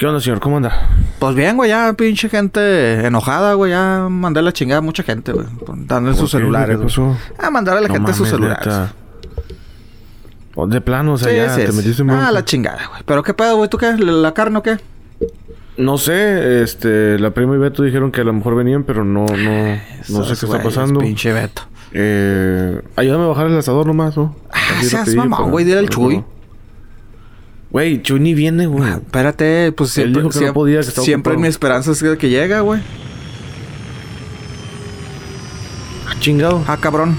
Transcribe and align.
¿Qué 0.00 0.06
onda, 0.06 0.18
señor? 0.18 0.40
¿Cómo 0.40 0.56
anda? 0.56 0.88
Pues 1.18 1.34
bien, 1.34 1.58
güey, 1.58 1.68
ya 1.68 1.92
pinche 1.92 2.30
gente 2.30 3.06
enojada, 3.06 3.52
güey. 3.52 3.72
Ya 3.72 4.06
mandé 4.08 4.40
la 4.40 4.50
chingada 4.50 4.78
a 4.78 4.80
mucha 4.80 5.02
gente, 5.02 5.30
güey. 5.32 5.46
Dando 5.86 6.08
en 6.08 6.16
sus 6.16 6.30
celulares, 6.30 6.78
¿Qué 6.78 6.84
pasó? 6.84 7.18
Ah, 7.38 7.50
mandar 7.50 7.76
a 7.76 7.82
la 7.82 7.88
No 7.88 7.94
gente 7.94 8.12
sus 8.14 8.20
mames, 8.20 8.30
celulares. 8.30 8.66
neta. 8.66 8.92
O 10.54 10.66
de 10.66 10.80
plano, 10.80 11.12
o 11.12 11.18
sea, 11.18 11.28
Sí, 11.28 11.36
ya 11.36 11.54
sí, 11.54 11.64
te 11.66 11.72
metiste 11.72 12.00
en 12.00 12.10
Ah, 12.12 12.32
la 12.32 12.42
chingada, 12.46 12.86
güey. 12.88 13.02
Pero 13.04 13.22
qué 13.22 13.34
pedo, 13.34 13.58
güey. 13.58 13.68
¿Tú 13.68 13.76
qué? 13.76 13.92
¿La 13.98 14.12
la 14.12 14.32
carne 14.32 14.58
o 14.58 14.62
qué? 14.62 14.78
No 15.76 15.98
sé, 15.98 16.62
este... 16.62 17.18
La 17.18 17.32
prima 17.32 17.54
y 17.56 17.58
Beto 17.58 17.82
dijeron 17.82 18.10
que 18.10 18.22
a 18.22 18.24
lo 18.24 18.32
mejor 18.32 18.54
venían, 18.54 18.84
pero 18.84 19.04
no... 19.04 19.26
No, 19.26 19.76
no 20.08 20.24
sé 20.24 20.34
qué 20.40 20.46
está 20.46 20.62
pasando. 20.62 21.00
Pinche 21.00 21.30
Beto. 21.34 21.62
Eh... 21.92 22.80
Ayúdame 22.96 23.24
a 23.24 23.26
bajar 23.28 23.48
el 23.48 23.58
asador 23.58 23.86
nomás, 23.86 24.16
¿no? 24.16 24.34
Ah, 24.50 24.58
Así 24.78 24.86
seas 24.88 25.00
rapidillo 25.02 25.20
mamón, 25.24 25.38
para- 25.38 25.50
güey, 25.50 25.64
dile 25.66 25.78
al 25.78 25.88
Chuy. 25.90 26.24
Güey, 27.70 28.02
Chuy 28.02 28.18
ni 28.18 28.34
viene, 28.34 28.66
güey. 28.66 28.90
Espérate, 28.90 29.70
pues 29.72 29.96
Él 29.98 30.12
siempre, 30.12 30.22
dijo 30.22 30.30
que 30.30 30.34
no 30.34 30.40
siempre, 30.40 30.52
podía, 30.54 30.80
que 30.80 30.88
estaba 30.88 31.04
siempre 31.04 31.36
mi 31.36 31.48
esperanza 31.48 31.92
es 31.92 32.02
que 32.02 32.18
que 32.18 32.28
llega, 32.28 32.60
güey. 32.60 32.80
Ah, 36.08 36.14
chingado. 36.18 36.64
Ah, 36.66 36.76
cabrón. 36.80 37.16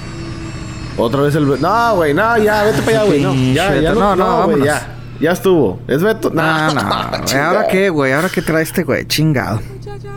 Otra 0.97 1.21
vez 1.21 1.35
el... 1.35 1.61
No, 1.61 1.95
güey, 1.95 2.13
no, 2.13 2.37
ya, 2.37 2.63
vete 2.63 2.81
para 2.81 2.99
allá, 2.99 3.07
güey. 3.07 3.21
No, 3.21 3.33
ya, 3.53 3.75
ya 3.79 3.93
no, 3.93 3.99
No, 3.99 4.15
no, 4.15 4.41
no, 4.41 4.47
güey, 4.47 4.63
ya. 4.65 4.97
Ya 5.21 5.31
estuvo. 5.31 5.79
¿Es 5.87 6.03
Beto? 6.03 6.31
No, 6.31 6.41
no, 6.73 6.73
no. 6.73 7.39
¿Ahora 7.41 7.67
qué, 7.69 7.89
güey? 7.89 8.11
¿Ahora 8.11 8.27
qué 8.29 8.41
trae 8.41 8.63
este 8.63 8.83
güey? 8.83 9.05
Chingado. 9.07 9.61
Muchachos, 9.77 10.11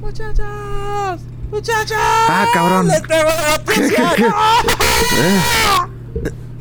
muchachos, 0.00 1.20
muchachos. 1.50 1.96
Ah, 1.98 2.46
cabrón. 2.54 2.88
Les 2.88 3.02
tengo 3.02 3.22
una 3.22 3.56
noticia. 3.56 4.12
Eh, 5.18 5.40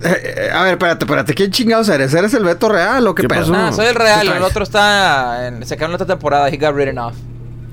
eh, 0.03 0.49
a 0.53 0.63
ver, 0.63 0.73
espérate, 0.73 1.05
espérate. 1.05 1.33
¿Quién 1.33 1.51
chingados 1.51 1.89
eres? 1.89 2.13
¿Eres 2.13 2.33
el 2.33 2.43
Beto 2.43 2.69
real 2.69 3.05
o 3.07 3.15
qué, 3.15 3.23
¿Qué 3.23 3.27
pedo? 3.27 3.41
pasó? 3.41 3.55
Ah, 3.55 3.71
soy 3.71 3.87
el 3.87 3.93
¿Qué 3.93 3.99
real. 4.03 4.27
El 4.27 4.43
otro 4.43 4.63
está 4.63 5.47
en. 5.47 5.65
Se 5.65 5.77
quedó 5.77 5.87
en 5.89 5.95
otra 5.95 6.07
temporada. 6.07 6.49
He 6.49 6.57
got 6.57 6.73
written 6.75 6.97
off. 6.97 7.15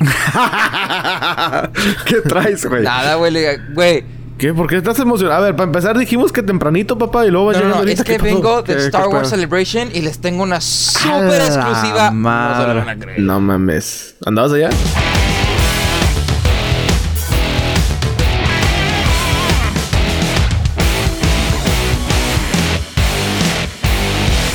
¿Qué 2.07 2.21
traes, 2.23 2.65
güey? 2.67 2.83
Nada, 2.83 3.15
güey. 3.17 3.35
Güey. 3.75 4.05
¿Qué? 4.39 4.55
¿Por 4.55 4.69
qué 4.69 4.77
estás 4.77 4.97
emocionado? 5.01 5.43
A 5.43 5.47
ver, 5.47 5.57
para 5.57 5.67
empezar 5.67 5.99
dijimos 5.99 6.31
que 6.31 6.45
tempranito, 6.45 6.97
papá, 6.97 7.27
y 7.27 7.31
luego 7.31 7.47
va 7.47 7.53
No, 7.55 7.65
no, 7.71 7.75
ahorita. 7.77 8.03
es 8.03 8.09
que 8.09 8.19
vengo 8.19 8.63
¿Qué- 8.63 8.77
de 8.77 8.87
Star 8.87 9.09
Wars? 9.09 9.31
Celebration 9.31 9.89
y 9.93 10.01
les 10.03 10.21
tengo 10.21 10.45
una 10.45 10.61
súper 10.61 11.41
exclusiva. 11.43 12.05
No 12.05 12.09
se 12.11 12.15
madre. 12.15 12.75
lo 12.75 12.81
van 12.81 12.89
a 12.89 12.97
creer. 12.97 13.21
No 13.21 13.41
mames. 13.41 14.15
¿Andabas 14.25 14.53
allá? 14.53 14.71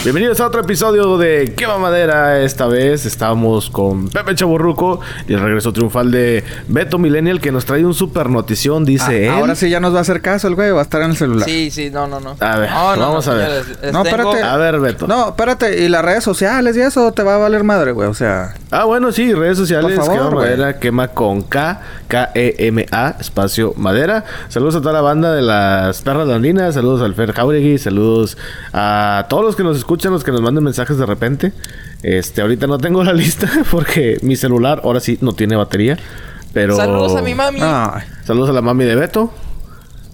Bienvenidos 0.03 0.41
a 0.41 0.47
otro 0.47 0.59
episodio 0.59 1.17
de 1.17 1.53
Quema 1.55 1.77
Madera. 1.77 2.41
Esta 2.41 2.67
vez 2.67 3.05
estamos 3.05 3.69
con 3.69 4.09
Pepe 4.09 4.35
Chaborruco 4.35 4.99
y 5.29 5.33
el 5.33 5.39
regreso 5.39 5.71
triunfal 5.71 6.11
de 6.11 6.43
Beto 6.67 6.97
Millennial 6.99 7.39
que 7.39 7.53
nos 7.53 7.63
trae 7.63 7.85
un 7.85 7.93
super 7.93 8.29
notición, 8.29 8.83
dice 8.83 9.27
él. 9.27 9.29
Ah, 9.31 9.37
ahora 9.37 9.55
sí 9.55 9.69
ya 9.69 9.79
nos 9.79 9.93
va 9.93 9.99
a 9.99 10.01
hacer 10.01 10.19
caso 10.21 10.49
el 10.49 10.55
güey, 10.55 10.71
va 10.71 10.79
a 10.79 10.83
estar 10.83 11.01
en 11.03 11.11
el 11.11 11.15
celular. 11.15 11.47
Sí, 11.47 11.71
sí, 11.71 11.89
no, 11.89 12.07
no, 12.07 12.19
no. 12.19 12.35
A 12.41 12.57
ver, 12.57 12.69
no, 12.69 12.95
no, 12.97 13.01
vamos 13.01 13.27
no, 13.27 13.31
a 13.31 13.35
ver. 13.35 13.47
señores, 13.47 13.81
les 13.81 13.93
No, 13.93 14.03
tengo- 14.03 14.17
espérate. 14.33 14.41
A 14.43 14.57
ver, 14.57 14.79
Beto. 14.81 15.07
No, 15.07 15.29
espérate, 15.29 15.81
¿y 15.85 15.87
las 15.87 16.03
redes 16.03 16.23
sociales 16.25 16.75
y 16.75 16.81
eso 16.81 17.09
te 17.13 17.23
va 17.23 17.35
a 17.35 17.37
valer 17.37 17.63
madre, 17.63 17.93
güey? 17.93 18.09
O 18.09 18.13
sea, 18.13 18.55
Ah, 18.71 18.83
bueno, 18.83 19.11
sí, 19.13 19.33
redes 19.33 19.57
sociales, 19.57 19.95
Por 19.95 20.05
favor, 20.05 20.17
Quema 20.19 20.29
güey. 20.31 20.45
Madera, 20.49 20.79
quema 20.79 21.07
con 21.09 21.43
K, 21.43 21.79
K-E-M-A, 22.09 23.15
espacio 23.21 23.73
Madera. 23.77 24.25
Saludos 24.49 24.75
a 24.75 24.79
toda 24.81 24.93
la 24.93 25.01
banda 25.01 25.31
de 25.33 25.43
las 25.43 26.01
perras 26.01 26.27
landinas, 26.27 26.73
saludos 26.73 27.01
al 27.03 27.13
Fer 27.15 27.31
Jauregui, 27.31 27.77
saludos 27.77 28.37
a 28.73 29.27
todos 29.29 29.45
los 29.45 29.55
que 29.55 29.63
nos 29.63 29.77
escuchan, 29.77 29.92
los 30.01 30.23
que 30.23 30.31
nos 30.31 30.41
mandan 30.41 30.63
mensajes 30.63 30.97
de 30.97 31.05
repente. 31.05 31.53
Este, 32.01 32.41
ahorita 32.41 32.67
no 32.67 32.77
tengo 32.77 33.03
la 33.05 33.13
lista 33.13 33.49
porque 33.71 34.17
mi 34.21 34.35
celular 34.35 34.81
ahora 34.83 34.99
sí 34.99 35.17
no 35.21 35.33
tiene 35.33 35.55
batería, 35.55 35.97
pero... 36.53 36.75
Saludos 36.75 37.15
a 37.15 37.21
mi 37.21 37.33
mami. 37.33 37.59
Saludos 38.25 38.49
a 38.49 38.53
la 38.53 38.61
mami 38.61 38.85
de 38.85 38.95
Beto. 38.95 39.33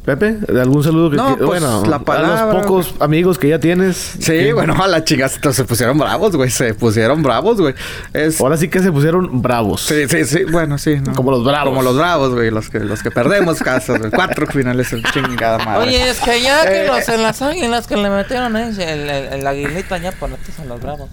Pepe, 0.05 0.31
¿de 0.31 0.61
algún 0.61 0.83
saludo 0.83 1.11
que 1.11 1.17
No, 1.17 1.35
pues, 1.37 1.45
bueno, 1.45 1.83
la 1.85 1.97
a 1.97 1.99
palabra, 1.99 2.53
los 2.53 2.63
pocos 2.63 2.95
amigos 2.99 3.37
que 3.37 3.49
ya 3.49 3.59
tienes? 3.59 3.95
Sí, 3.97 4.31
¿qué? 4.31 4.53
bueno, 4.53 4.73
a 4.81 4.87
la 4.87 5.03
chingada 5.03 5.29
se 5.29 5.63
pusieron 5.65 5.97
bravos, 5.97 6.35
güey. 6.35 6.49
Se 6.49 6.73
pusieron 6.73 7.21
bravos, 7.21 7.59
güey. 7.59 7.75
Es... 8.13 8.39
Ahora 8.41 8.57
sí 8.57 8.69
que 8.69 8.79
se 8.79 8.91
pusieron 8.91 9.41
bravos. 9.41 9.81
Sí, 9.81 10.07
sí, 10.07 10.25
sí. 10.25 10.43
Bueno, 10.45 10.77
sí. 10.77 10.95
¿no? 10.95 11.13
Como 11.13 11.31
los 11.31 11.43
bravos. 11.43 11.69
Como 11.69 11.83
los 11.83 11.95
bravos, 11.95 12.33
güey. 12.33 12.49
Los 12.49 12.69
que, 12.69 12.79
los 12.79 13.03
que 13.03 13.11
perdemos 13.11 13.59
casas, 13.59 13.99
güey. 13.99 14.09
Cuatro 14.09 14.47
finales 14.47 14.91
en 14.93 15.03
chingada 15.03 15.59
madre. 15.59 15.87
Oye, 15.89 16.09
es 16.09 16.19
que 16.19 16.41
ya 16.41 16.63
que 16.63 16.85
Eh, 16.85 16.87
los 16.87 17.07
en 17.09 17.21
las 17.21 17.41
águilas 17.41 17.85
que 17.85 17.97
le 17.97 18.09
metieron 18.09 18.55
eh, 18.55 18.69
el, 18.69 19.09
el, 19.09 19.33
el 19.33 19.47
aguilita 19.47 19.97
ya 19.97 20.11
por 20.13 20.31
aquí 20.31 20.51
son 20.55 20.69
los 20.69 20.81
bravos. 20.81 21.09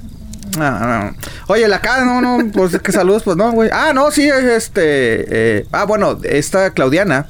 No, 0.57 0.71
no. 0.79 1.15
Oye, 1.49 1.69
la 1.69 1.81
cara, 1.81 2.05
no, 2.05 2.21
no, 2.23 2.51
pues 2.51 2.79
que 2.79 2.93
saludos, 2.93 3.23
pues 3.25 3.37
no, 3.37 3.53
güey. 3.53 3.69
Ah, 3.73 3.93
no, 3.93 4.11
sí, 4.11 4.27
este. 4.29 5.59
eh, 5.59 5.67
ah, 5.73 5.85
bueno, 5.85 6.19
esta 6.25 6.71
Claudiana. 6.71 7.27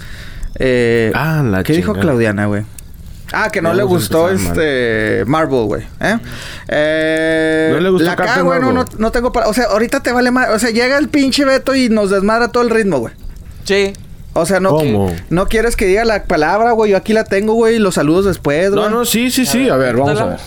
Eh, 0.59 1.13
Ah, 1.15 1.43
la 1.45 1.63
¿Qué 1.63 1.73
dijo. 1.75 1.95
Claudiana, 1.95 2.47
güey? 2.47 2.65
Ah, 3.33 3.51
que 3.51 3.61
no 3.61 3.71
Ya 3.71 3.77
le 3.77 3.83
gustó 3.83 4.31
este 4.31 5.25
Marvel, 5.27 5.65
güey. 5.65 5.83
¿eh? 6.01 6.17
Eh, 6.69 7.71
¿No 7.73 7.81
le 7.81 7.91
gustó 7.91 8.07
la 8.07 8.17
K, 8.17 8.25
Captain 8.25 8.47
güey, 8.47 8.61
no, 8.61 8.85
no, 8.99 9.11
tengo 9.11 9.33
para. 9.33 9.49
O 9.49 9.55
sea, 9.55 9.65
ahorita 9.65 10.01
te 10.03 10.13
vale 10.13 10.31
más. 10.31 10.51
O 10.51 10.59
sea, 10.59 10.71
llega 10.71 10.97
el 10.99 11.09
pinche 11.09 11.45
Beto 11.45 11.75
y 11.75 11.89
nos 11.89 12.11
desmadra 12.11 12.49
todo 12.49 12.63
el 12.63 12.71
ritmo, 12.71 12.99
güey. 12.99 13.15
Sí. 13.65 13.93
O 14.33 14.47
sea, 14.47 14.61
no, 14.61 14.71
¿Cómo? 14.71 15.13
no 15.31 15.47
quieres 15.49 15.77
que 15.77 15.87
diga 15.87 16.05
la 16.05 16.23
palabra, 16.25 16.73
güey. 16.73 16.93
Yo 16.93 16.97
aquí 16.97 17.13
la 17.13 17.25
tengo, 17.25 17.55
güey. 17.55 17.77
y 17.77 17.79
Los 17.79 17.95
saludos 17.95 18.27
después, 18.27 18.71
güey. 18.71 18.85
No, 18.85 18.91
no, 18.91 19.05
sí, 19.05 19.31
sí, 19.31 19.45
sí. 19.45 19.69
A 19.69 19.77
ver, 19.77 19.97
vamos 19.97 20.21
a 20.21 20.27
ver. 20.27 20.39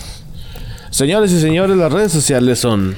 Señores 0.91 1.31
y 1.31 1.41
señores, 1.41 1.75
las 1.75 1.91
redes 1.91 2.11
sociales 2.11 2.59
son 2.59 2.95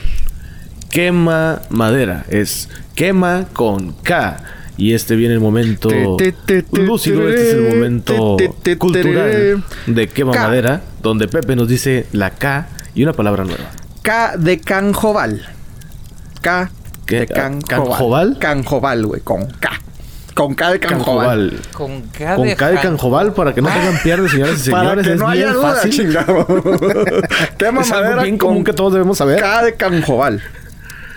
Quema 0.90 1.62
Madera. 1.70 2.26
Es 2.30 2.70
Quema 2.96 3.46
con 3.54 3.94
K. 3.94 4.38
Y 4.78 4.94
este 4.94 5.16
viene 5.16 5.34
el 5.34 5.40
momento 5.40 5.90
Te, 6.18 6.32
te, 6.32 6.64
te, 6.64 6.82
lúcido. 6.82 7.28
Este 7.30 7.50
es 7.50 7.54
el 7.56 7.70
momento 7.76 8.36
te, 8.38 8.48
te, 8.50 8.54
te, 8.64 8.78
cultural 8.78 9.64
de 9.86 10.08
Quema 10.08 10.34
K. 10.34 10.40
Madera. 10.44 10.82
Donde 11.02 11.28
Pepe 11.28 11.56
nos 11.56 11.68
dice 11.68 12.08
la 12.14 12.32
K 12.32 12.68
y 12.96 13.04
una 13.04 13.14
palabra 13.14 13.44
nueva. 13.44 13.70
K 14.02 14.38
de 14.38 14.60
Canjoval. 14.60 15.46
K 16.42 16.72
¿Qué? 17.06 17.20
de 17.22 17.28
Canjoval. 17.28 17.68
¿Canjoval? 17.68 18.38
Canjoval, 18.40 19.06
güey, 19.06 19.22
con 19.22 19.46
K. 19.46 19.70
Con 20.34 20.56
K 20.56 20.72
de 20.72 20.80
Canjoval. 20.80 21.50
Canjoval. 21.50 21.62
Con 21.74 22.02
K 22.04 22.36
Con 22.36 22.48
de 22.48 22.56
K 22.56 22.70
de 22.70 22.78
Jan- 22.78 22.82
Canjoval 22.84 23.34
para 23.34 23.54
que 23.54 23.62
no 23.62 23.70
tengan 23.70 24.02
piernas, 24.02 24.32
señores 24.32 24.68
y 24.68 24.72
Para 24.72 24.84
señores. 24.90 25.08
que 25.08 25.14
es 25.14 25.20
no 25.20 25.28
bien 25.28 25.44
haya 25.44 25.54
duda, 25.54 25.74
fácil. 25.74 26.10
Es 26.10 26.16
algo 26.18 27.72
mamadera 27.72 28.24
bien 28.24 28.38
con 28.38 28.50
común 28.50 28.64
que 28.64 28.74
todos 28.74 28.94
debemos 28.94 29.18
saber. 29.18 29.40
K 29.40 29.64
de 29.64 29.76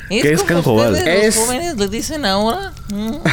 ¿Qué 0.09 0.32
es 0.32 0.42
ustedes, 0.42 1.25
Es- 1.25 1.37
los 1.37 1.47
jóvenes 1.47 1.76
le 1.76 1.88
dicen 1.88 2.25
ahora. 2.26 2.72
Mm. 2.92 3.16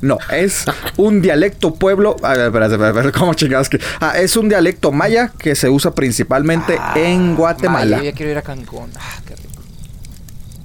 No, 0.00 0.18
es 0.32 0.64
un 0.96 1.20
dialecto 1.22 1.74
pueblo. 1.74 2.16
A 2.22 2.30
ver, 2.30 2.46
espera, 2.46 2.66
espera, 2.66 2.88
espera, 2.88 3.12
¿cómo 3.12 3.34
chingados 3.34 3.68
que? 3.68 3.78
Ah, 4.00 4.14
es 4.18 4.36
un 4.36 4.48
dialecto 4.48 4.90
maya 4.90 5.32
que 5.38 5.54
se 5.54 5.68
usa 5.68 5.94
principalmente 5.94 6.78
en 6.96 7.36
Guatemala. 7.36 7.98
Yo 7.98 8.04
ya 8.04 8.12
quiero 8.12 8.32
ir 8.32 8.38
a 8.38 8.42
Cancún. 8.42 8.90
Ah, 8.98 9.20
qué 9.26 9.36
rico. 9.36 9.62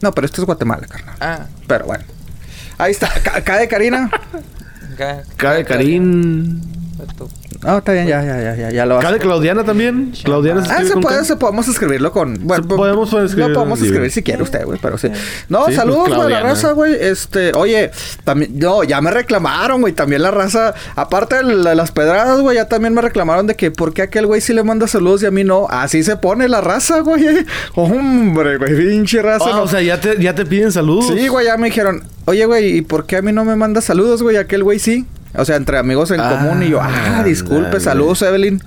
No, 0.02 0.12
pero 0.14 0.26
esto 0.26 0.42
es 0.42 0.46
Guatemala, 0.46 0.88
carnal. 0.88 1.16
Ah, 1.20 1.46
Pero 1.68 1.86
bueno. 1.86 2.04
Ahí 2.78 2.92
está. 2.92 3.12
De 3.58 3.68
Karina. 3.68 4.10
K, 4.98 5.24
K 5.36 5.64
Karim. 6.98 7.18
No, 7.64 7.78
está 7.80 7.92
bien, 7.94 8.08
ya, 8.08 8.24
ya, 8.24 8.40
ya, 8.42 8.56
ya, 8.56 8.72
ya 8.72 8.86
lo 8.86 9.00
de 9.00 9.18
Claudiana 9.20 9.64
también. 9.64 10.14
Claudiana 10.24 10.64
se 10.66 10.72
Ah, 10.72 10.84
se 10.84 10.96
puede, 10.98 11.26
se 11.26 11.36
podemos 11.38 11.68
escribirlo 11.68 12.12
con. 12.12 12.46
Bueno, 12.46 12.64
Se- 12.64 12.76
podemos 12.76 13.08
escribirlo 13.14 13.48
Lo 13.50 13.54
podemos 13.56 13.82
escribir 13.82 14.12
si 14.12 14.22
quiere 14.24 14.44
usted, 14.44 14.64
güey, 14.66 14.80
pero 14.82 14.98
sí. 14.98 15.08
No, 15.50 15.60
Sí, 15.60 15.64
pues, 15.68 15.76
saludos, 15.76 16.08
güey, 16.10 16.22
a 16.22 16.30
la 16.30 16.40
raza, 16.42 16.72
güey. 16.74 16.96
Este, 17.00 17.52
oye, 17.56 17.92
también, 18.24 18.58
no, 18.60 18.84
ya 18.84 19.02
me 19.02 19.12
reclamaron, 19.12 19.82
güey. 19.82 19.94
También 19.94 20.22
la 20.22 20.32
raza, 20.32 20.74
aparte 20.96 21.38
de 21.38 21.44
la- 21.44 21.76
las 21.76 21.92
pedradas, 21.92 22.40
güey, 22.42 22.56
ya 22.58 22.68
también 22.68 22.94
me 22.94 23.02
reclamaron 23.02 23.48
de 23.48 23.56
que 23.56 23.72
por 23.72 23.94
qué 23.94 24.04
aquel 24.04 24.28
güey 24.28 24.40
sí 24.42 24.54
le 24.54 24.64
manda 24.64 24.88
saludos 24.88 25.24
y 25.24 25.26
a 25.26 25.32
mí 25.32 25.44
no. 25.44 25.68
Así 25.70 26.04
se 26.04 26.16
pone 26.18 26.48
la 26.48 26.62
raza, 26.62 27.00
güey. 27.00 27.26
Hombre, 27.76 28.58
güey, 28.58 28.76
pinche 28.78 29.22
raza. 29.22 29.46
Ah, 29.48 29.56
no. 29.58 29.64
o 29.64 29.68
sea, 29.68 29.82
ya 29.82 30.00
te, 30.00 30.22
ya 30.22 30.36
te 30.36 30.46
piden 30.46 30.72
saludos. 30.72 31.08
Sí, 31.18 31.28
güey, 31.28 31.46
ya 31.48 31.58
me 31.58 31.68
dijeron, 31.68 32.04
oye, 32.26 32.46
güey, 32.46 32.78
¿y 32.78 32.82
por 32.82 33.06
qué 33.06 33.18
a 33.18 33.22
mí 33.22 33.32
no 33.32 33.46
me 33.46 33.56
manda 33.56 33.82
saludos, 33.82 34.22
güey? 34.24 34.38
Aquel 34.38 34.64
güey 34.64 34.80
sí. 34.80 35.06
O 35.36 35.46
sea, 35.46 35.56
entre 35.56 35.78
amigos 35.78 36.12
en 36.12 36.20
Ah, 36.20 36.30
común 36.30 36.64
y 36.64 36.70
yo, 36.70 36.80
ah, 36.82 37.22
disculpe, 37.26 37.80
saludos, 37.80 38.22
Evelyn. 38.22 38.62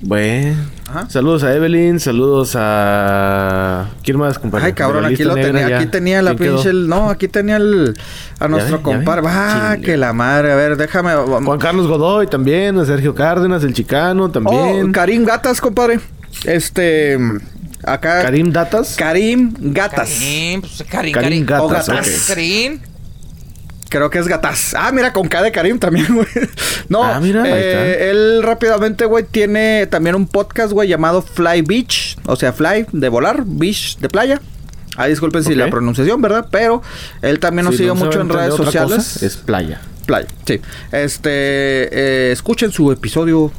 Bueno. 0.00 0.56
Ajá. 0.88 1.10
Saludos 1.10 1.42
a 1.42 1.52
Evelyn, 1.52 1.98
saludos 1.98 2.52
a... 2.54 3.88
¿Quién 4.04 4.18
más, 4.18 4.38
compadre? 4.38 4.66
Ay, 4.66 4.72
cabrón, 4.72 5.04
aquí 5.04 5.24
lo 5.24 5.34
tenía, 5.34 5.68
ya. 5.68 5.76
aquí 5.78 5.86
tenía 5.86 6.22
la 6.22 6.34
pinche... 6.34 6.68
el- 6.68 6.86
no, 6.88 7.10
aquí 7.10 7.26
tenía 7.26 7.56
el... 7.56 7.94
A 8.38 8.46
nuestro 8.46 8.82
compadre. 8.82 9.22
Ah, 9.26 9.76
que 9.82 9.96
la 9.96 10.12
madre. 10.12 10.52
A 10.52 10.54
ver, 10.54 10.76
déjame... 10.76 11.12
Juan 11.14 11.58
Carlos 11.58 11.88
Godoy 11.88 12.28
también, 12.28 12.78
a 12.78 12.84
Sergio 12.84 13.14
Cárdenas, 13.16 13.64
el 13.64 13.72
chicano 13.72 14.30
también. 14.30 14.90
Oh, 14.90 14.92
Karim 14.92 15.24
Gatas, 15.24 15.60
compadre. 15.60 15.98
Este... 16.44 17.18
Acá... 17.82 18.22
Karim 18.22 18.52
Datas. 18.52 18.94
Karim 18.96 19.54
Gatas. 19.58 20.10
Karim, 20.10 20.60
pues 20.60 20.84
Karim, 20.88 21.12
Karim 21.14 21.14
Karim. 21.14 21.46
Gatas, 21.46 21.88
O 21.88 21.92
Gatas. 21.92 22.08
ok. 22.22 22.28
Karim. 22.28 22.78
Creo 23.88 24.10
que 24.10 24.18
es 24.18 24.26
Gataz. 24.26 24.74
Ah, 24.74 24.90
mira, 24.92 25.12
con 25.12 25.28
K 25.28 25.42
de 25.42 25.52
Karim 25.52 25.78
también, 25.78 26.06
güey. 26.14 26.26
No, 26.88 27.02
Ah, 27.04 27.20
mira, 27.20 27.44
eh, 27.46 28.10
él 28.10 28.42
rápidamente, 28.42 29.04
güey, 29.04 29.24
tiene 29.24 29.86
también 29.86 30.16
un 30.16 30.26
podcast, 30.26 30.72
güey, 30.72 30.88
llamado 30.88 31.22
Fly 31.22 31.62
Beach. 31.62 32.16
O 32.26 32.34
sea, 32.36 32.52
Fly 32.52 32.86
de 32.92 33.08
volar, 33.08 33.44
Beach 33.46 33.96
de 33.98 34.08
playa. 34.08 34.40
Ah, 34.96 35.06
disculpen 35.06 35.44
si 35.44 35.54
la 35.54 35.68
pronunciación, 35.68 36.20
¿verdad? 36.22 36.48
Pero 36.50 36.82
él 37.22 37.38
también 37.38 37.66
nos 37.66 37.74
Si 37.74 37.78
sigue 37.78 37.88
no 37.88 37.96
mucho 37.96 38.20
en 38.20 38.28
redes 38.30 38.50
cosa, 38.50 38.64
sociales. 38.64 39.22
es 39.22 39.36
playa. 39.36 39.80
Playa, 40.06 40.26
sí. 40.46 40.60
Este, 40.90 41.30
eh, 41.30 42.32
escuchen 42.32 42.72
su 42.72 42.90
episodio, 42.92 43.52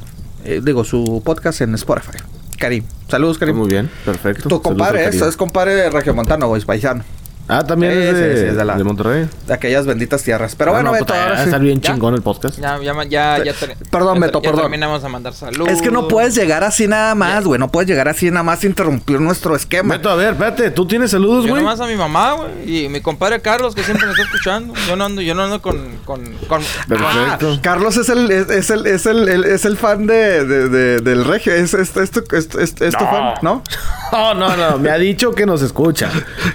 eh, 0.43 0.61
digo, 0.63 0.83
su 0.83 1.21
podcast 1.23 1.61
en 1.61 1.75
Spotify. 1.75 2.17
Karim. 2.57 2.83
Saludos, 3.07 3.37
Karim. 3.37 3.55
Muy 3.55 3.69
bien, 3.69 3.89
perfecto. 4.03 4.49
Tu 4.49 4.61
compadre, 4.61 5.05
es, 5.05 5.21
es 5.21 5.37
compadre 5.37 5.75
de 5.75 5.89
Regiomontano, 5.91 6.47
güey, 6.47 6.59
es 6.59 6.65
paisano. 6.65 7.03
Ah, 7.49 7.63
también 7.65 7.93
Sí, 7.93 7.99
es 7.99 8.15
de, 8.17 8.37
sí, 8.41 8.45
es 8.47 8.55
de 8.57 8.65
la- 8.65 8.75
de 8.75 8.83
Monterrey. 8.83 9.29
De 9.47 9.53
aquellas 9.53 9.85
benditas 9.85 10.21
tierras. 10.23 10.55
Pero 10.55 10.71
Ah, 10.71 10.73
bueno, 10.75 10.87
no, 10.89 10.93
Beto, 10.93 11.05
puta, 11.05 11.23
ahora 11.23 11.41
a 11.41 11.45
sí. 11.45 11.59
bien 11.59 11.79
¿Ya? 11.79 11.93
chingón 11.93 12.13
el 12.13 12.21
podcast. 12.21 12.59
Ya, 12.59 12.77
ya, 12.81 12.93
ya, 13.05 13.43
ya, 13.43 13.53
Perdón, 13.89 14.15
ya, 14.19 14.25
Beto, 14.25 14.41
ya 14.41 14.49
perdón. 14.49 14.61
terminamos 14.63 15.03
a 15.03 15.09
mandar 15.09 15.33
saludos. 15.33 15.69
Es 15.69 15.81
que 15.81 15.89
no 15.91 16.07
puedes 16.07 16.35
llegar 16.35 16.63
así 16.63 16.87
nada 16.87 17.15
más, 17.15 17.45
güey. 17.45 17.59
No 17.59 17.69
puedes 17.71 17.89
llegar 17.89 18.07
así 18.09 18.29
nada 18.29 18.43
más 18.43 18.63
e 18.63 18.67
interrumpir 18.67 19.19
nuestro 19.21 19.55
esquema. 19.55 19.95
Beto, 19.95 20.09
a 20.09 20.15
ver, 20.15 20.33
espérate, 20.33 20.71
¿tú 20.71 20.85
tienes 20.87 21.11
saludos, 21.11 21.45
Yo 21.45 21.51
güey? 21.51 21.63
nomás 21.63 21.79
a 21.79 21.87
mi 21.87 21.95
mamá, 21.95 22.33
güey, 22.33 22.83
y 22.85 22.89
mi 22.89 22.99
compadre 23.01 23.39
Carlos, 23.41 23.75
que 23.75 23.83
siempre 23.83 24.05
me 24.05 24.11
está 24.11 24.23
escuchando. 24.23 24.73
Yo 24.87 24.95
no 24.95 25.05
ando, 25.05 25.21
yo 25.21 25.33
no 25.35 25.43
ando 25.43 25.61
con... 25.61 25.77
con, 26.03 26.23
con 26.49 26.61
Ah, 26.61 26.85
Perfecto. 26.87 27.59
Carlos 27.61 27.95
es 27.97 28.09
el, 28.09 28.29
es, 28.31 28.49
es 28.49 28.69
el, 28.69 28.85
es 28.87 29.05
el, 29.05 29.27
el- 29.29 29.43
es 29.45 29.63
el 29.65 29.77
fan 29.77 30.07
de, 30.07 30.43
de- 30.45 30.69
de- 30.69 30.97
del 30.99 31.23
regio. 31.25 31.53
Es, 31.53 31.73
es, 31.73 31.95
es 31.95 32.11
tu, 32.11 32.23
es, 32.35 32.49
es- 32.55 32.81
es 32.81 32.93
tu 32.97 33.05
fan, 33.05 33.35
¿no? 33.41 33.61
No, 34.09 34.33
no, 34.33 34.55
no, 34.55 34.77
me 34.77 34.89
ha 34.89 34.97
dicho 34.97 35.35
que 35.35 35.45
nos 35.45 35.61
escucha. 35.61 36.09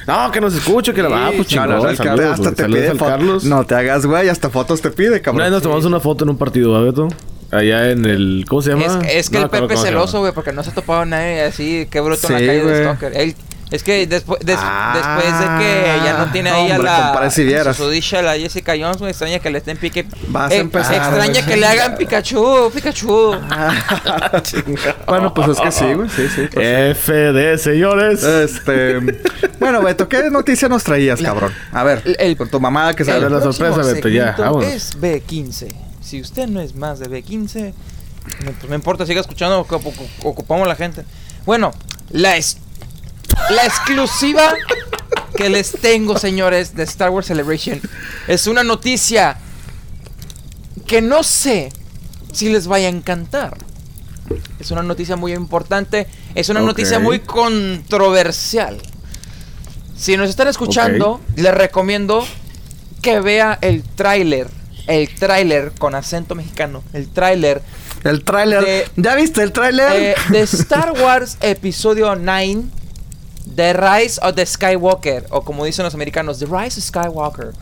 No, 0.07 0.31
que 0.31 0.41
nos 0.41 0.55
escucha, 0.55 0.82
que 0.93 1.03
la 1.03 1.09
va, 1.09 1.31
pues 1.37 1.55
No, 1.55 1.67
no, 1.67 1.73
chingón. 1.75 1.91
el 1.91 1.97
saludos, 1.97 1.99
Carlos 1.99 2.27
hasta 2.41 2.53
te 2.55 2.65
pide. 2.65 2.97
Carlos. 2.99 3.45
No 3.45 3.65
te 3.67 3.75
hagas, 3.77 4.07
güey. 4.07 4.29
Hasta 4.29 4.51
fotos 4.51 4.81
te 4.83 4.91
pide, 4.91 5.07
Una 5.09 5.15
vez 5.15 5.23
cabrón. 5.23 5.51
nos 5.51 5.63
tomamos 5.63 5.85
una 5.85 6.01
foto 6.01 6.25
en 6.25 6.31
un 6.31 6.39
partido, 6.39 6.73
¿verdad, 6.73 6.87
Beto? 6.87 7.09
Allá 7.53 7.91
en 7.91 8.05
el... 8.07 8.45
¿Cómo 8.49 8.63
se 8.63 8.71
llama? 8.71 8.85
Es, 9.07 9.15
es 9.27 9.31
que 9.31 9.37
No 9.39 9.45
el 9.45 9.51
Pepe 9.51 9.77
se 9.77 9.83
celoso, 9.85 10.21
güey, 10.21 10.33
porque 10.33 10.53
no 10.53 10.63
se 10.65 10.71
ha 10.71 10.75
topado 10.75 11.05
nadie 11.05 11.43
así, 11.43 11.87
qué 11.91 12.01
bruto 12.01 12.27
en 12.27 12.27
Sí, 12.29 12.33
la 12.33 12.39
calle 12.39 12.63
güey. 12.63 12.75
de 12.75 12.83
Stalker. 12.83 13.13
Él, 13.17 13.35
es 13.73 13.83
que 13.83 14.07
después, 14.07 14.39
des- 14.45 14.59
Ah, 14.61 14.93
después 14.95 15.39
de 15.41 15.47
que 15.65 16.05
ya 16.05 16.19
no 16.19 16.31
tiene 16.31 16.51
ahí 16.51 16.71
a 16.71 16.79
la 16.79 16.97
compadre, 17.09 17.31
si 17.31 17.43
vieras. 17.45 17.77
su 17.77 17.89
dicha, 17.91 18.23
la 18.23 18.35
Jessica 18.35 18.75
Jones, 18.79 18.99
güey, 18.99 19.11
extraña 19.11 19.39
que 19.41 19.51
le 19.51 19.59
estén 19.59 19.77
pique. 19.77 20.07
Vas 20.29 20.51
a 20.53 20.55
Eh, 20.55 20.59
empezar, 20.59 20.95
Extraña 20.95 21.45
que 21.45 21.57
le 21.57 21.67
hagan 21.67 21.97
Pikachu, 21.97 22.71
Pikachu. 22.75 23.35
bueno, 25.07 25.35
pues 25.35 25.49
es 25.49 25.61
que 25.61 25.73
sí, 25.73 25.93
güey. 25.93 26.09
Sí, 26.09 26.29
sí. 26.29 26.49
pues 26.53 26.99
sí. 26.99 27.13
FD, 27.13 27.59
señores. 27.59 28.23
Este. 28.23 28.99
bueno, 29.59 29.83
Beto, 29.83 30.09
¿qué 30.09 30.31
noticia 30.31 30.69
nos 30.69 30.85
traías, 30.85 31.21
cabrón? 31.21 31.53
A 31.73 31.83
ver, 31.83 32.03
El- 32.05 32.17
el- 32.19 32.37
con 32.37 32.49
tu 32.51 32.61
mamá 32.61 32.95
que 32.95 33.03
A 33.03 33.07
ver, 33.07 33.21
sabe. 33.23 33.31
la 33.31 33.41
sorpresa, 33.41 33.83
Beto, 33.93 34.09
ya, 34.09 34.35
vámonos. 34.39 34.65
Es 34.69 34.99
B15. 35.01 35.69
Si 36.01 36.21
usted 36.21 36.47
no 36.49 36.61
es 36.61 36.75
más 36.75 36.99
de 36.99 37.09
B15, 37.09 37.73
no, 38.45 38.53
pues 38.53 38.69
no 38.69 38.75
importa, 38.75 39.07
siga 39.07 39.21
escuchando, 39.21 39.65
ocu- 39.67 39.81
ocu- 39.83 40.09
ocupamos 40.25 40.67
la 40.69 40.75
gente. 40.77 41.05
Bueno, 41.47 41.73
la, 42.11 42.37
es- 42.37 42.59
la 43.51 43.65
exclusiva 43.65 44.55
que 45.37 45.49
les 45.49 45.73
tengo, 45.73 46.19
señores, 46.19 46.75
de 46.75 46.83
Star 46.85 47.11
Wars 47.11 47.27
Celebration 47.27 47.81
es 48.29 48.47
una 48.47 48.63
noticia 48.65 49.37
que 50.87 51.01
no 51.01 51.23
sé 51.23 51.73
si 52.33 52.49
les 52.51 52.67
vaya 52.67 52.87
a 52.89 52.91
encantar. 52.91 53.57
Es 54.59 54.71
una 54.71 54.83
noticia 54.83 55.17
muy 55.17 55.33
importante, 55.33 56.07
es 56.35 56.49
una 56.49 56.61
noticia 56.61 56.99
muy 56.99 57.21
controversial. 57.21 58.79
Si 59.97 60.17
nos 60.17 60.31
están 60.31 60.49
escuchando, 60.49 61.21
les 61.37 61.53
recomiendo 61.55 62.27
que 63.03 63.21
vea 63.21 63.59
el 63.61 63.83
tráiler, 63.83 64.49
el 64.87 65.09
tráiler 65.15 65.73
con 65.79 65.95
acento 65.95 66.35
mexicano, 66.35 66.83
el 66.93 67.09
tráiler 67.09 67.63
El 68.05 68.25
tráiler. 68.25 68.65
De- 68.65 68.89
¿Ya 68.97 69.15
viste 69.15 69.43
el 69.43 69.53
tráiler? 69.53 69.93
eh, 69.93 70.15
de 70.31 70.41
Star 70.43 70.93
Wars 70.93 71.37
Episodio 71.41 72.15
9, 72.17 72.63
The 73.55 73.73
Rise 73.75 74.21
of 74.23 74.35
the 74.35 74.47
Skywalker, 74.47 75.27
o 75.31 75.43
como 75.43 75.65
dicen 75.65 75.85
los 75.85 75.95
americanos, 75.95 76.39
The 76.39 76.47
Rise 76.47 76.81
of 76.81 76.87
Skywalker. 76.87 77.53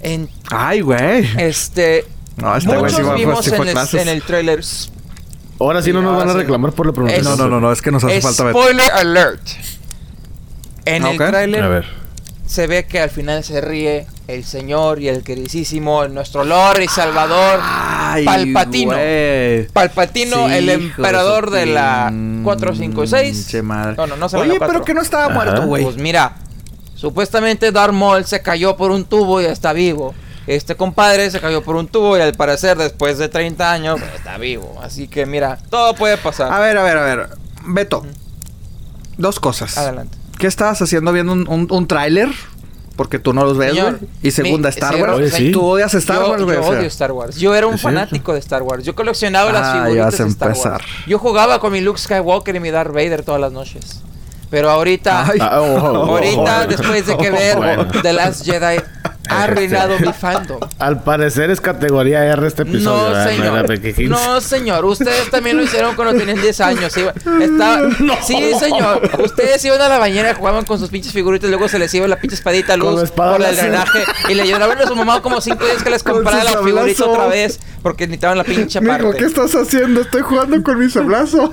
En 0.00 0.28
Ay, 0.50 0.80
güey. 0.80 1.28
este, 1.38 2.04
No, 2.36 2.56
este 2.56 2.68
güey 2.68 2.80
muchos 2.82 2.96
sí 2.96 3.02
fue- 3.02 3.14
vimos 3.16 3.46
en 3.48 3.68
el, 3.68 4.00
en 4.00 4.08
el 4.08 4.22
tráiler. 4.22 4.64
Ahora 5.60 5.80
sí 5.82 5.92
no 5.92 6.02
nos 6.02 6.16
van 6.16 6.28
a 6.30 6.32
reclamar 6.32 6.72
por 6.72 6.86
la 6.86 6.92
pronunciación. 6.92 7.38
No, 7.38 7.44
no, 7.44 7.50
no, 7.50 7.60
no, 7.60 7.72
es 7.72 7.80
que 7.80 7.90
nos 7.92 8.02
hace 8.02 8.20
falta 8.20 8.44
ver. 8.44 8.52
Spoiler 8.54 8.90
alert. 8.92 9.42
En 10.84 11.04
Ok. 11.04 11.10
el 11.12 11.16
tráiler 11.18 11.62
A 11.62 11.68
ver. 11.68 11.84
se 12.46 12.66
ve 12.66 12.84
que 12.86 12.98
al 13.00 13.10
final 13.10 13.44
se 13.44 13.60
ríe 13.60 14.06
el 14.26 14.44
señor 14.44 15.00
y 15.00 15.08
el 15.08 15.22
queridísimo, 15.22 16.08
nuestro 16.08 16.42
Lord 16.44 16.80
y 16.82 16.88
Salvador 16.88 17.60
Ay, 18.12 18.24
Palpatino. 18.24 18.96
Palpatino, 19.72 20.48
Sí, 20.48 20.54
el 20.54 20.66
de 20.66 20.72
emperador 20.74 21.50
de 21.50 21.66
la 21.66 22.08
pinche 22.10 22.42
4, 22.44 22.74
5 22.74 23.04
y 23.04 23.06
6. 23.08 23.62
madre. 23.62 23.94
No, 23.96 24.06
no, 24.06 24.16
no 24.16 24.28
se 24.28 24.36
Oye, 24.36 24.58
pero 24.58 24.82
que 24.84 24.94
no 24.94 25.00
estaba 25.02 25.24
Ajá. 25.26 25.34
muerto, 25.34 25.66
güey. 25.66 25.84
Pues 25.84 25.96
mira, 25.96 26.36
supuestamente 26.94 27.72
Darth 27.72 27.92
Maul 27.94 28.24
se 28.24 28.42
cayó 28.42 28.76
por 28.76 28.90
un 28.90 29.04
tubo 29.04 29.40
y 29.40 29.44
está 29.46 29.72
vivo. 29.72 30.14
Este 30.46 30.74
compadre 30.74 31.30
se 31.30 31.40
cayó 31.40 31.62
por 31.62 31.76
un 31.76 31.86
tubo 31.86 32.18
y 32.18 32.20
al 32.20 32.34
parecer 32.34 32.76
después 32.76 33.16
de 33.18 33.28
30 33.28 33.70
años 33.72 34.00
pues, 34.00 34.12
está 34.14 34.38
vivo. 34.38 34.80
Así 34.82 35.06
que 35.06 35.24
mira, 35.24 35.58
todo 35.70 35.94
puede 35.94 36.16
pasar. 36.16 36.52
A 36.52 36.58
ver, 36.58 36.76
a 36.76 36.82
ver, 36.82 36.96
a 36.98 37.02
ver. 37.04 37.28
Beto. 37.64 38.04
Dos 39.18 39.38
cosas. 39.38 39.78
Adelante. 39.78 40.18
¿Qué 40.38 40.48
estabas 40.48 40.82
haciendo 40.82 41.12
viendo 41.12 41.32
un, 41.32 41.46
un, 41.48 41.68
un 41.70 41.86
tráiler? 41.86 42.28
Porque 42.96 43.18
tú 43.18 43.32
no 43.32 43.44
los 43.44 43.56
ves, 43.56 43.72
güey. 43.74 43.94
Y 44.22 44.30
segunda, 44.30 44.68
mi- 44.68 44.74
Star 44.74 44.94
Wars. 44.96 45.14
Oye, 45.14 45.30
sí. 45.30 45.50
Tú 45.50 45.64
odias 45.64 45.94
Star 45.94 46.18
yo, 46.22 46.30
Wars, 46.30 46.42
güey. 46.42 46.56
yo 46.56 46.66
odio 46.66 46.80
Star 46.82 47.12
Wars. 47.12 47.36
Yo 47.36 47.54
era 47.54 47.66
un 47.66 47.78
fanático 47.78 48.32
de 48.34 48.38
Star 48.40 48.62
Wars. 48.62 48.84
Yo 48.84 48.94
coleccionaba 48.94 49.50
las 49.50 49.62
Ah, 49.66 49.72
figuritas 49.84 50.18
de 50.18 50.26
Star 50.28 50.48
empezar. 50.50 50.72
Wars. 50.72 50.84
Yo 51.06 51.18
jugaba 51.18 51.58
con 51.58 51.72
mi 51.72 51.80
Luke 51.80 51.98
Skywalker 51.98 52.54
y 52.56 52.60
mi 52.60 52.70
Darth 52.70 52.92
Vader 52.92 53.22
todas 53.22 53.40
las 53.40 53.52
noches. 53.52 54.00
Pero 54.50 54.68
ahorita, 54.68 55.26
Ay. 55.30 55.38
Ah, 55.40 55.60
oh, 55.62 55.64
oh, 55.64 55.76
oh, 55.92 55.96
ahorita 56.16 56.62
oh. 56.64 56.66
después 56.68 57.06
de 57.06 57.16
que 57.16 57.30
ver 57.30 57.56
Bueno. 57.56 57.86
The 58.02 58.12
Last 58.12 58.44
Jedi 58.44 58.82
ha 59.28 59.44
arruinado 59.44 59.98
mi 59.98 60.12
fandom. 60.12 60.60
Al 60.78 61.02
parecer 61.02 61.50
es 61.50 61.60
categoría 61.60 62.24
R 62.24 62.46
este 62.46 62.62
episodio. 62.62 63.14
No, 63.16 63.24
señor. 63.24 64.08
No, 64.08 64.40
señor. 64.40 64.84
Ustedes 64.84 65.30
también 65.30 65.56
lo 65.56 65.62
hicieron 65.62 65.94
cuando 65.94 66.14
tenían 66.18 66.40
10 66.40 66.60
años. 66.60 66.96
Iba- 66.96 67.12
estaba- 67.40 67.88
Sí, 68.26 68.52
señor. 68.58 69.10
Ustedes 69.24 69.64
iban 69.64 69.80
a 69.80 69.88
la 69.88 69.98
bañera, 69.98 70.34
jugaban 70.34 70.64
con 70.64 70.78
sus 70.78 70.88
pinches 70.90 71.12
figuritas, 71.12 71.48
luego 71.50 71.68
se 71.68 71.78
les 71.78 71.92
iba 71.94 72.06
la 72.08 72.16
pinche 72.16 72.34
espadita 72.36 72.76
luz 72.76 73.10
por 73.10 73.40
el 73.42 73.56
drenaje 73.56 74.04
y 74.28 74.34
le 74.34 74.46
lloraban 74.46 74.78
a 74.78 74.86
su 74.86 74.96
mamá 74.96 75.20
como 75.22 75.40
5 75.40 75.64
días 75.64 75.82
que 75.82 75.90
les 75.90 76.02
comprara 76.04 76.44
la 76.44 76.62
figurita 76.62 77.04
otra 77.06 77.26
vez 77.26 77.60
porque 77.82 78.06
necesitaban 78.06 78.38
la 78.38 78.44
pinche 78.44 78.80
Mijo, 78.80 78.92
parte. 78.96 79.18
¿qué 79.18 79.24
estás 79.24 79.54
haciendo? 79.54 80.02
Estoy 80.02 80.22
jugando 80.22 80.62
con 80.62 80.78
mi 80.78 80.88
sablazo. 80.90 81.52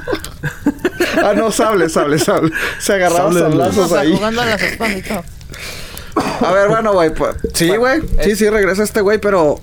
ah, 1.24 1.34
no, 1.36 1.52
sable, 1.52 1.90
sable, 1.90 2.20
sable. 2.20 2.52
Se 2.80 2.94
agarraban 2.94 3.34
sablazos 3.34 3.92
ahí. 3.94 4.14
jugando 4.16 4.42
a 4.42 4.46
las 4.46 4.62
espaditas. 4.62 5.26
A 6.46 6.52
ver, 6.52 6.70
bueno, 6.70 6.94
güey. 6.94 7.14
Pues, 7.14 7.36
sí, 7.54 7.68
Bueno, 7.68 7.80
güey. 7.82 8.02
Sí, 8.24 8.32
eh. 8.32 8.36
sí, 8.36 8.50
regresa 8.50 8.84
este 8.84 9.02
güey, 9.02 9.18
pero. 9.20 9.60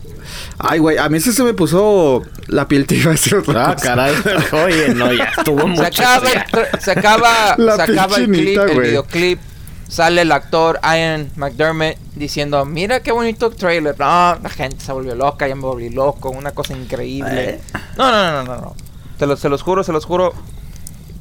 Ay, 0.58 0.78
güey, 0.78 0.98
a 0.98 1.08
mí 1.08 1.20
sí 1.20 1.32
se 1.32 1.42
me 1.44 1.54
puso 1.54 2.22
la 2.48 2.66
piel 2.66 2.86
tibia. 2.86 3.10
otra 3.38 3.70
Ah, 3.70 3.74
cosa. 3.74 3.86
caray. 3.86 4.14
Oye, 4.64 4.94
no, 4.94 5.12
ya 5.12 5.24
estuvo 5.36 5.60
Se 5.60 5.66
mucho. 5.66 5.82
acaba, 6.02 6.30
el, 6.30 6.38
tra- 6.44 6.80
se 6.80 6.90
acaba, 6.90 7.54
La 7.58 7.76
se 7.76 7.82
acaba 7.82 8.16
el 8.16 8.26
clip, 8.30 8.58
el 8.58 8.80
videoclip. 8.80 9.40
Sale 9.88 10.22
el 10.22 10.32
actor 10.32 10.80
Ian 10.82 11.30
McDermott 11.36 11.96
diciendo, 12.16 12.64
mira 12.64 13.00
qué 13.00 13.12
bonito 13.12 13.50
trailer. 13.50 13.94
No, 13.98 14.34
la 14.42 14.48
gente 14.50 14.84
se 14.84 14.90
volvió 14.90 15.14
loca, 15.14 15.46
ya 15.46 15.54
me 15.54 15.62
volví 15.62 15.90
loco, 15.90 16.30
una 16.30 16.50
cosa 16.50 16.72
increíble. 16.76 17.50
Eh. 17.50 17.60
No, 17.96 18.10
no, 18.10 18.32
no, 18.32 18.42
no, 18.42 18.56
no. 18.60 18.76
Se 19.18 19.26
los, 19.26 19.38
se 19.38 19.48
los 19.48 19.62
juro, 19.62 19.84
se 19.84 19.92
los 19.92 20.04
juro. 20.04 20.32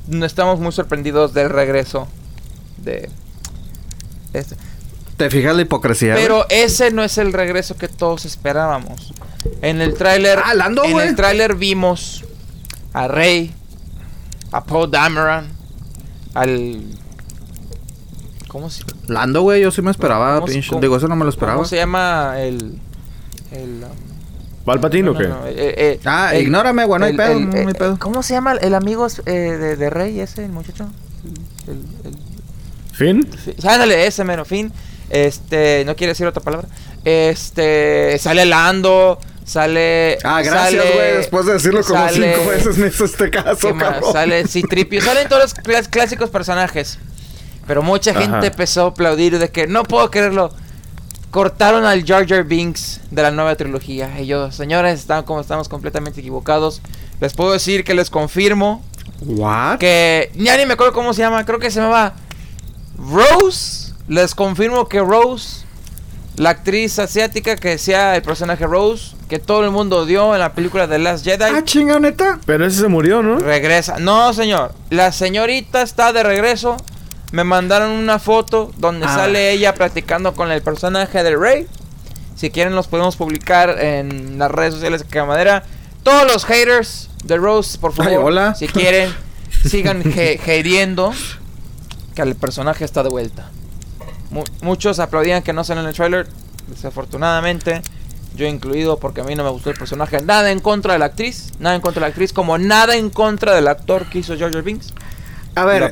No 0.07 0.25
estamos 0.25 0.59
muy 0.59 0.71
sorprendidos 0.71 1.33
del 1.35 1.49
regreso 1.51 2.07
de 2.77 3.09
este. 4.33 4.55
¿Te 5.17 5.29
fijas 5.29 5.55
la 5.55 5.61
hipocresía? 5.61 6.13
güey? 6.13 6.23
Pero 6.23 6.45
ese 6.49 6.91
no 6.91 7.03
es 7.03 7.17
el 7.17 7.31
regreso 7.33 7.75
que 7.77 7.87
todos 7.87 8.25
esperábamos. 8.25 9.13
En 9.61 9.81
el 9.81 9.93
tráiler, 9.93 10.39
Ah, 10.43 10.53
Lando, 10.53 10.83
en 10.83 10.91
güey. 10.91 11.07
el 11.07 11.15
tráiler 11.15 11.55
vimos 11.55 12.23
a 12.93 13.07
Rey, 13.07 13.53
a 14.51 14.63
Paul 14.63 14.91
Dameron, 14.91 15.47
al 16.33 16.81
¿Cómo 18.47 18.69
se, 18.69 18.83
Lando, 19.07 19.41
güey, 19.41 19.61
yo 19.61 19.71
sí 19.71 19.81
me 19.81 19.91
esperaba. 19.91 20.35
¿Cómo 20.35 20.47
se- 20.47 20.53
pinche- 20.53 20.69
cómo- 20.69 20.81
Digo, 20.81 20.97
eso 20.97 21.07
no 21.07 21.15
me 21.15 21.23
lo 21.25 21.29
esperaba. 21.29 21.57
¿Cómo 21.57 21.67
se 21.67 21.75
llama 21.75 22.35
el 22.39 22.79
el 23.51 23.83
um, 23.83 24.65
¿Palpatino 24.65 25.11
o 25.11 25.13
no, 25.13 25.19
qué? 25.19 25.27
no, 25.27 25.39
no, 25.41 25.47
eh, 25.47 25.53
eh, 25.57 25.99
Ah, 26.05 26.31
el- 26.33 26.43
ignórame, 26.43 26.85
güey, 26.85 26.99
no 26.99 27.05
hay 27.05 27.11
el- 27.11 27.17
pedo, 27.17 27.31
el- 27.33 27.49
no 27.49 27.55
hay 27.55 27.63
eh, 27.67 27.73
pedo. 27.73 27.99
¿Cómo 27.99 28.23
se 28.23 28.33
llama 28.33 28.53
el 28.53 28.73
amigo 28.73 29.07
eh, 29.25 29.31
de, 29.31 29.75
de 29.75 29.89
Rey 29.89 30.19
ese, 30.19 30.43
el 30.45 30.51
muchacho? 30.51 30.87
El- 31.67 31.73
el- 32.09 32.17
¿Fin? 32.93 33.27
Sí, 33.43 33.53
ándale, 33.67 34.07
ese 34.07 34.23
mero 34.23 34.45
fin. 34.45 34.71
Este, 35.09 35.83
no 35.85 35.95
quiere 35.95 36.11
decir 36.11 36.25
otra 36.27 36.41
palabra. 36.41 36.67
Este, 37.03 38.17
sale 38.19 38.45
Lando, 38.45 39.19
sale. 39.45 40.17
Ah, 40.23 40.41
gracias, 40.41 40.83
sale- 40.83 40.93
güey. 40.95 41.17
Después 41.17 41.45
de 41.45 41.53
decirlo 41.53 41.83
como 41.83 41.99
sale- 41.99 42.35
cinco 42.35 42.49
veces 42.49 42.77
me 42.77 42.87
hizo 42.87 43.05
este 43.05 43.25
¿qué 43.31 43.43
caso, 43.43 43.73
más? 43.73 43.83
cabrón. 43.93 44.13
Sale 44.13 44.47
Citripio, 44.47 45.01
salen 45.01 45.27
todos 45.29 45.43
los 45.43 45.53
clás- 45.55 45.87
clásicos 45.89 46.29
personajes. 46.29 46.97
Pero 47.67 47.81
mucha 47.81 48.11
Ajá. 48.11 48.21
gente 48.21 48.47
empezó 48.47 48.85
a 48.85 48.87
aplaudir 48.89 49.39
de 49.39 49.49
que 49.49 49.67
no 49.67 49.83
puedo 49.83 50.09
creerlo. 50.11 50.51
cortaron 51.31 51.83
al 51.83 52.05
Jar 52.05 52.25
Jar 52.27 52.43
Binks 52.45 53.01
de 53.11 53.21
la 53.21 53.31
nueva 53.31 53.55
trilogía. 53.55 54.19
Y 54.21 54.25
yo, 54.27 54.51
señores, 54.51 54.99
están 55.01 55.23
como 55.23 55.41
estamos 55.41 55.67
completamente 55.67 56.19
equivocados. 56.21 56.81
Les 57.19 57.33
puedo 57.33 57.51
decir 57.53 57.83
que 57.83 57.93
les 57.93 58.09
confirmo 58.09 58.83
¿What? 59.21 59.79
que 59.79 60.31
ya 60.35 60.55
ni 60.57 60.65
me 60.65 60.73
acuerdo 60.73 60.93
cómo 60.93 61.13
se 61.13 61.21
llama, 61.23 61.45
creo 61.45 61.59
que 61.59 61.71
se 61.71 61.79
llamaba 61.81 62.13
Rose. 62.97 63.84
Les 64.07 64.35
confirmo 64.35 64.87
que 64.87 64.99
Rose, 64.99 65.65
la 66.37 66.51
actriz 66.51 66.99
asiática 66.99 67.55
que 67.55 67.77
sea 67.77 68.15
el 68.15 68.21
personaje 68.21 68.65
Rose, 68.67 69.15
que 69.29 69.39
todo 69.39 69.63
el 69.63 69.71
mundo 69.71 69.97
odió 69.99 70.33
en 70.35 70.39
la 70.41 70.53
película 70.53 70.87
The 70.87 70.99
Last 70.99 71.23
Jedi, 71.25 71.43
Ah, 71.43 71.63
chinga, 71.63 71.99
neta. 71.99 72.39
Pero 72.45 72.65
ese 72.65 72.81
se 72.81 72.87
murió, 72.87 73.23
¿no? 73.23 73.39
regresa. 73.39 73.97
No, 73.99 74.31
señor, 74.33 74.73
la 74.91 75.11
señorita 75.11 75.81
está 75.81 76.13
de 76.13 76.21
regreso. 76.23 76.77
Me 77.31 77.43
mandaron 77.43 77.89
una 77.91 78.19
foto 78.19 78.71
donde 78.77 79.07
Ah. 79.07 79.15
sale 79.15 79.51
ella 79.51 79.73
platicando 79.73 80.33
con 80.35 80.51
el 80.51 80.61
personaje 80.61 81.23
de 81.23 81.35
Rey. 81.35 81.67
Si 82.35 82.51
quieren 82.51 82.75
los 82.75 82.87
podemos 82.87 83.15
publicar 83.15 83.81
en 83.81 84.37
las 84.37 84.51
redes 84.51 84.75
sociales 84.75 85.01
de 85.01 85.07
Camadera. 85.07 85.63
Todos 86.03 86.27
los 86.31 86.45
haters 86.45 87.09
de 87.23 87.37
Rose, 87.37 87.79
por 87.79 87.93
favor, 87.93 88.11
Ay, 88.11 88.17
hola. 88.21 88.53
si 88.53 88.67
quieren, 88.67 89.11
sigan 89.67 90.03
he- 90.15 90.39
hateando 90.39 91.11
que 92.13 92.21
el 92.21 92.35
personaje 92.35 92.85
está 92.85 93.01
de 93.01 93.09
vuelta. 93.09 93.49
Mu- 94.35 94.43
muchos 94.61 94.99
aplaudían 94.99 95.41
que 95.43 95.53
no 95.53 95.63
salen 95.63 95.83
en 95.85 95.89
el 95.91 95.95
trailer. 95.95 96.27
Desafortunadamente, 96.67 97.81
yo 98.35 98.45
incluido 98.45 98.97
porque 98.99 99.21
a 99.21 99.23
mí 99.23 99.33
no 99.33 99.45
me 99.45 99.49
gustó 99.49 99.69
el 99.69 99.77
personaje. 99.77 100.21
Nada 100.23 100.51
en 100.51 100.59
contra 100.59 100.91
de 100.93 100.99
la 100.99 101.05
actriz, 101.05 101.51
nada 101.59 101.73
en 101.75 101.81
contra 101.81 102.01
de 102.01 102.07
la 102.07 102.07
actriz, 102.09 102.33
como 102.33 102.57
nada 102.57 102.97
en 102.97 103.09
contra 103.09 103.55
del 103.55 103.67
actor 103.69 104.05
que 104.07 104.19
hizo 104.19 104.37
Jar 104.37 104.61
Binks. 104.61 104.93
A 105.55 105.63
ver, 105.63 105.83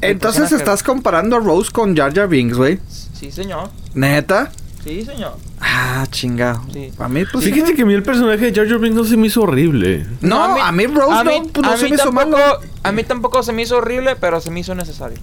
entonces 0.00 0.40
personaje- 0.42 0.56
estás 0.56 0.82
comparando 0.82 1.36
a 1.36 1.38
Rose 1.38 1.70
con 1.70 1.96
Jar 1.96 2.12
Jar 2.12 2.26
Binks, 2.28 2.56
güey. 2.56 2.80
Sí, 3.14 3.30
señor. 3.30 3.70
¿Neta? 3.94 4.50
Sí, 4.82 5.04
señor. 5.04 5.36
Ah, 5.60 6.04
chinga. 6.10 6.60
Sí. 6.72 6.92
A 6.98 7.08
mí, 7.08 7.24
pues... 7.30 7.44
Fíjate 7.44 7.74
que 7.74 7.82
a 7.82 7.86
mí 7.86 7.94
el 7.94 8.02
personaje 8.02 8.50
de 8.50 8.54
Jar 8.54 8.68
Jar 8.68 8.80
Binks 8.80 8.96
no 8.96 9.04
se 9.04 9.16
me 9.16 9.28
hizo 9.28 9.42
horrible. 9.42 10.04
No, 10.20 10.60
a 10.60 10.72
mí, 10.72 10.86
Rose 10.88 11.12
a 11.12 11.24
mí- 11.24 11.40
no, 11.40 11.46
pues, 11.46 11.66
no 11.66 11.72
a 11.72 11.76
se 11.76 11.84
mí 11.84 11.90
me 11.90 11.94
hizo 11.96 12.04
tampoco, 12.04 12.30
malo. 12.36 12.58
A 12.82 12.92
mí 12.92 13.04
tampoco 13.04 13.42
se 13.44 13.52
me 13.52 13.62
hizo 13.62 13.76
horrible, 13.78 14.16
pero 14.16 14.40
se 14.40 14.50
me 14.50 14.60
hizo 14.60 14.74
necesario. 14.74 15.18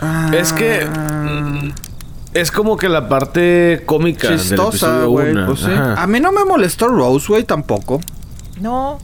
Ah, 0.00 0.30
Es 0.34 0.52
que- 0.52 0.86
Es 2.34 2.50
como 2.50 2.76
que 2.76 2.88
la 2.90 3.08
parte 3.08 3.82
cómica 3.86 4.28
Chistosa, 4.28 5.04
güey. 5.04 5.32
Pues 5.46 5.60
sí. 5.60 5.70
A 5.70 6.06
mí 6.06 6.20
no 6.20 6.32
me 6.32 6.44
molestó 6.44 6.88
Rose, 6.88 7.26
güey, 7.28 7.44
tampoco. 7.44 8.00
No, 8.60 8.98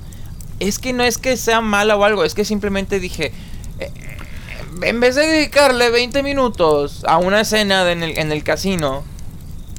es 0.60 0.78
que 0.78 0.92
no 0.92 1.02
es 1.02 1.16
que 1.16 1.36
sea 1.38 1.60
mala 1.62 1.96
o 1.96 2.04
algo, 2.04 2.24
es 2.24 2.34
que 2.34 2.44
simplemente 2.44 3.00
dije, 3.00 3.32
eh, 3.78 3.90
eh, 3.94 4.16
en 4.82 5.00
vez 5.00 5.14
de 5.14 5.26
dedicarle 5.26 5.90
20 5.90 6.22
minutos 6.22 7.04
a 7.08 7.16
una 7.18 7.40
escena 7.40 7.84
de 7.84 7.92
en, 7.92 8.02
el, 8.02 8.18
en 8.18 8.32
el 8.32 8.44
casino, 8.44 9.02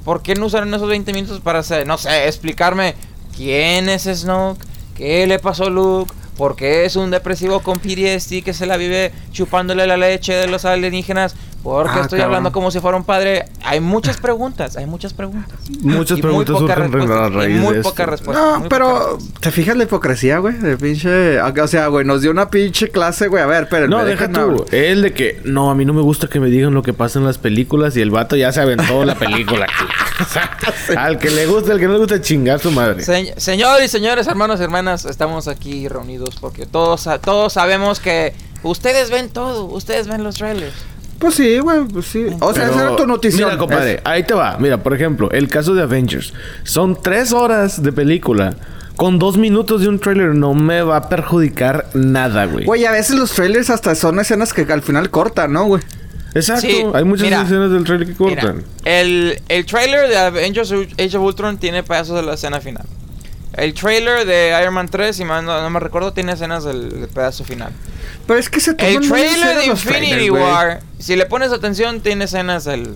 ¿por 0.04 0.24
qué 0.24 0.34
no 0.36 0.48
usaron 0.48 0.74
esos 0.74 0.88
20 0.90 1.14
minutos 1.14 1.40
para 1.42 1.60
hacer, 1.60 1.86
no 1.86 1.98
sé, 2.00 2.28
explicarme 2.28 2.96
quién 3.38 3.88
es 3.88 4.04
Snoke, 4.04 4.60
qué 4.96 5.28
le 5.28 5.38
pasó 5.40 5.66
a 5.66 5.70
Luke, 5.70 6.12
por 6.38 6.56
qué 6.56 6.86
es 6.86 6.96
un 6.96 7.12
depresivo 7.12 7.62
con 7.62 7.80
PTSD 7.80 8.44
que 8.44 8.54
se 8.54 8.66
la 8.66 8.78
vive 8.78 9.12
chupándole 9.32 9.88
la 9.88 9.98
leche 9.98 10.34
de 10.34 10.48
los 10.48 10.66
alienígenas? 10.66 11.36
Porque 11.64 11.92
Ah, 11.98 12.02
estoy 12.02 12.20
cabrón. 12.20 12.26
hablando 12.36 12.52
como 12.52 12.72
si 12.72 12.80
fuera 12.82 12.98
un 12.98 13.06
padre. 13.06 13.46
Hay 13.64 13.80
muchas 13.80 14.18
preguntas, 14.18 14.76
hay 14.76 14.86
muchas 14.86 15.14
preguntas. 15.14 15.58
Muchas 15.82 16.20
Y 16.20 16.22
muy 16.22 16.22
preguntas 16.22 16.56
pocas 16.60 16.78
surgen 16.78 17.12
a 17.12 17.46
y 17.50 17.54
muy 17.54 17.76
de 17.78 17.82
pocas 17.82 18.10
respuestas. 18.10 18.46
No, 18.46 18.60
muy 18.60 18.68
pero. 18.70 19.18
¿te 19.40 19.50
fijas 19.50 19.78
la 19.78 19.84
hipocresía, 19.84 20.40
güey? 20.40 20.56
De 20.58 20.76
pinche... 20.78 21.40
O 21.42 21.68
sea, 21.68 21.88
güey, 21.88 22.06
nos 22.06 22.22
dio 22.22 22.32
una 22.32 22.50
pinche 22.50 22.90
clase, 22.90 23.30
güey. 23.30 23.42
A 23.42 23.46
ver, 23.46 23.64
espérenme. 23.64 23.96
No, 23.96 24.04
deja 24.04 24.30
tú. 24.30 24.40
hablar. 24.42 24.66
El 24.74 25.02
de 25.04 25.14
que, 25.14 25.42
no, 25.46 25.72
a 25.72 25.76
mí 25.76 25.86
no 25.86 25.94
me 25.94 26.02
gusta 26.02 26.28
que 26.28 26.42
me 26.42 26.50
digan 26.50 26.74
lo 26.74 26.84
que 26.84 26.92
pasa 26.94 27.18
en 27.20 27.26
las 27.26 27.38
películas 27.38 27.96
y 27.96 28.02
el 28.02 28.12
vato 28.12 28.36
ya 28.36 28.52
se 28.52 28.60
aventó 28.60 29.06
la 29.06 29.16
película. 29.16 29.66
Al 30.98 31.18
que 31.18 31.30
le 31.32 31.46
gusta, 31.46 31.72
al 31.72 31.80
que 31.80 31.88
no 31.88 31.94
le 31.94 32.00
gusta 32.00 32.22
chingar 32.22 32.60
su 32.60 32.72
madre. 32.72 33.04
Se- 33.04 33.34
señores 33.40 33.86
y 33.86 33.88
señores, 33.88 34.28
hermanos 34.28 34.60
y 34.60 34.64
hermanas, 34.64 35.06
estamos 35.06 35.48
aquí 35.48 35.88
reunidos 35.88 36.36
porque 36.40 36.66
todos, 36.66 37.08
todos 37.24 37.54
sabemos 37.54 38.00
que 38.00 38.34
ustedes 38.64 39.10
ven 39.10 39.30
todo, 39.30 39.66
ustedes 39.66 40.08
ven 40.08 40.24
los 40.24 40.36
trailers. 40.36 40.74
Pues 41.24 41.36
sí, 41.36 41.58
güey, 41.60 41.86
pues 41.86 42.06
sí. 42.08 42.26
O 42.42 42.54
sea, 42.54 42.64
Pero, 42.66 42.76
esa 42.76 42.88
era 42.88 42.96
tu 42.98 43.08
noticia. 43.08 43.46
Mira, 43.46 43.58
compadre, 43.58 44.02
ahí 44.04 44.24
te 44.24 44.34
va. 44.34 44.58
Mira, 44.60 44.84
por 44.84 44.94
ejemplo, 44.94 45.32
el 45.32 45.48
caso 45.48 45.74
de 45.74 45.82
Avengers. 45.82 46.34
Son 46.64 47.02
tres 47.02 47.32
horas 47.32 47.82
de 47.82 47.94
película. 47.94 48.58
Con 48.98 49.20
dos 49.20 49.38
minutos 49.38 49.80
de 49.80 49.88
un 49.88 50.00
trailer 50.00 50.36
no 50.36 50.54
me 50.54 50.82
va 50.82 50.98
a 50.98 51.08
perjudicar 51.08 51.86
nada, 51.94 52.46
güey. 52.46 52.66
Güey, 52.66 52.86
a 52.86 52.92
veces 52.92 53.16
los 53.16 53.32
trailers 53.32 53.70
hasta 53.70 53.96
son 53.96 54.20
escenas 54.20 54.52
que 54.52 54.64
al 54.72 54.82
final 54.82 55.10
cortan, 55.10 55.54
¿no, 55.54 55.64
güey? 55.64 55.82
Exacto. 56.36 56.62
Sí, 56.68 56.84
Hay 56.94 57.06
muchas 57.06 57.24
mira. 57.28 57.42
escenas 57.44 57.72
del 57.72 57.86
trailer 57.86 58.08
que 58.16 58.22
Mira, 58.22 58.42
cortan. 58.42 58.64
el, 58.84 59.40
el 59.48 59.66
trailer 59.66 60.10
de 60.10 60.18
Avengers 60.18 60.74
Age 60.74 61.18
of 61.18 61.24
Ultron 61.24 61.58
tiene 61.58 61.84
pedazos 61.84 62.18
de 62.18 62.24
la 62.24 62.34
escena 62.34 62.60
final. 62.60 62.86
El 63.54 63.74
trailer 63.74 64.26
de 64.26 64.58
Iron 64.62 64.74
Man 64.74 64.88
3, 64.88 65.16
si 65.16 65.26
mal 65.26 65.46
no, 65.46 65.62
no 65.62 65.70
me 65.70 65.80
recuerdo, 65.80 66.12
tiene 66.12 66.34
escenas 66.34 66.64
del, 66.64 66.90
del 66.90 67.08
pedazo 67.08 67.44
final. 67.44 67.72
Pero 68.26 68.40
es 68.40 68.50
que 68.50 68.60
se 68.60 68.74
toman 68.74 68.96
El 68.96 69.08
trailer 69.08 69.58
de 69.58 69.66
Infinity. 69.68 70.30
War, 70.30 70.82
si 70.98 71.16
le 71.16 71.26
pones 71.28 71.52
atención, 71.52 72.02
tiene 72.02 72.26
escenas 72.26 72.66
del... 72.66 72.96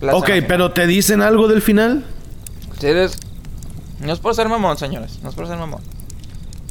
Ok, 0.00 0.02
escena 0.02 0.24
final. 0.24 0.44
pero 0.48 0.72
¿te 0.72 0.86
dicen 0.86 1.22
algo 1.22 1.46
del 1.46 1.62
final? 1.62 2.04
Si 2.80 2.86
eres... 2.86 3.16
No 4.00 4.12
es 4.12 4.18
por 4.18 4.34
ser 4.34 4.48
mamón, 4.48 4.76
señores. 4.76 5.20
No 5.22 5.28
es 5.28 5.36
por 5.36 5.46
ser 5.46 5.56
mamón. 5.56 5.80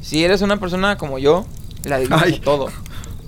Si 0.01 0.25
eres 0.25 0.41
una 0.41 0.57
persona 0.57 0.97
como 0.97 1.17
yo, 1.17 1.45
la 1.85 1.97
adivinas 1.97 2.41
todo. 2.41 2.69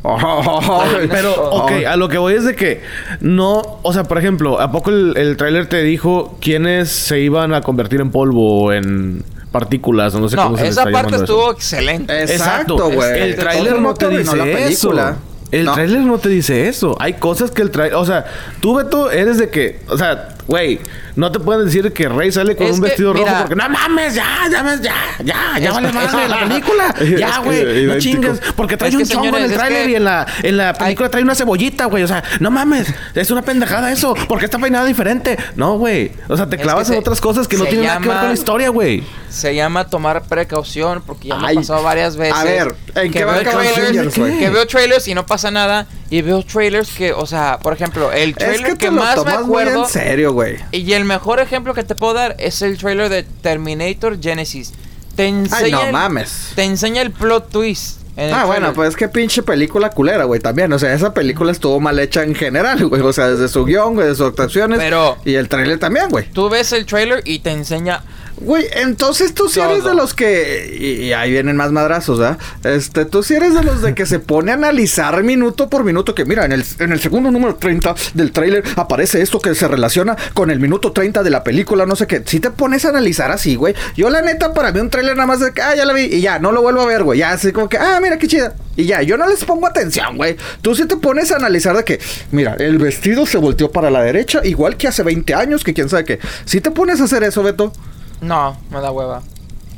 Oh, 0.06 0.84
Pero, 1.10 1.34
ok, 1.34 1.72
a 1.88 1.96
lo 1.96 2.10
que 2.10 2.18
voy 2.18 2.34
es 2.34 2.44
de 2.44 2.58
que 2.58 2.82
no, 3.22 3.62
o 3.84 3.94
sea, 3.94 4.04
por 4.04 4.18
ejemplo, 4.18 4.60
¿a 4.60 4.70
poco 4.70 4.90
el, 4.90 5.16
el 5.16 5.38
tráiler 5.38 5.70
te 5.70 5.82
dijo 5.82 6.38
quiénes 6.42 6.90
se 6.90 7.22
iban 7.22 7.54
a 7.54 7.62
convertir 7.62 8.02
en 8.02 8.12
polvo 8.12 8.64
o 8.64 8.74
en 8.74 9.24
partículas 9.54 10.14
o 10.16 10.20
no 10.20 10.28
sé 10.28 10.36
No, 10.36 10.44
cómo 10.44 10.58
se 10.58 10.68
esa 10.68 10.84
parte 10.92 11.16
estuvo 11.16 11.44
eso? 11.44 11.52
excelente. 11.54 12.22
Exacto, 12.24 12.90
güey. 12.92 13.22
El 13.22 13.36
tráiler 13.38 13.80
no 13.80 13.94
te 13.94 14.10
dice 14.10 14.36
la 14.36 14.44
película. 14.44 15.10
eso. 15.12 15.18
El 15.52 15.66
No. 15.66 15.74
tráiler 15.76 16.00
no 16.02 16.18
te 16.18 16.28
dice 16.30 16.68
eso. 16.68 16.98
Hay 17.00 17.14
cosas 17.14 17.52
que 17.52 17.62
el 17.62 17.70
tráiler, 17.72 17.96
o 17.96 18.06
sea, 18.06 18.26
tú 18.60 18.74
Beto 18.76 19.12
eres 19.12 19.38
de 19.38 19.50
que, 19.50 19.80
o 19.88 19.98
sea, 19.98 20.30
güey, 20.48 20.80
no 21.16 21.32
te 21.32 21.40
pueden 21.40 21.66
decir 21.66 21.92
que 21.94 22.10
Rey 22.10 22.32
sale 22.32 22.56
con 22.56 22.68
Es 22.68 22.74
un 22.74 22.82
que, 22.82 22.88
vestido 22.90 23.14
rojo 23.14 23.26
porque 23.40 23.56
no 23.56 23.70
mames, 23.70 24.16
ya, 24.16 24.48
ya, 24.52 24.64
ya, 24.82 24.94
ya, 25.24 25.60
ya 25.60 25.72
vale 25.72 25.88
es- 25.90 25.94
madre 25.94 26.28
la 26.28 26.40
película. 26.48 26.96
Ya, 27.20 27.40
güey, 27.40 27.86
no 27.86 28.00
chingues, 28.00 28.40
porque 28.56 28.78
trae 28.78 28.90
Es 28.90 28.96
un 28.96 29.06
chongo 29.06 29.38
en 29.38 29.44
el 29.46 29.54
tráiler 29.54 29.90
y 29.90 29.96
en 29.96 30.04
la 30.06 30.26
en 30.42 30.58
la 30.58 30.74
película 30.74 31.10
trae 31.10 31.24
una 31.24 31.36
cebollita, 31.36 31.86
güey, 31.86 32.04
o 32.04 32.08
sea, 32.08 32.24
no 32.40 32.50
mames, 32.52 32.88
es 33.16 33.32
una 33.32 33.42
pendejada 33.42 33.92
eso, 33.92 34.16
porque 34.28 34.46
está 34.46 34.58
peinada 34.60 34.86
diferente. 34.86 35.38
No, 35.56 35.78
güey. 35.78 36.12
O 36.28 36.36
sea, 36.38 36.48
te 36.50 36.58
clavas 36.58 36.88
que 36.88 36.94
en 36.94 36.98
se- 36.98 37.00
otras 37.02 37.22
cosas 37.22 37.48
que 37.48 37.58
no 37.58 37.66
tienen 37.66 37.86
nada 37.86 38.00
que 38.00 38.08
ver 38.10 38.18
con 38.18 38.28
la 38.28 38.34
historia, 38.34 38.70
güey. 38.70 39.04
Se 39.30 39.56
llama 39.56 39.88
tomar 39.88 40.24
precaución 40.24 41.02
porque 41.06 41.30
ya 41.30 41.38
me 41.38 41.52
ha 41.52 41.54
pasado 41.56 41.82
varias 41.84 42.16
veces. 42.18 42.36
A 42.36 42.44
ver, 42.44 42.76
¿en 42.96 43.12
que 43.12 43.20
qué 43.20 43.26
va 43.26 43.34
a 43.36 43.40
acabar 43.40 43.66
trailers, 43.74 44.14
que 44.14 44.50
veo 44.50 44.68
trailers 44.68 45.08
y 45.08 45.16
no 45.16 45.26
pasa 45.26 45.50
nada. 45.52 45.88
Y 46.10 46.22
veo 46.22 46.44
trailers 46.44 46.92
que, 46.92 47.12
o 47.14 47.26
sea, 47.26 47.60
por 47.62 47.74
ejemplo, 47.74 48.12
el 48.12 48.30
Es 48.32 48.36
trailer 48.36 48.72
que 48.74 48.78
que, 48.78 48.86
lo 48.88 48.92
más 48.94 49.24
me 49.26 49.32
acuerdo. 49.32 49.84
en 49.84 49.90
serio, 49.90 50.34
güey. 50.34 50.58
Y 50.72 50.94
el 50.94 51.06
mejor 51.06 51.40
ejemplo 51.40 51.74
que 51.74 51.84
te 51.84 51.96
puedo 51.96 52.14
dar 52.14 52.36
es 52.40 52.62
el 52.62 52.78
trailer 52.78 53.10
de 53.10 53.24
Terminator 53.24 54.22
Genesis. 54.22 54.74
Te 55.16 55.28
enseña, 55.28 55.58
Ay, 55.58 55.72
no 55.72 55.82
el- 55.86 55.92
mames. 55.92 56.52
te 56.56 56.64
enseña 56.64 57.02
el 57.02 57.12
plot 57.12 57.50
twist. 57.52 58.00
en 58.16 58.32
Ah, 58.32 58.46
bueno, 58.46 58.74
pues 58.74 58.90
es 58.90 58.96
que 58.96 59.08
pinche 59.10 59.42
película 59.42 59.90
culera, 59.90 60.26
güey, 60.26 60.40
también. 60.40 60.72
O 60.72 60.78
sea, 60.78 60.94
esa 60.94 61.16
película 61.16 61.52
estuvo 61.52 61.80
mal 61.80 61.98
hecha 61.98 62.22
en 62.24 62.36
general, 62.36 62.86
güey. 62.88 63.02
O 63.02 63.12
sea, 63.12 63.30
desde 63.30 63.48
su 63.48 63.66
guion, 63.66 63.96
güey, 63.96 64.08
de 64.08 64.16
sus 64.16 64.28
actuaciones. 64.28 64.78
Pero- 64.78 65.18
Y 65.26 65.34
el 65.34 65.50
trailer 65.50 65.80
también, 65.80 66.10
güey. 66.10 66.30
Tú 66.32 66.48
ves 66.48 66.74
el 66.74 66.86
trailer 66.86 67.24
y 67.26 67.40
te 67.40 67.50
enseña. 67.52 68.04
Güey, 68.44 68.66
entonces 68.74 69.34
tú 69.34 69.48
sí 69.48 69.62
eres 69.62 69.84
de 69.84 69.94
los 69.94 70.14
que... 70.14 70.78
Y, 70.80 71.06
y 71.06 71.14
ahí 71.14 71.32
vienen 71.32 71.56
más 71.56 71.72
madrazos, 71.72 72.20
¿ah? 72.20 72.38
Este, 72.64 73.06
tú 73.06 73.24
sí 73.24 73.36
eres 73.36 73.54
de 73.54 73.64
los 73.64 73.82
de 73.82 73.96
que 73.96 74.06
se 74.06 74.20
pone 74.20 74.52
a 74.52 74.56
analizar 74.56 75.24
minuto 75.24 75.70
por 75.70 75.84
minuto. 75.84 76.14
Que 76.14 76.26
mira, 76.26 76.44
en 76.44 76.52
el, 76.52 76.66
en 76.80 76.92
el 76.92 77.00
segundo 77.00 77.32
número 77.32 77.56
30 77.56 77.96
del 78.14 78.32
tráiler 78.32 78.64
aparece 78.76 79.22
esto 79.22 79.40
que 79.40 79.56
se 79.56 79.68
relaciona 79.68 80.18
con 80.34 80.52
el 80.52 80.60
minuto 80.60 80.92
30 80.92 81.24
de 81.24 81.30
la 81.30 81.44
película, 81.44 81.86
no 81.86 81.96
sé 81.96 82.06
qué. 82.06 82.22
Si 82.26 82.40
te 82.40 82.52
pones 82.52 82.84
a 82.86 82.90
analizar 82.90 83.32
así, 83.32 83.56
güey. 83.56 83.76
Yo 83.96 84.10
la 84.10 84.22
neta, 84.22 84.54
para 84.54 84.72
mí 84.72 84.80
un 84.80 84.90
tráiler 84.90 85.16
nada 85.16 85.28
más 85.28 85.40
de 85.40 85.54
que, 85.54 85.62
ah, 85.62 85.76
ya 85.76 85.86
la 85.86 85.94
vi. 85.94 86.04
Y 86.04 86.22
ya, 86.22 86.40
no 86.40 86.52
lo 86.52 86.62
vuelvo 86.62 86.82
a 86.82 86.86
ver, 86.86 87.04
güey. 87.04 87.20
Ya, 87.20 87.32
así 87.32 87.54
como 87.54 87.70
que, 87.70 87.78
ah, 87.78 88.00
mira 88.02 88.18
qué 88.18 88.28
chida. 88.28 88.56
Y 88.76 88.86
ya, 88.86 89.02
yo 89.04 89.18
no 89.18 89.28
les 89.28 89.46
pongo 89.46 89.68
atención, 89.68 90.18
güey. 90.18 90.36
Tú 90.62 90.76
sí 90.76 90.86
te 90.86 90.98
pones 90.98 91.32
a 91.32 91.38
analizar 91.38 91.78
de 91.78 91.84
que, 91.84 92.00
mira, 92.32 92.56
el 92.60 92.78
vestido 92.78 93.26
se 93.26 93.38
volteó 93.38 93.72
para 93.72 93.90
la 93.90 94.02
derecha, 94.02 94.42
igual 94.44 94.78
que 94.78 94.88
hace 94.88 95.04
20 95.04 95.34
años, 95.34 95.64
que 95.64 95.74
quién 95.74 95.90
sabe 95.90 96.06
qué. 96.06 96.20
Si 96.46 96.60
te 96.60 96.72
pones 96.72 97.00
a 97.00 97.06
hacer 97.06 97.24
eso, 97.24 97.44
Beto. 97.44 97.72
No, 98.24 98.58
me 98.72 98.80
da 98.80 98.92
hueva. 98.92 99.22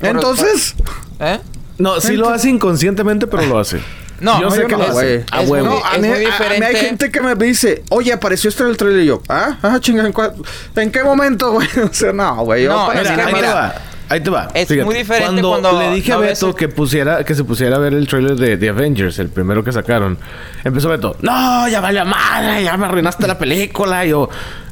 Entonces... 0.01 0.75
¿Eh? 1.19 1.39
No, 1.77 1.99
sí 1.99 2.15
lo 2.15 2.29
hace 2.29 2.49
inconscientemente, 2.49 3.27
pero 3.27 3.45
lo 3.45 3.59
hace. 3.59 3.81
No, 4.19 4.39
yo 4.39 4.45
no, 4.45 4.51
sé 4.51 4.61
yo 4.61 4.67
que 4.67 4.77
no, 4.77 4.87
lo 4.87 4.97
hace. 4.97 5.25
A 5.31 5.41
Es 5.41 5.49
huevo. 5.49 5.67
No, 5.67 5.85
a 5.85 5.97
mí, 5.97 6.07
a- 6.07 6.59
mí 6.59 6.65
hay 6.65 6.75
gente 6.75 7.11
que 7.11 7.19
me 7.19 7.35
dice, 7.35 7.83
oye, 7.89 8.13
apareció 8.13 8.49
esto 8.49 8.63
en 8.63 8.69
el 8.69 8.77
trailer 8.77 9.01
y 9.03 9.07
yo, 9.07 9.21
ah, 9.27 9.57
ah, 9.61 9.77
chinga, 9.81 10.05
¿en, 10.05 10.13
cua- 10.13 10.33
¿en 10.75 10.91
qué 10.91 11.03
momento, 11.03 11.51
güey? 11.51 11.67
O 11.89 11.93
sea, 11.93 12.13
no, 12.13 12.43
güey. 12.45 12.65
No, 12.65 12.93
nada 12.93 13.09
ahí 13.09 13.25
te 13.25 13.33
mira, 13.33 13.53
va. 13.53 13.75
Ahí 14.07 14.19
te 14.21 14.29
va. 14.29 14.49
es 14.53 14.69
muy 14.85 14.95
diferente 14.95 15.41
cuando, 15.41 15.49
cuando 15.49 15.79
le 15.79 15.95
dije 15.95 16.13
a 16.13 16.15
no 16.15 16.21
Beto 16.21 16.55
que 16.55 16.69
pusiera, 16.69 17.23
que 17.25 17.33
se 17.33 17.43
pusiera 17.43 17.75
a 17.75 17.79
ver 17.79 17.93
el 17.93 18.07
trailer 18.07 18.35
de 18.35 18.55
The 18.55 18.69
Avengers, 18.69 19.17
el 19.19 19.29
primero 19.29 19.63
que 19.63 19.71
sacaron. 19.71 20.17
Empezó 20.63 20.89
Beto, 20.89 21.17
no, 21.21 21.67
ya 21.67 21.81
vale 21.81 22.03
madre, 22.05 22.63
ya 22.63 22.77
me 22.77 22.85
arruinaste 22.85 23.27
la 23.27 23.37
película. 23.37 24.05
Y 24.05 24.09
yo, 24.09 24.29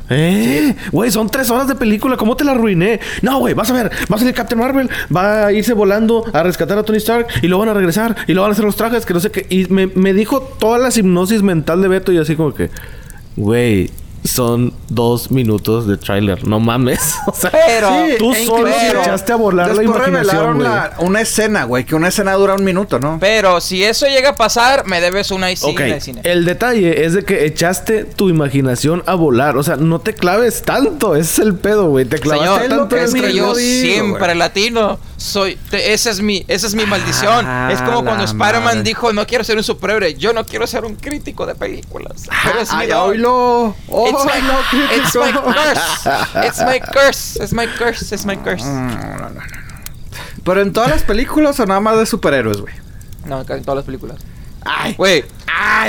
¿Eh? 0.09 0.75
Güey, 0.91 1.11
son 1.11 1.29
tres 1.29 1.49
horas 1.49 1.67
de 1.67 1.75
película. 1.75 2.17
¿Cómo 2.17 2.35
te 2.35 2.43
la 2.43 2.51
arruiné? 2.51 2.99
No, 3.21 3.39
güey, 3.39 3.53
vas 3.53 3.69
a 3.69 3.73
ver. 3.73 3.91
Va 4.11 4.15
a 4.15 4.19
salir 4.19 4.33
Captain 4.33 4.59
Marvel. 4.59 4.89
Va 5.15 5.47
a 5.47 5.53
irse 5.53 5.73
volando 5.73 6.25
a 6.33 6.43
rescatar 6.43 6.77
a 6.77 6.83
Tony 6.83 6.97
Stark. 6.97 7.27
Y 7.41 7.47
lo 7.47 7.57
van 7.57 7.69
a 7.69 7.73
regresar. 7.73 8.15
Y 8.27 8.33
lo 8.33 8.41
van 8.41 8.51
a 8.51 8.53
hacer 8.53 8.65
los 8.65 8.75
trajes. 8.75 9.05
Que 9.05 9.13
no 9.13 9.19
sé 9.19 9.31
qué. 9.31 9.45
Y 9.49 9.67
me, 9.67 10.13
dijo 10.13 10.41
toda 10.41 10.77
la 10.77 10.89
hipnosis 10.93 11.41
mental 11.41 11.81
de 11.81 11.87
Beto. 11.87 12.11
Y 12.11 12.17
así 12.17 12.35
como 12.35 12.53
que... 12.53 12.69
Güey, 13.35 13.89
son 14.23 14.73
dos 14.89 15.31
minutos 15.31 15.87
de 15.87 15.97
tráiler. 15.97 16.45
No 16.47 16.59
mames. 16.59 17.15
O 17.27 17.33
sea, 17.35 17.51
Pero- 17.51 17.89
tú 18.19 18.33
e 18.33 18.45
solo 18.45 18.67
echaste 18.67 19.33
a 19.33 19.35
volar 19.35 19.75
la 19.75 19.83
imaginación, 19.83 20.57
güey. 20.57 20.69
una 20.99 21.21
escena, 21.21 21.63
güey. 21.65 21.83
Que 21.85 21.95
una 21.95 22.09
escena 22.09 22.33
dura 22.33 22.53
un 22.53 22.63
minuto, 22.63 22.99
¿no? 22.99 23.17
Pero 23.19 23.59
si 23.59 23.83
eso 23.83 24.05
llega 24.07 24.29
a 24.29 24.35
pasar, 24.35 24.85
me 24.85 25.01
debes 25.01 25.31
una 25.31 25.51
y 25.51 25.55
Ok, 25.61 25.79
de 25.79 26.01
cine. 26.01 26.21
el 26.23 26.45
detalle 26.45 27.05
es 27.05 27.13
de 27.13 27.23
que 27.23 27.45
echaste 27.45 28.03
tu 28.05 28.29
imaginación 28.29 29.03
a 29.07 29.15
volar. 29.15 29.57
O 29.57 29.63
sea, 29.63 29.77
no 29.77 29.99
te 29.99 30.13
claves 30.13 30.61
tanto. 30.63 31.15
Ese 31.15 31.41
es 31.41 31.47
el 31.47 31.55
pedo, 31.55 31.89
güey. 31.89 32.05
Te 32.05 32.19
clavaste 32.19 32.63
Señor, 32.67 32.79
tanto 32.79 32.95
es 32.97 33.13
que 33.13 33.33
yo 33.33 33.55
siempre 33.55 34.35
latino 34.35 34.99
soy. 35.23 35.55
te- 35.69 35.93
esa 35.93 36.09
es 36.09 36.21
mi, 36.21 36.43
esa 36.47 36.67
es 36.67 36.75
mi 36.75 36.85
maldición. 36.85 37.45
Ah, 37.47 37.69
es 37.71 37.81
como 37.81 38.03
cuando 38.03 38.23
Spider-Man 38.25 38.83
dijo, 38.83 39.13
no 39.13 39.25
quiero 39.25 39.43
ser 39.43 39.57
un 39.57 39.63
superhéroe, 39.63 40.15
yo 40.15 40.33
no 40.33 40.45
quiero 40.45 40.67
ser 40.67 40.83
un 40.85 40.95
crítico 40.95 41.45
de 41.45 41.55
películas. 41.55 42.27
Pero 42.43 42.59
es 42.59 42.71
mi 42.73 42.81
Ay, 42.83 42.91
oílo. 42.91 43.75
Oh, 43.87 44.07
It's 44.09 44.25
my, 44.25 44.41
no, 44.41 44.85
it's 44.97 45.15
my 45.15 45.31
curse. 45.31 46.45
It's 46.47 46.61
my 46.61 46.79
curse. 46.79 47.43
It's 47.43 47.53
my 47.53 47.67
curse. 47.67 48.13
It's 48.15 48.25
my 48.25 48.37
curse. 48.37 48.65
Pero 50.43 50.61
en 50.61 50.73
todas 50.73 50.89
las 50.89 51.03
películas 51.03 51.59
o 51.59 51.65
nada 51.65 51.79
más 51.79 51.97
de 51.97 52.05
superhéroes, 52.05 52.59
güey. 52.61 52.73
No, 53.25 53.39
en 53.41 53.63
todas 53.63 53.77
las 53.77 53.85
películas. 53.85 54.17
Ay. 54.65 54.93
Güey. 54.97 55.23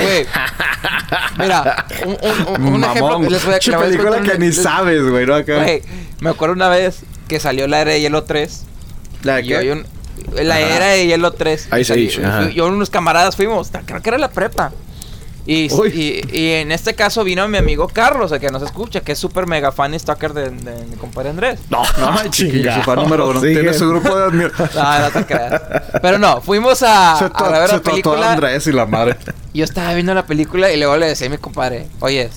Güey. 0.01 0.25
Mira, 1.37 1.85
un, 2.05 2.11
un- 2.21 2.55
un- 2.67 2.73
un 2.75 2.83
ejemplo. 2.83 3.09
Mamón. 3.19 3.31
Les 3.31 3.43
voy 3.43 3.53
a 3.55 3.59
Che 3.59 3.71
película 3.73 4.21
que 4.21 4.37
ni 4.37 4.51
sabes, 4.53 5.03
güey, 5.09 5.25
¿no? 5.25 5.35
Acá. 5.35 5.55
Güey, 5.61 5.81
me 6.21 6.29
acuerdo 6.29 6.53
una 6.55 6.69
vez 6.69 6.99
que 7.27 7.39
salió 7.39 7.67
la 7.67 7.81
era 7.81 7.91
de 7.91 8.01
Hielo 8.01 8.23
3. 8.23 8.65
¿La 9.25 9.35
de 9.37 9.45
yo 9.45 9.59
qué? 9.59 9.83
la 10.43 10.59
era 10.59 10.87
de 10.87 11.07
Hielo 11.07 11.31
3. 11.33 11.67
Ice 11.67 11.79
Y 11.79 11.83
salí- 11.85 12.07
Age, 12.07 12.25
ajá. 12.25 12.41
y 12.49 12.53
yo 12.53 12.67
y 12.67 12.69
unos 12.69 12.89
camaradas 12.89 13.35
fuimos, 13.35 13.69
creo 13.85 14.01
que 14.01 14.09
era 14.09 14.17
la 14.17 14.29
prepa. 14.29 14.71
Y, 15.47 15.67
y, 15.93 16.21
y 16.35 16.51
en 16.53 16.71
este 16.71 16.95
caso 16.95 17.23
vino 17.23 17.47
mi 17.47 17.59
amigo 17.59 17.87
Carlos, 17.87 18.31
el 18.31 18.39
que 18.39 18.49
nos 18.49 18.63
escucha, 18.63 19.01
que 19.01 19.11
es 19.11 19.19
súper 19.19 19.45
mega 19.45 19.71
fan 19.71 19.93
y 19.93 19.99
stalker 19.99 20.33
de, 20.33 20.49
de 20.49 20.85
mi 20.85 20.95
compadre 20.95 21.29
Andrés. 21.29 21.59
No, 21.69 21.83
No, 21.99 22.17
chiquillo, 22.31 22.73
su 22.73 22.81
fan 22.81 22.95
número 22.95 23.29
uno. 23.29 23.39
Sigue. 23.41 23.53
Tiene 23.53 23.73
su 23.75 23.87
grupo 23.87 24.15
de 24.17 24.23
admiración. 24.25 24.69
No, 24.75 24.99
no 24.99 25.11
te 25.11 25.25
creas. 25.27 25.61
Pero 26.01 26.17
no, 26.17 26.41
fuimos 26.41 26.81
a, 26.81 27.17
Se 27.19 27.25
a 27.31 27.49
ver 27.59 27.69
se 27.69 27.75
la 27.75 27.81
película. 27.83 28.31
Andrés 28.31 28.65
y 28.65 28.71
la 28.71 28.87
madre. 28.87 29.17
Yo 29.53 29.63
estaba 29.65 29.93
viendo 29.93 30.15
la 30.15 30.25
película 30.25 30.71
y 30.71 30.77
luego 30.77 30.97
le 30.97 31.05
decía 31.07 31.27
a 31.27 31.29
mi 31.29 31.37
compadre, 31.37 31.85
oye, 31.99 32.31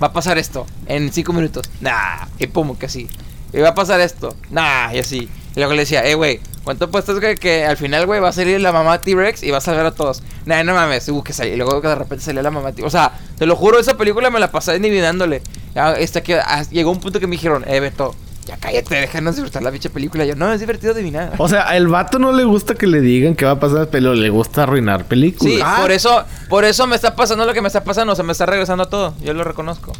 va 0.00 0.06
a 0.08 0.12
pasar 0.12 0.38
esto 0.38 0.64
en 0.86 1.12
cinco 1.12 1.32
minutos. 1.32 1.68
Nah, 1.80 2.26
y 2.38 2.46
pum, 2.46 2.76
que 2.76 2.88
sí. 2.88 3.08
Y 3.52 3.58
va 3.58 3.70
a 3.70 3.74
pasar 3.74 4.00
esto. 4.00 4.36
Nah, 4.50 4.92
y 4.94 5.00
así. 5.00 5.28
Y 5.54 5.60
luego 5.60 5.72
le 5.74 5.80
decía, 5.80 6.04
eh, 6.06 6.14
güey, 6.14 6.40
¿cuánto 6.64 6.86
apuestas 6.86 7.18
que, 7.20 7.36
que 7.36 7.64
al 7.66 7.76
final, 7.76 8.06
güey, 8.06 8.20
va 8.20 8.28
a 8.30 8.32
salir 8.32 8.60
la 8.60 8.72
mamá 8.72 8.98
T-Rex 9.00 9.42
y 9.42 9.50
va 9.50 9.58
a 9.58 9.60
salvar 9.60 9.86
a 9.86 9.90
todos? 9.92 10.22
Nah, 10.46 10.62
no 10.64 10.74
mames, 10.74 11.08
uh, 11.08 11.22
que 11.22 11.32
salió. 11.32 11.54
Y 11.54 11.56
luego 11.56 11.80
que 11.82 11.88
de 11.88 11.94
repente 11.94 12.24
salió 12.24 12.40
la 12.42 12.50
mamá 12.50 12.72
T-Rex. 12.72 12.86
O 12.86 12.90
sea, 12.90 13.12
te 13.38 13.44
lo 13.46 13.54
juro, 13.56 13.78
esa 13.78 13.96
película 13.96 14.30
me 14.30 14.40
la 14.40 14.50
pasé 14.50 14.72
adivinándole. 14.72 15.42
Ya, 15.74 15.88
Hasta 15.90 16.22
que 16.22 16.36
ah, 16.36 16.62
llegó 16.70 16.90
un 16.90 17.00
punto 17.00 17.20
que 17.20 17.26
me 17.26 17.32
dijeron, 17.32 17.64
eh, 17.66 17.80
Beto, 17.80 18.14
ya 18.46 18.56
cállate, 18.56 18.94
déjanos 18.96 19.36
disfrutar 19.36 19.62
la 19.62 19.70
bicha 19.70 19.88
película. 19.90 20.24
Yo, 20.24 20.34
no, 20.34 20.52
es 20.52 20.58
divertido 20.60 20.92
adivinar. 20.92 21.32
O 21.38 21.48
sea, 21.48 21.76
el 21.76 21.86
vato 21.88 22.18
no 22.18 22.32
le 22.32 22.44
gusta 22.44 22.74
que 22.74 22.86
le 22.86 23.00
digan 23.00 23.34
qué 23.36 23.44
va 23.44 23.52
a 23.52 23.60
pasar, 23.60 23.88
pero 23.90 24.14
le 24.14 24.30
gusta 24.30 24.64
arruinar 24.64 25.04
películas. 25.04 25.54
Sí, 25.54 25.60
Ah. 25.62 25.78
por 25.80 25.92
eso, 25.92 26.24
por 26.48 26.64
eso 26.64 26.86
me 26.86 26.96
está 26.96 27.14
pasando 27.14 27.44
lo 27.46 27.52
que 27.52 27.60
me 27.60 27.68
está 27.68 27.84
pasando, 27.84 28.16
se 28.16 28.22
me 28.22 28.32
está 28.32 28.46
regresando 28.46 28.86
todo. 28.86 29.14
Yo 29.22 29.32
lo 29.34 29.44
reconozco. 29.44 29.92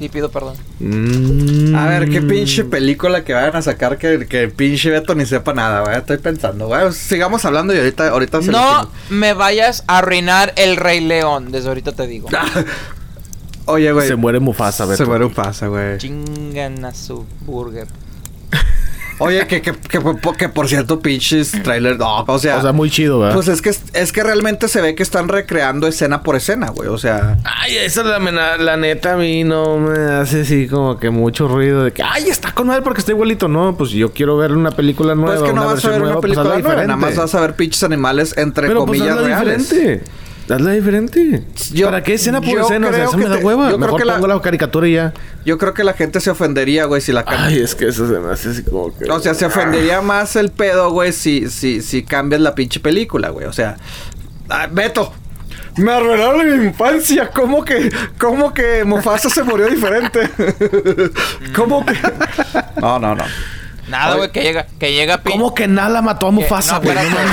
Y 0.00 0.08
pido 0.08 0.30
perdón. 0.30 0.56
Mm. 0.78 1.74
A 1.76 1.86
ver, 1.86 2.08
qué 2.08 2.22
pinche 2.22 2.64
película 2.64 3.22
que 3.22 3.34
vayan 3.34 3.54
a 3.54 3.60
sacar 3.60 3.98
que, 3.98 4.26
que 4.26 4.48
pinche 4.48 4.88
Beto 4.88 5.14
ni 5.14 5.26
sepa 5.26 5.52
nada, 5.52 5.82
güey. 5.82 5.96
Estoy 5.96 6.16
pensando, 6.16 6.68
güey. 6.68 6.90
Sigamos 6.92 7.44
hablando 7.44 7.74
y 7.74 7.78
ahorita, 7.78 8.08
ahorita 8.08 8.40
se 8.40 8.50
No 8.50 8.90
me 9.10 9.34
vayas 9.34 9.84
a 9.86 9.98
arruinar 9.98 10.54
el 10.56 10.76
Rey 10.76 11.00
León, 11.00 11.52
desde 11.52 11.68
ahorita 11.68 11.92
te 11.92 12.06
digo. 12.06 12.28
Oye, 13.66 13.92
güey. 13.92 14.08
Se 14.08 14.16
muere 14.16 14.40
Mufasa, 14.40 14.86
Beto. 14.86 14.96
Se 14.96 15.04
muere 15.04 15.26
un 15.26 15.34
pasa, 15.34 15.66
güey. 15.66 15.98
Chingan 15.98 16.82
a 16.86 16.94
su 16.94 17.26
burger. 17.44 17.86
Oye, 19.20 19.46
que, 19.46 19.60
que, 19.60 19.72
que, 19.72 20.00
que 20.38 20.48
por 20.48 20.66
cierto, 20.66 21.00
pinches 21.00 21.52
trailer. 21.62 21.98
No, 21.98 22.24
o 22.26 22.38
sea. 22.38 22.56
O 22.56 22.62
sea, 22.62 22.72
muy 22.72 22.90
chido, 22.90 23.18
¿verdad? 23.18 23.34
pues 23.34 23.48
es 23.48 23.60
que, 23.60 23.70
es 23.92 24.12
que 24.12 24.22
realmente 24.22 24.66
se 24.66 24.80
ve 24.80 24.94
que 24.94 25.02
están 25.02 25.28
recreando 25.28 25.86
escena 25.86 26.22
por 26.22 26.36
escena, 26.36 26.70
güey. 26.70 26.88
O 26.88 26.96
sea. 26.98 27.36
Ay, 27.44 27.76
esa 27.76 28.02
la, 28.02 28.56
la 28.56 28.76
neta 28.78 29.12
a 29.12 29.16
mí 29.16 29.44
no 29.44 29.78
me 29.78 29.98
hace 30.12 30.40
así 30.40 30.66
como 30.68 30.98
que 30.98 31.10
mucho 31.10 31.48
ruido 31.48 31.84
de 31.84 31.92
que, 31.92 32.02
ay, 32.02 32.24
está 32.28 32.52
con 32.52 32.66
madre 32.68 32.82
porque 32.82 33.00
está 33.00 33.12
igualito. 33.12 33.46
No, 33.46 33.76
pues 33.76 33.90
yo 33.90 34.12
quiero 34.12 34.36
ver 34.38 34.52
una 34.52 34.70
película 34.70 35.14
nueva, 35.14 35.36
Pues 35.38 35.50
que 35.50 35.54
no 35.54 35.62
una 35.62 35.74
vas 35.74 35.84
a 35.84 35.88
ver 35.88 35.96
una 35.98 36.06
nueva, 36.06 36.20
pues 36.20 36.30
película 36.32 36.54
hazla 36.56 36.68
nueva, 36.68 36.82
nada 36.82 36.96
más 36.96 37.16
vas 37.16 37.34
a 37.34 37.40
ver 37.40 37.54
pinches 37.54 37.82
animales 37.82 38.34
entre 38.38 38.68
Pero 38.68 38.86
pues 38.86 38.98
comillas 38.98 39.18
hazla 39.18 39.26
reales. 39.28 39.68
diferente. 39.70 40.04
Hazla 40.50 40.72
diferente. 40.72 41.44
Yo- 41.72 41.86
¿Para 41.86 42.02
qué 42.02 42.14
escena 42.14 42.40
por 42.40 42.58
escena? 42.58 42.88
O 42.88 42.90
sea, 42.90 42.98
creo 42.98 43.08
eso 43.08 43.18
que 43.18 43.24
me 43.24 43.28
da 43.28 43.36
hueva. 43.38 43.64
yo 43.70 43.76
creo 43.76 43.78
Mejor 43.78 44.00
que 44.00 44.04
la- 44.06 44.14
pongo 44.14 44.26
la 44.26 44.40
caricatura 44.40 44.88
y 44.88 44.94
ya. 44.94 45.12
Yo 45.44 45.58
creo 45.58 45.74
que 45.74 45.84
la 45.84 45.92
gente 45.94 46.20
se 46.20 46.30
ofendería, 46.30 46.84
güey, 46.86 47.00
si 47.00 47.12
la 47.12 47.24
can- 47.24 47.44
Ay, 47.44 47.60
es 47.60 47.74
que 47.74 47.88
eso 47.88 48.06
se 48.06 48.18
me 48.18 48.32
hace 48.32 48.50
así 48.50 48.62
como 48.64 48.96
que... 48.96 49.10
O 49.10 49.20
sea, 49.20 49.34
se 49.34 49.46
ofendería 49.46 50.00
más 50.02 50.36
el 50.36 50.50
pedo, 50.50 50.90
güey, 50.90 51.12
si, 51.12 51.48
si, 51.50 51.80
si 51.82 52.02
cambias 52.02 52.40
la 52.42 52.54
pinche 52.54 52.80
película, 52.80 53.30
güey. 53.30 53.46
O 53.46 53.52
sea, 53.52 53.76
ah, 54.48 54.68
Beto, 54.70 55.12
me 55.76 55.92
arruinaron 55.92 56.58
mi 56.60 56.66
infancia. 56.66 57.30
¿Cómo 57.30 57.64
que, 57.64 57.90
cómo 58.18 58.52
que 58.52 58.84
Mufasa 58.84 59.30
se 59.30 59.42
murió 59.44 59.66
diferente? 59.68 60.28
¿Cómo 61.54 61.84
que? 61.86 61.94
No, 62.80 62.98
no, 62.98 63.14
no. 63.14 63.24
Nada, 63.90 64.16
güey, 64.16 64.30
que 64.32 64.42
llega, 64.42 64.66
que 64.78 64.92
llega 64.92 65.22
pin- 65.22 65.32
¿Cómo 65.32 65.54
que 65.54 65.66
Nala 65.68 66.00
mató 66.02 66.28
a 66.28 66.30
Mufasa, 66.30 66.74
no, 66.74 66.80
güey? 66.82 66.94
No, 66.94 67.00
espérate. 67.02 67.24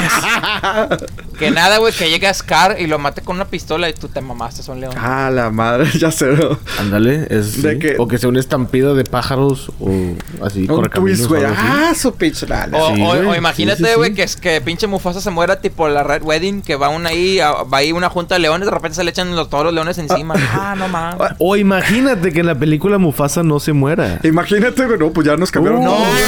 mames. 0.71 0.99
Que 1.37 1.51
nada, 1.51 1.77
güey, 1.77 1.93
que 1.93 2.09
llega 2.09 2.33
Scar 2.33 2.77
y 2.79 2.87
lo 2.87 2.97
mate 2.97 3.21
con 3.21 3.35
una 3.35 3.45
pistola 3.45 3.87
y 3.87 3.93
tú 3.93 4.07
te 4.07 4.21
mamaste, 4.21 4.63
son 4.63 4.81
león. 4.81 4.95
Ah, 4.97 5.29
la 5.31 5.51
madre, 5.51 5.87
ya 5.99 6.09
sé. 6.11 6.25
¿no? 6.31 6.57
Ándale, 6.79 7.27
es... 7.29 7.61
De 7.61 7.73
sí. 7.73 7.79
que- 7.79 7.95
O 7.99 8.07
que 8.07 8.17
sea 8.17 8.29
una 8.29 8.39
estampida 8.39 8.95
de 8.95 9.03
pájaros 9.03 9.71
o 9.79 10.15
así, 10.43 10.61
Un 10.61 10.67
correcaminos 10.67 11.19
twist, 11.19 11.25
o 11.31 11.35
güey. 11.35 11.43
algo 11.45 11.55
así. 11.55 11.67
Ah, 11.69 11.93
su 11.93 12.15
pinche. 12.15 12.47
dale. 12.47 12.75
O, 12.75 12.95
Sí, 12.95 13.01
o- 13.03 13.05
güey. 13.05 13.19
o 13.27 13.31
Sí, 13.33 13.37
imagínate, 13.37 13.83
sí, 13.85 13.93
güey, 13.95 14.09
sí. 14.09 14.15
que, 14.15 14.23
es, 14.23 14.35
que 14.35 14.61
pinche 14.61 14.87
Mufasa 14.87 15.21
se 15.21 15.29
muera 15.29 15.61
tipo 15.61 15.87
la 15.87 16.01
Red 16.01 16.23
Wedding, 16.23 16.63
que 16.63 16.75
va 16.75 16.89
una 16.89 17.09
ahí, 17.09 17.39
a- 17.39 17.51
va 17.51 17.77
ahí 17.77 17.91
una 17.91 18.09
junta 18.09 18.33
de 18.33 18.39
leones, 18.39 18.65
de 18.65 18.71
repente 18.71 18.95
se 18.95 19.03
le 19.03 19.11
echan 19.11 19.35
los, 19.35 19.47
todos 19.47 19.63
los 19.65 19.73
leones 19.75 19.99
encima. 19.99 20.33
Ah, 20.53 20.73
no 20.75 20.87
mames. 20.87 21.19
O 21.37 21.55
imagínate 21.55 22.33
que 22.33 22.39
en 22.39 22.47
la 22.47 22.55
película 22.55 22.97
Mufasa 22.97 23.43
no 23.43 23.59
se 23.59 23.73
muera. 23.73 24.19
Imagínate, 24.23 24.87
güey, 24.87 24.97
no, 24.97 25.11
pues 25.11 25.27
ya 25.27 25.37
nos 25.37 25.51
cambiaron. 25.51 25.81
Uh. 25.81 25.83
No, 25.85 25.91
güey, 25.97 26.23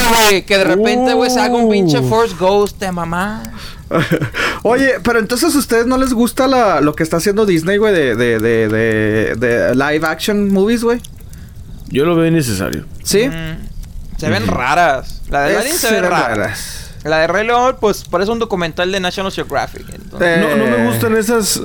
que 0.45 0.57
de 0.57 0.63
repente, 0.63 1.13
güey, 1.13 1.29
se 1.29 1.39
haga 1.39 1.55
un 1.55 1.69
pinche. 1.69 2.01
Force 2.01 2.35
Ghost 2.39 2.79
de 2.79 2.91
mamá. 2.91 3.43
Oye, 4.63 4.95
pero 5.03 5.19
entonces 5.19 5.55
a 5.55 5.57
ustedes 5.57 5.85
no 5.87 5.97
les 5.97 6.13
gusta 6.13 6.47
la, 6.47 6.81
lo 6.81 6.95
que 6.95 7.03
está 7.03 7.17
haciendo 7.17 7.45
Disney, 7.45 7.77
güey, 7.77 7.93
de, 7.93 8.15
de, 8.15 8.39
de, 8.39 8.67
de, 8.67 9.35
de 9.35 9.75
live 9.75 10.05
action 10.05 10.51
movies, 10.53 10.83
güey. 10.83 11.01
Yo 11.87 12.05
lo 12.05 12.15
veo 12.15 12.27
innecesario. 12.27 12.85
¿Sí? 13.03 13.27
Mm, 13.27 14.17
se 14.17 14.29
ven 14.29 14.45
raras. 14.47 15.21
La 15.29 15.43
de 15.45 15.55
Aladdin 15.57 15.73
se 15.77 15.87
ve 15.91 16.01
ven 16.01 16.09
rara. 16.11 16.27
raras. 16.35 16.91
La 17.03 17.19
de 17.19 17.27
Rey 17.27 17.47
León, 17.47 17.77
pues 17.79 18.03
parece 18.03 18.29
un 18.31 18.39
documental 18.39 18.91
de 18.91 18.99
National 18.99 19.31
Geographic. 19.31 19.85
entonces- 19.89 20.27
Eh, 20.37 20.41
No, 20.41 20.55
no 20.55 20.77
me 20.77 20.85
gustan 20.85 21.15
esas... 21.15 21.61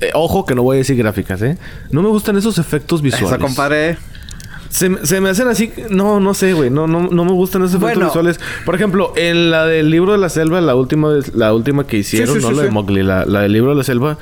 eh, 0.00 0.10
ojo 0.14 0.46
que 0.46 0.54
no 0.54 0.62
voy 0.62 0.76
a 0.76 0.78
decir 0.78 0.96
gráficas, 0.96 1.42
¿eh? 1.42 1.58
No 1.90 2.02
me 2.02 2.08
gustan 2.08 2.36
esos 2.38 2.56
efectos 2.58 3.02
visuales. 3.02 3.28
Esa, 3.30 3.38
compadre. 3.38 3.98
Se, 4.74 4.88
me- 4.88 5.06
se 5.06 5.20
me 5.20 5.28
hacen 5.30 5.46
así... 5.46 5.72
No, 5.90 6.18
no 6.18 6.34
sé, 6.34 6.52
güey. 6.52 6.68
No, 6.68 6.88
no, 6.88 7.02
no 7.08 7.24
me 7.24 7.30
gustan 7.32 7.62
esos 7.62 7.74
efectos 7.76 7.92
Bueno. 7.94 8.06
visuales. 8.06 8.40
Por 8.66 8.74
ejemplo, 8.74 9.12
en 9.14 9.52
la 9.52 9.66
del 9.66 9.88
libro 9.88 10.10
de 10.12 10.18
la 10.18 10.28
selva, 10.28 10.60
la 10.60 10.74
última, 10.74 11.12
la 11.32 11.54
última 11.54 11.86
que 11.86 11.98
hicieron, 11.98 12.34
sí, 12.36 12.42
no 12.42 12.48
sí, 12.48 12.54
la 12.56 12.60
sí. 12.62 12.66
de 12.66 12.72
Mowgli, 12.72 13.02
la, 13.04 13.24
la 13.24 13.42
del 13.42 13.52
libro 13.52 13.70
de 13.70 13.76
la 13.76 13.84
selva... 13.84 14.18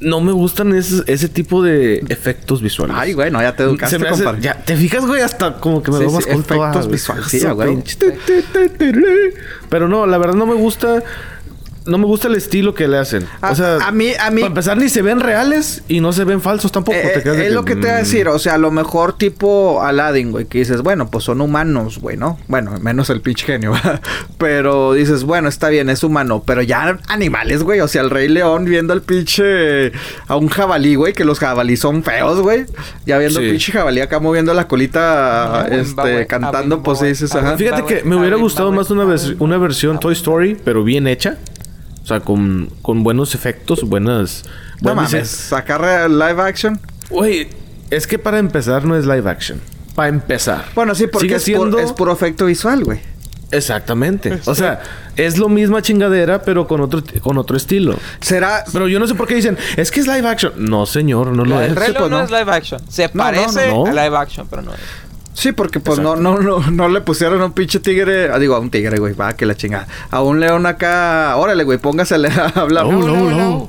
No 0.00 0.20
me 0.20 0.32
gustan 0.32 0.74
ese, 0.74 1.02
ese 1.06 1.28
tipo 1.28 1.62
de 1.62 1.98
efectos 2.08 2.60
visuales. 2.60 2.96
Ay, 2.98 3.12
güey, 3.12 3.30
no, 3.30 3.40
ya 3.40 3.54
te 3.54 3.62
educaste, 3.62 3.96
Se 3.96 4.02
me 4.02 4.08
hace- 4.08 4.24
compadre. 4.24 4.42
ya, 4.42 4.54
¿Te 4.62 4.76
fijas, 4.76 5.06
güey? 5.06 5.22
Hasta 5.22 5.54
como 5.60 5.82
que 5.82 5.90
me 5.92 5.98
Sí, 5.98 6.00
veo 6.02 6.10
sí, 6.10 6.14
más 6.16 6.26
culto. 6.26 6.54
efectos 6.54 6.86
ah, 6.86 6.90
visuales, 6.90 7.24
su 7.26 7.30
sí, 7.38 7.46
güey. 7.46 7.82
te- 7.82 8.12
te- 8.42 8.68
te- 8.70 8.92
le. 8.92 9.34
Pero 9.70 9.88
no, 9.88 10.04
la 10.06 10.18
verdad 10.18 10.34
no 10.34 10.46
me 10.46 10.54
gusta... 10.54 11.02
No 11.86 11.98
me 11.98 12.06
gusta 12.06 12.28
el 12.28 12.34
estilo 12.34 12.72
que 12.74 12.88
le 12.88 12.96
hacen. 12.98 13.26
A- 13.42 13.50
o 13.50 13.54
sea, 13.54 13.76
a 13.86 13.90
mí- 13.92 14.12
a 14.18 14.30
mí- 14.30 14.40
Para 14.40 14.48
empezar, 14.48 14.76
ni 14.78 14.88
se 14.88 15.02
ven 15.02 15.20
reales 15.20 15.82
y 15.86 16.00
no 16.00 16.12
se 16.14 16.24
ven 16.24 16.40
falsos 16.40 16.72
tampoco. 16.72 16.96
Eh, 16.96 17.10
te 17.14 17.22
quedas 17.22 17.36
de 17.36 17.46
es 17.48 17.52
lo 17.52 17.64
que 17.64 17.74
te 17.74 17.82
voy 17.82 17.90
a 17.90 17.94
mm, 17.94 17.98
decir, 17.98 18.28
o 18.28 18.38
sea, 18.38 18.54
a 18.54 18.58
lo 18.58 18.70
mejor 18.70 19.18
tipo 19.18 19.82
Aladdin, 19.82 20.30
güey, 20.30 20.46
que 20.46 20.58
dices, 20.58 20.80
bueno, 20.82 21.10
pues 21.10 21.24
son 21.24 21.42
humanos, 21.42 21.98
güey, 21.98 22.16
¿no? 22.16 22.38
Bueno, 22.48 22.72
menos 22.80 23.10
el 23.10 23.20
pinche 23.20 23.44
genio, 23.44 23.72
¿verdad? 23.84 24.00
pero 24.38 24.94
dices, 24.94 25.24
bueno, 25.24 25.48
está 25.48 25.68
bien, 25.68 25.90
es 25.90 26.02
humano, 26.02 26.42
pero 26.46 26.62
ya 26.62 26.98
animales, 27.08 27.62
güey, 27.62 27.80
o 27.80 27.88
sea, 27.88 28.00
el 28.02 28.10
rey 28.10 28.28
león 28.28 28.64
viendo 28.64 28.92
al 28.94 29.02
pinche 29.02 29.92
a 30.26 30.36
un 30.36 30.48
jabalí, 30.48 30.94
güey, 30.94 31.12
que 31.12 31.24
los 31.24 31.38
jabalí 31.38 31.76
son 31.76 32.02
feos, 32.02 32.40
güey, 32.40 32.64
ya 33.04 33.18
viendo 33.18 33.40
Sí. 33.40 33.44
el 33.44 33.50
pinche 33.52 33.72
jabalí 33.72 34.00
acá 34.00 34.20
moviendo 34.20 34.54
la 34.54 34.66
colita, 34.68 35.60
Ah, 35.62 35.68
este, 35.70 36.26
cantando, 36.26 36.82
pues 36.82 37.00
dices, 37.00 37.34
ajá. 37.34 37.56
Fíjate 37.58 37.84
que 37.84 38.04
me 38.04 38.16
hubiera 38.16 38.36
gustado 38.36 38.72
más 38.72 38.90
una, 38.90 39.04
vers- 39.04 39.36
una 39.38 39.58
versión 39.58 40.00
Toy 40.00 40.14
Story, 40.14 40.56
pero 40.64 40.82
bien 40.82 41.06
hecha. 41.06 41.36
O 42.04 42.06
sea, 42.06 42.20
con, 42.20 42.68
con 42.82 43.02
buenos 43.02 43.34
efectos, 43.34 43.82
buenas... 43.82 44.44
No 44.82 44.94
buen 44.94 44.96
mames, 45.06 45.26
sacar 45.28 45.82
eh, 45.82 46.08
live 46.08 46.40
action. 46.42 46.78
Güey, 47.08 47.48
es 47.90 48.06
que 48.06 48.18
para 48.18 48.38
empezar 48.38 48.84
no 48.84 48.94
es 48.96 49.06
live 49.06 49.28
action. 49.28 49.58
Para 49.94 50.08
empezar. 50.08 50.66
Bueno, 50.74 50.94
sí, 50.94 51.06
porque 51.06 51.26
Sigue 51.28 51.36
es, 51.36 51.42
siendo- 51.44 51.70
por- 51.70 51.80
es 51.80 51.92
puro 51.92 52.12
efecto 52.12 52.44
visual, 52.46 52.84
güey. 52.84 53.00
Exactamente. 53.50 54.40
O 54.46 54.54
sea, 54.54 54.82
es 55.16 55.38
lo 55.38 55.48
misma 55.48 55.80
chingadera, 55.80 56.42
pero 56.42 56.66
con 56.66 56.80
otro, 56.80 57.02
con 57.22 57.38
otro 57.38 57.56
estilo. 57.56 57.96
Será... 58.20 58.64
Pero 58.72 58.88
yo 58.88 58.98
no 58.98 59.06
sé 59.06 59.14
por 59.14 59.26
qué 59.28 59.36
dicen, 59.36 59.56
es 59.76 59.90
que 59.90 60.00
es 60.00 60.06
live 60.06 60.26
action. 60.28 60.52
No, 60.58 60.86
señor, 60.86 61.28
no 61.28 61.44
lo 61.44 61.60
el 61.60 61.70
es. 61.72 61.78
León 61.78 61.94
pues, 61.96 62.10
no 62.10 62.18
no. 62.18 62.24
es 62.24 62.30
live 62.30 62.52
action. 62.52 62.80
Se 62.90 63.04
No, 63.04 63.10
no, 63.14 63.18
parece 63.22 63.68
no, 63.68 63.84
no. 63.84 63.90
a 63.98 64.04
live 64.04 64.16
action, 64.16 64.46
pero 64.50 64.62
no 64.62 64.74
es. 64.74 64.80
Sí, 65.34 65.52
porque 65.52 65.80
pues 65.80 65.98
no, 65.98 66.16
no, 66.16 66.38
no, 66.38 66.70
no 66.70 66.88
le 66.88 67.00
pusieron 67.00 67.42
a 67.42 67.46
un 67.46 67.52
pinche 67.52 67.80
tigre, 67.80 68.30
ah, 68.32 68.38
digo, 68.38 68.54
a 68.54 68.60
un 68.60 68.70
tigre, 68.70 68.98
güey, 68.98 69.12
va, 69.14 69.34
que 69.34 69.44
la 69.46 69.54
chingada. 69.56 69.86
A 70.10 70.22
un 70.22 70.40
león 70.40 70.64
acá, 70.64 71.36
órale, 71.36 71.64
güey, 71.64 71.78
póngasele 71.78 72.28
a 72.28 72.46
hablar. 72.54 72.86
No, 72.86 72.92
No, 72.92 73.06
no, 73.06 73.16
no, 73.16 73.30
no. 73.30 73.36
no. 73.36 73.68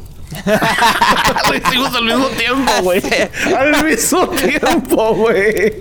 Lo 1.47 1.55
hicimos 1.55 1.95
al 1.95 2.03
mismo 2.05 2.27
tiempo, 2.29 2.71
güey. 2.81 3.01
Al 3.57 3.85
mismo 3.85 4.27
tiempo, 4.29 5.13
güey. 5.15 5.71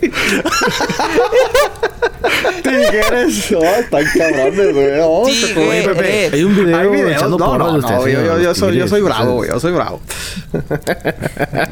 Tigres, 2.62 3.52
oh, 3.56 3.64
están 3.64 4.04
cabrones, 4.16 4.72
güey. 4.74 4.88
Oh, 5.02 5.26
fue, 5.54 5.82
Pepe. 5.82 6.30
Hay 6.32 6.44
un 6.44 6.56
video 6.56 6.78
Hay 6.78 6.88
videos, 6.88 7.12
echando 7.12 7.38
no, 7.38 7.44
porras 7.46 7.68
no, 7.68 7.72
de 7.74 7.80
no, 7.80 7.86
ustedes, 7.98 8.14
yo, 8.14 8.24
yo, 8.24 8.40
yo 8.40 8.54
soy, 8.54 8.76
yo 8.76 8.88
soy 8.88 9.00
bravo, 9.02 9.34
güey, 9.34 9.50
yo 9.50 9.60
soy 9.60 9.72
bravo. 9.72 10.00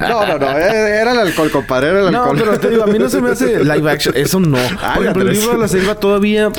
No, 0.01 0.27
no, 0.27 0.39
no, 0.39 0.59
eh, 0.59 1.01
era 1.01 1.13
el 1.13 1.19
alcohol, 1.19 1.51
compadre, 1.51 1.89
era 1.91 2.01
el 2.01 2.13
No, 2.13 2.23
alcohol. 2.25 2.39
pero 2.39 2.61
te 2.61 2.71
digo, 2.71 2.83
a 2.85 2.87
mí 2.87 2.99
no 2.99 3.09
se 3.09 3.21
me 3.21 3.31
hace 3.31 3.65
live 3.65 3.91
action. 3.91 4.17
Eso 4.17 4.41
no. 4.41 4.59
Ay, 4.59 4.95
Por 4.95 5.03
ejemplo, 5.03 5.23
el 5.23 5.33
libro 5.33 5.53
de 5.53 5.59
la 5.59 5.69
selva 5.69 5.95
todavía 5.95 6.51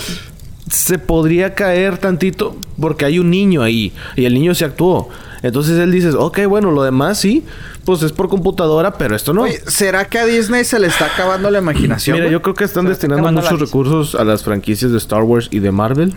se 0.72 0.98
podría 0.98 1.54
caer 1.54 1.98
tantito 1.98 2.56
porque 2.80 3.06
hay 3.06 3.20
un 3.20 3.30
niño 3.30 3.62
ahí 3.62 3.94
y 4.16 4.26
el 4.26 4.34
niño 4.34 4.56
se 4.56 4.66
actuó. 4.66 5.10
Entonces 5.44 5.78
él 5.78 5.92
dice, 5.92 6.10
ok, 6.18 6.40
bueno, 6.48 6.72
lo 6.72 6.84
demás 6.84 7.20
sí, 7.20 7.44
pues 7.86 8.02
es 8.02 8.12
por 8.14 8.30
computadora, 8.30 8.94
pero 8.94 9.16
esto 9.16 9.34
no. 9.34 9.42
Oye, 9.44 9.62
¿será 9.68 10.06
que 10.06 10.18
a 10.18 10.26
Disney 10.26 10.64
se 10.64 10.80
le 10.80 10.88
está 10.88 11.06
acabando 11.06 11.52
la 11.52 11.60
imaginación? 11.60 12.18
Mira, 12.18 12.30
yo 12.32 12.42
creo 12.42 12.56
que 12.56 12.64
están 12.64 12.86
está 12.88 13.08
destinando 13.08 13.32
muchos 13.32 13.60
recursos 13.60 14.16
a 14.16 14.24
las 14.24 14.44
franquicias 14.44 14.92
de 14.92 14.98
Star 14.98 15.22
Wars 15.24 15.50
y 15.52 15.60
de 15.60 15.72
Marvel. 15.72 16.16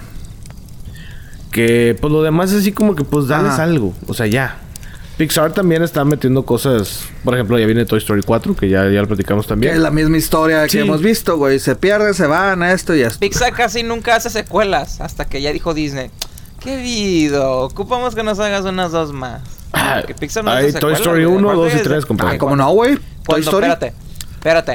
Que 1.50 1.96
pues 2.00 2.12
lo 2.12 2.22
demás 2.22 2.52
es 2.52 2.60
así 2.60 2.72
como 2.72 2.94
que 2.94 3.04
pues 3.04 3.28
darles 3.28 3.52
Ajá. 3.54 3.62
algo. 3.64 3.94
O 4.06 4.14
sea, 4.14 4.26
ya. 4.26 4.58
Pixar 5.16 5.52
también 5.54 5.82
está 5.82 6.04
metiendo 6.04 6.44
cosas. 6.44 7.00
Por 7.24 7.32
ejemplo, 7.34 7.58
ya 7.58 7.64
viene 7.64 7.86
Toy 7.86 7.98
Story 7.98 8.20
4, 8.22 8.54
que 8.54 8.68
ya, 8.68 8.84
ya 8.90 9.00
lo 9.00 9.08
platicamos 9.08 9.46
Que 9.46 9.48
también. 9.48 9.72
es 9.74 9.80
la 9.80 9.90
misma 9.90 10.18
historia 10.18 10.64
Sí. 10.68 10.76
que 10.76 10.80
hemos 10.84 11.00
visto, 11.00 11.38
güey. 11.38 11.58
Se 11.58 11.74
pierden, 11.74 12.12
se 12.12 12.26
van, 12.26 12.62
esto 12.62 12.94
y 12.94 13.00
esto. 13.00 13.18
Pixar 13.18 13.54
casi 13.54 13.82
nunca 13.82 14.14
hace 14.16 14.28
secuelas 14.28 15.00
hasta 15.00 15.24
que 15.24 15.40
ya 15.40 15.52
dijo 15.52 15.72
Disney. 15.72 16.10
¿Qué 16.66 16.76
vido? 16.76 17.59
Ocupamos 17.61 18.14
que 18.14 18.22
nos 18.22 18.38
hagas 18.40 18.64
unas 18.64 18.92
dos 18.92 19.12
más. 19.12 19.40
Ah, 19.72 20.02
Que 20.07 20.14
Pixar 20.14 20.44
no 20.44 20.50
hay 20.50 20.72
Toy 20.72 20.94
Story 20.94 21.24
güey. 21.24 21.37
1, 21.38 21.48
Aparte 21.50 21.64
2 21.64 21.72
y 21.74 21.76
es- 21.76 21.83
3, 21.83 22.07
compadre. 22.07 22.33
Ay, 22.33 22.38
¿cómo 22.38 22.57
no, 22.57 22.70
güey? 22.72 22.98
Toy 23.24 23.40
Story. 23.40 23.66
espérate, 23.66 23.94
espérate. 24.35 24.72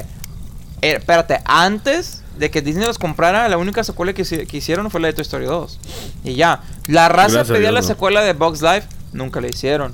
Eh, 0.81 0.95
espérate, 0.97 1.39
antes 1.45 2.23
de 2.37 2.49
que 2.49 2.61
Disney 2.61 2.87
los 2.87 2.97
comprara, 2.97 3.47
la 3.49 3.57
única 3.57 3.83
secuela 3.83 4.13
que, 4.13 4.23
que 4.23 4.57
hicieron 4.57 4.89
fue 4.89 4.99
la 5.01 5.07
de 5.07 5.13
Toy 5.13 5.21
Story 5.23 5.45
2. 5.45 5.79
Y 6.23 6.35
ya. 6.35 6.61
La 6.87 7.07
raza 7.09 7.33
Gracias 7.35 7.47
pedía 7.47 7.69
Dios, 7.69 7.73
la 7.73 7.81
no. 7.81 7.87
secuela 7.87 8.21
de 8.23 8.33
Bugs 8.33 8.61
Life, 8.61 8.87
nunca 9.13 9.41
la 9.41 9.47
hicieron. 9.47 9.93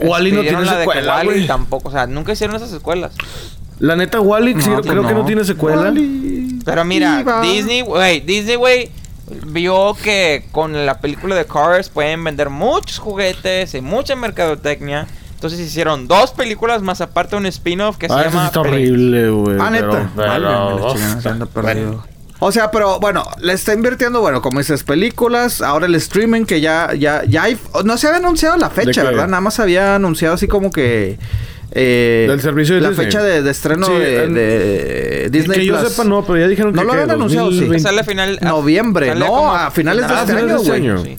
Wall-E 0.00 0.32
no 0.32 0.42
tiene 0.42 0.64
la 0.64 0.72
de 0.74 0.78
secuela, 0.84 1.16
Wall-E 1.16 1.24
güey. 1.32 1.46
tampoco, 1.46 1.88
o 1.88 1.92
sea, 1.92 2.06
nunca 2.06 2.32
hicieron 2.32 2.56
esas 2.56 2.70
secuelas. 2.70 3.12
La 3.78 3.96
neta, 3.96 4.20
Wally 4.20 4.54
No, 4.54 4.62
creo, 4.62 4.74
pues 4.76 4.86
creo 4.90 5.02
que 5.06 5.12
no. 5.14 5.18
no 5.20 5.24
tiene 5.26 5.44
secuela. 5.44 5.82
Wall-E. 5.82 6.60
Pero 6.64 6.84
mira, 6.84 7.18
Viva. 7.18 7.40
Disney, 7.42 7.80
güey, 7.82 8.20
Disney, 8.20 8.56
güey, 8.56 8.90
vio 9.46 9.96
que 10.02 10.44
con 10.52 10.86
la 10.86 11.00
película 11.00 11.34
de 11.34 11.44
Cars 11.46 11.88
pueden 11.88 12.22
vender 12.24 12.50
muchos 12.50 12.98
juguetes 12.98 13.74
y 13.74 13.80
mucha 13.80 14.14
mercadotecnia. 14.16 15.06
Entonces 15.34 15.60
hicieron 15.60 16.08
dos 16.08 16.30
películas 16.32 16.80
más 16.82 17.00
aparte 17.00 17.36
un 17.36 17.46
spin-off 17.46 17.98
que 17.98 18.08
se 18.08 18.14
Ah, 18.14 18.20
eso 18.22 18.30
sí 18.30 18.34
llama 18.36 18.46
está 18.46 18.60
horrible, 18.60 19.28
güey. 19.30 19.56
Ah, 19.60 19.68
pero- 19.70 19.92
neta. 19.92 20.10
pero- 20.16 20.94
se 21.20 21.28
anda 21.28 21.46
perdido. 21.46 22.04
O 22.38 22.52
sea, 22.52 22.70
pero 22.70 23.00
bueno, 23.00 23.24
le 23.40 23.54
está 23.54 23.72
invirtiendo, 23.72 24.20
bueno, 24.20 24.42
como 24.42 24.58
dices, 24.58 24.84
películas, 24.84 25.62
ahora 25.62 25.86
el 25.86 25.94
streaming 25.94 26.44
que 26.44 26.60
ya, 26.60 26.92
ya, 26.94 27.22
ya 27.26 27.44
hay, 27.44 27.58
no 27.84 27.96
se 27.96 28.08
había 28.08 28.18
anunciado 28.18 28.56
la 28.58 28.68
fecha? 28.68 29.04
¿verdad? 29.04 29.26
Nada 29.26 29.40
más 29.40 29.58
había 29.58 29.94
anunciado 29.94 30.34
así 30.34 30.46
como 30.46 30.70
que 30.70 31.18
eh, 31.78 32.26
Del 32.28 32.40
servicio 32.40 32.74
de 32.74 32.80
la 32.80 32.88
Disney. 32.90 33.06
fecha 33.06 33.22
de, 33.22 33.42
de 33.42 33.50
estreno 33.50 33.86
Sí, 33.86 33.92
de, 33.92 34.28
de 34.28 35.28
Disney 35.30 35.58
que 35.60 35.66
yo 35.66 35.78
Plus. 35.78 35.90
sepa, 35.92 36.04
no, 36.08 36.24
pero 36.24 36.38
ya 36.38 36.48
dijeron 36.48 36.72
que. 36.72 36.76
No 36.78 36.84
lo 36.84 36.92
habían 36.92 37.10
anunciado, 37.10 37.48
sí. 37.50 37.56
2020. 37.56 37.82
Sale 37.88 38.00
a 38.00 38.04
final. 38.04 38.38
a- 38.40 38.44
Noviembre, 38.46 39.08
sale 39.08 39.20
no, 39.20 39.54
a 39.54 39.70
finales 39.70 40.06
de 40.08 40.14
este 40.14 40.26
finales 40.34 40.70
año, 40.70 40.98
güey. 41.00 41.12
sí. 41.14 41.18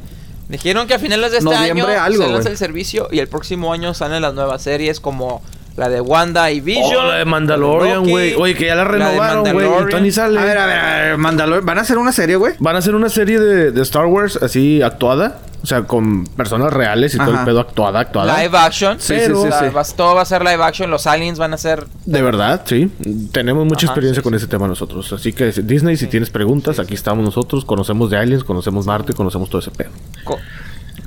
Dijeron 0.50 0.88
que 0.88 0.93
a 0.93 1.00
finales 1.00 1.32
de 1.32 1.38
este 1.39 1.50
Noviembre 1.50 1.93
año 1.96 2.04
algo, 2.04 2.24
se 2.24 2.30
lanza 2.30 2.41
güey. 2.43 2.52
el 2.54 2.58
servicio 2.58 3.08
y 3.12 3.20
el 3.20 3.28
próximo 3.28 3.74
año 3.74 3.93
salen 3.93 4.22
las 4.22 4.34
nuevas 4.34 4.62
series 4.62 5.00
como 5.02 5.41
la 5.77 5.87
de 5.89 6.01
Wanda 6.01 6.51
y 6.51 6.59
Vision. 6.59 7.05
Oh, 7.05 7.07
la 7.07 7.15
de 7.19 7.25
Mandalorian, 7.25 8.03
güey. 8.09 8.33
Oye, 8.35 8.55
que 8.55 8.65
ya 8.65 8.75
la 8.75 8.83
renovaron, 8.83 9.43
güey. 9.43 9.51
Y 9.51 9.69
Mandalorian. 9.69 9.89
Tony 9.99 10.11
sale. 10.11 10.39
A 10.39 10.43
ver, 10.43 10.57
a 10.57 10.65
ver, 10.65 10.77
a 10.79 11.01
ver, 11.03 11.17
Mandalor- 11.17 11.61
¿van 11.63 11.77
a 11.77 11.81
hacer 11.81 11.97
una 11.97 12.11
serie, 12.11 12.35
güey? 12.35 12.55
Van 12.59 12.75
a 12.75 12.79
hacer 12.79 12.95
una 12.95 13.07
serie 13.09 13.39
de, 13.39 13.71
de 13.71 13.81
Star 13.83 14.07
Wars 14.07 14.37
así 14.41 14.81
actuada. 14.81 15.37
O 15.63 15.65
sea, 15.65 15.83
con 15.83 16.25
personas 16.25 16.71
reales 16.71 17.15
y 17.15 17.17
todo 17.17 17.31
el 17.31 17.43
pedo 17.43 17.59
actuada, 17.59 17.99
actuada. 17.99 18.41
Live 18.41 18.57
action. 18.57 18.99
Sí, 18.99 19.15
Pero- 19.17 19.41
sí, 19.43 19.49
todo 19.97 20.15
va 20.15 20.21
a 20.21 20.25
ser 20.25 20.41
live 20.43 20.63
action. 20.63 20.89
Los 20.89 21.07
aliens 21.07 21.39
van 21.39 21.53
a 21.53 21.57
ser. 21.57 21.85
De 22.05 22.21
verdad, 22.21 22.61
sí. 22.65 22.91
Tenemos 23.31 23.65
mucha 23.65 23.85
Ajá, 23.87 23.93
experiencia 23.93 24.21
sí, 24.21 24.23
con 24.23 24.33
ese 24.35 24.47
tema 24.47 24.67
nosotros. 24.67 25.11
Así 25.13 25.33
que 25.33 25.51
Disney, 25.51 25.97
si 25.97 26.07
tienes 26.07 26.29
preguntas, 26.29 26.79
aquí 26.79 26.93
estamos 26.93 27.25
nosotros. 27.25 27.65
Conocemos 27.65 28.09
de 28.11 28.17
aliens, 28.17 28.43
conocemos 28.43 28.85
Marte, 28.85 29.13
conocemos 29.13 29.49
todo 29.49 29.59
ese 29.59 29.71
pedo. 29.71 29.89
co- 30.23 30.37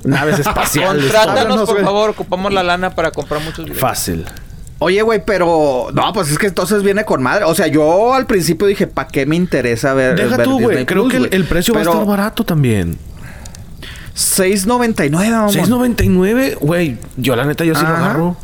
Naves 0.03 0.39
espaciales. 0.39 1.03
Contrátanos, 1.11 1.69
por 1.69 1.81
favor. 1.81 2.09
Ocupamos 2.11 2.51
la 2.53 2.61
lana 2.63 2.89
para 2.93 3.11
comprar 3.11 3.41
muchos 3.41 3.65
videos. 3.65 3.79
Fácil. 3.79 4.25
Oye, 4.83 5.03
güey, 5.03 5.23
pero 5.23 5.89
no, 5.93 6.11
pues 6.11 6.31
es 6.31 6.39
que 6.39 6.47
entonces 6.47 6.81
viene 6.81 7.05
con 7.05 7.21
madre. 7.21 7.45
O 7.45 7.53
sea, 7.53 7.67
yo 7.67 8.15
al 8.15 8.25
principio 8.25 8.65
dije, 8.65 8.87
¿para 8.87 9.07
qué 9.07 9.27
me 9.27 9.35
interesa 9.35 9.93
ver? 9.93 10.15
Deja 10.15 10.37
ver 10.37 10.47
tú, 10.47 10.59
güey. 10.59 10.87
Creo 10.87 11.03
Plus, 11.03 11.11
que 11.11 11.17
el, 11.17 11.29
el 11.31 11.45
precio 11.45 11.75
va 11.75 11.81
a 11.81 11.83
Pero 11.83 11.91
estar 11.93 12.07
barato 12.07 12.43
también. 12.43 12.97
6.99, 14.15 15.11
mamón. 15.29 15.53
6.99, 15.53 16.57
güey. 16.59 16.97
Yo 17.15 17.35
la 17.35 17.45
neta 17.45 17.63
yo 17.63 17.75
sí 17.75 17.83
lo 17.83 17.89
agarro. 17.89 18.37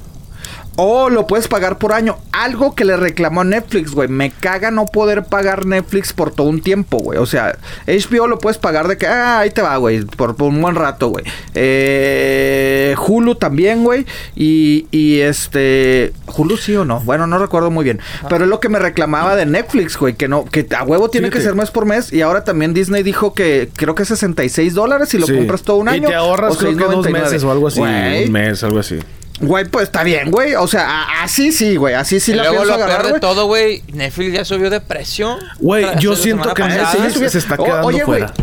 O 0.80 1.10
lo 1.10 1.26
puedes 1.26 1.48
pagar 1.48 1.80
por 1.80 1.92
año. 1.92 2.18
Algo 2.32 2.76
que 2.76 2.86
le 2.86 2.96
reclamó 2.98 3.44
Netflix, 3.44 3.92
güey. 3.92 4.08
Me 4.08 4.30
caga 4.30 4.70
no 4.70 4.86
poder 4.86 5.24
pagar 5.24 5.66
Netflix 5.66 6.14
por 6.14 6.32
todo 6.32 6.48
un 6.48 6.62
tiempo, 6.62 7.00
güey. 7.00 7.18
O 7.18 7.26
sea, 7.26 7.58
HBO 7.88 8.28
lo 8.28 8.38
puedes 8.38 8.60
pagar 8.60 8.88
de 8.88 8.96
que, 8.98 9.08
ah, 9.08 9.40
ahí 9.40 9.50
te 9.50 9.64
va, 9.64 9.76
güey. 9.78 10.06
Por, 10.06 10.36
por 10.36 10.50
un 10.50 10.62
buen 10.62 10.76
rato, 10.76 11.08
güey. 11.10 11.26
Eh, 11.56 12.96
Hulu 13.08 13.36
también, 13.36 13.84
güey. 13.84 14.06
Y, 14.36 14.88
y 14.92 15.20
este. 15.22 16.14
Hulu 16.36 16.58
sí 16.58 16.76
o 16.76 16.86
no. 16.86 17.00
Bueno, 17.00 17.26
no 17.28 17.40
recuerdo 17.40 17.72
muy 17.72 17.84
bien. 17.84 18.00
Pero 18.30 18.44
es 18.44 18.50
lo 18.50 18.60
que 18.60 18.70
me 18.70 18.80
reclamaba 18.80 19.36
de 19.36 19.46
Netflix, 19.46 19.98
güey. 19.98 20.14
Que 20.16 20.28
no, 20.28 20.46
que 20.46 20.68
a 20.78 20.84
huevo 20.84 21.10
tiene 21.10 21.30
que 21.30 21.42
ser 21.42 21.56
mes 21.56 21.72
por 21.72 21.86
mes. 21.86 22.14
Y 22.14 22.22
ahora 22.22 22.44
también 22.44 22.74
Disney 22.74 23.04
dijo 23.04 23.34
que 23.34 23.70
creo 23.76 23.96
que 23.96 24.06
66 24.06 24.74
dólares 24.74 25.10
si 25.10 25.18
lo 25.18 25.26
Sí. 25.28 25.36
compras 25.36 25.64
todo 25.64 25.78
un 25.78 25.90
año. 25.90 26.08
Y 26.08 26.12
te 26.12 26.16
ahorras 26.16 26.56
o 26.56 26.58
creo 26.58 26.78
que 26.78 26.84
dos 26.84 27.06
6.99. 27.08 27.12
meses 27.12 27.44
o 27.44 27.52
algo 27.52 27.68
así. 27.68 27.82
Un 27.82 28.32
mes, 28.32 28.64
algo 28.64 28.80
así. 28.80 29.00
Güey, 29.40 29.66
pues 29.66 29.84
está 29.84 30.04
bien, 30.04 30.32
güey. 30.32 30.56
O 30.56 30.68
sea, 30.68 31.22
así 31.22 31.52
sí, 31.52 31.76
güey. 31.76 31.94
Así 31.94 32.20
sí 32.20 32.32
y 32.32 32.36
la 32.36 32.44
luego 32.44 32.58
pienso 32.64 32.72
lo 32.72 32.78
peor 32.78 32.90
agarrar, 32.90 33.06
de 33.06 33.10
güey. 33.12 33.22
todo, 33.22 33.46
güey. 33.46 33.84
Netflix 33.94 34.34
ya 34.34 34.46
subió 34.46 34.70
de 34.70 34.82
precio. 34.82 35.38
Güey, 35.60 35.86
yo 36.00 36.16
siento 36.16 36.54
que. 36.54 36.64
Netflix 36.64 37.32
se 37.34 37.38
está 37.38 37.56
O- 37.56 37.64
quedando 37.64 37.88
oye, 37.88 38.04
güey. 38.04 38.22
fuera. 38.22 38.34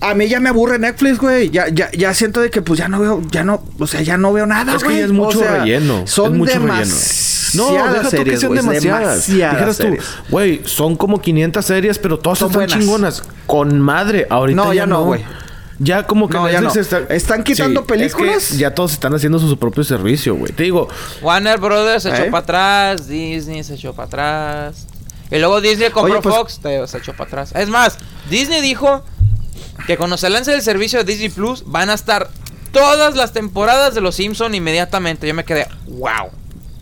A 0.00 0.14
mí 0.14 0.28
ya 0.28 0.38
me 0.38 0.48
aburre 0.48 0.78
Netflix, 0.78 1.18
güey. 1.18 1.50
Ya, 1.50 1.66
ya, 1.68 1.90
ya 1.92 2.14
siento 2.14 2.40
de 2.40 2.50
que 2.50 2.62
pues 2.62 2.78
ya 2.78 2.86
no 2.88 3.00
veo, 3.00 3.22
ya 3.32 3.42
no, 3.42 3.64
o 3.80 3.86
sea, 3.88 4.00
ya 4.00 4.16
no 4.16 4.32
veo 4.32 4.46
nada, 4.46 4.74
Es 4.74 4.78
que 4.82 4.84
güey. 4.84 4.98
ya 5.00 5.04
es 5.06 5.10
mucho 5.12 5.38
O 5.40 5.42
sea, 5.42 5.58
relleno. 5.58 6.06
Son 6.06 6.32
es 6.32 6.38
mucho 6.38 6.52
demasiadas 6.52 7.52
relleno. 7.54 7.70
No, 7.72 7.92
deja 7.92 8.02
tú 8.04 8.10
que 8.10 8.16
series, 8.16 8.40
sean 8.40 8.48
güey, 8.52 8.60
demasiadas. 8.60 9.26
demasiadas 9.26 9.54
Dijeras 9.56 9.76
tú, 9.76 9.82
series. 9.82 10.04
güey, 10.30 10.60
son 10.66 10.96
como 10.96 11.20
500 11.20 11.64
series, 11.64 11.98
pero 11.98 12.18
todas 12.18 12.38
Son 12.38 12.48
están 12.48 12.60
buenas. 12.60 12.78
chingonas. 12.78 13.22
Con 13.46 13.80
madre, 13.80 14.26
ahorita 14.30 14.56
No, 14.64 14.72
ya, 14.72 14.82
ya 14.82 14.86
no, 14.86 15.04
güey. 15.04 15.24
Ya 15.80 16.06
como 16.06 16.28
que 16.28 16.36
No, 16.36 16.50
ya 16.50 16.60
no. 16.60 16.72
¿Están 17.08 17.44
quitando 17.44 17.84
películas? 17.86 18.48
que 18.50 18.56
ya 18.56 18.74
todos 18.74 18.92
están 18.92 19.14
haciendo 19.14 19.38
su, 19.38 19.48
su 19.48 19.58
propio 19.58 19.84
servicio, 19.84 20.34
güey. 20.34 20.52
Te 20.52 20.64
digo, 20.64 20.88
Warner 21.22 21.58
Brothers 21.58 22.02
se 22.02 22.10
¿Eh? 22.10 22.14
echó 22.14 22.30
para 22.30 22.38
atrás, 22.42 23.06
Disney 23.08 23.62
se 23.62 23.74
echó 23.74 23.94
para 23.94 24.06
atrás. 24.06 24.86
Y 25.30 25.38
luego 25.38 25.60
Disney 25.60 25.90
compró 25.90 26.14
Oye, 26.14 26.22
pues- 26.22 26.34
Fox, 26.34 26.58
te- 26.60 26.86
se 26.86 26.98
echó 26.98 27.12
para 27.12 27.28
atrás. 27.28 27.52
Es 27.54 27.68
más, 27.68 27.98
Disney 28.28 28.60
dijo 28.60 29.04
que 29.86 29.96
cuando 29.96 30.16
se 30.16 30.28
lance 30.30 30.52
el 30.54 30.62
servicio 30.62 30.98
de 30.98 31.04
Disney 31.04 31.28
Plus 31.28 31.62
van 31.66 31.90
a 31.90 31.94
estar 31.94 32.28
todas 32.72 33.14
las 33.14 33.32
temporadas 33.32 33.94
de 33.94 34.00
Los 34.00 34.16
Simpson 34.16 34.54
inmediatamente. 34.54 35.28
Yo 35.28 35.34
me 35.34 35.44
quedé, 35.44 35.68
wow. 35.86 36.30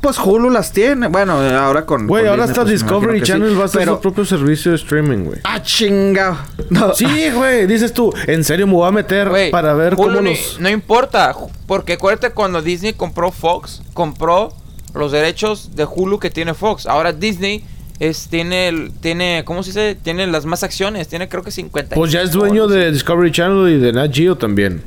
Pues 0.00 0.18
Hulu 0.18 0.50
las 0.50 0.72
tiene. 0.72 1.09
Bueno, 1.09 1.35
ahora 1.35 1.85
con. 1.85 2.06
güey, 2.06 2.26
ahora 2.26 2.44
Disney, 2.44 2.50
hasta 2.50 2.62
pues, 2.62 2.72
Discovery 2.72 3.20
que 3.20 3.26
sí. 3.26 3.32
Channel 3.32 3.59
va 3.59 3.62
a 3.62 3.64
hacer 3.64 3.80
Pero, 3.80 3.94
su 3.94 4.00
propio 4.00 4.24
servicio 4.24 4.70
de 4.70 4.76
streaming, 4.76 5.24
güey. 5.24 5.40
Ah, 5.44 5.62
chinga. 5.62 6.46
No. 6.70 6.94
Sí, 6.94 7.30
güey, 7.35 7.66
dices 7.66 7.92
tú, 7.92 8.12
en 8.26 8.44
serio 8.44 8.66
me 8.66 8.74
voy 8.74 8.88
a 8.88 8.92
meter 8.92 9.30
para 9.50 9.74
ver 9.74 9.94
Hulu 9.94 10.02
cómo 10.04 10.20
ni- 10.20 10.30
los... 10.30 10.61
No 10.61 10.68
importa, 10.68 11.35
porque 11.66 11.94
acuérdate 11.94 12.30
cuando 12.30 12.62
Disney 12.62 12.92
compró 12.92 13.32
Fox, 13.32 13.82
compró 13.94 14.52
los 14.94 15.12
derechos 15.12 15.74
de 15.76 15.85
Hulu 15.85 16.18
que 16.18 16.30
tiene 16.30 16.54
Fox. 16.54 16.87
Ahora 16.87 17.12
Disney 17.12 17.64
es 17.98 18.28
tiene 18.28 18.90
tiene 19.00 19.42
¿cómo 19.46 19.62
se 19.62 19.70
dice? 19.70 19.96
Tiene 20.00 20.26
las 20.26 20.44
más 20.44 20.62
acciones, 20.62 21.09
tiene 21.09 21.28
creo 21.28 21.42
que 21.42 21.50
50. 21.50 21.94
Pues 21.96 22.12
ya 22.12 22.20
es 22.20 22.32
dueño 22.32 22.66
de 22.68 22.92
Discovery 22.92 23.32
Channel 23.32 23.72
y 23.74 23.78
de 23.78 23.92
Nat 23.92 24.14
Geo 24.14 24.37
también. 24.37 24.82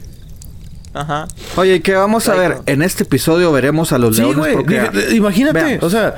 Ajá. 0.93 1.27
Oye, 1.55 1.81
¿qué 1.81 1.93
vamos 1.93 2.27
a 2.29 2.35
ver? 2.35 2.57
En 2.65 2.81
este 2.81 3.03
episodio 3.03 3.51
veremos 3.51 3.91
a 3.93 3.97
los 3.97 4.15
Sí, 4.15 4.21
leones 4.21 4.55
güey. 4.65 5.15
Imagínate, 5.15 5.79
o 5.81 5.89
sea, 5.89 6.15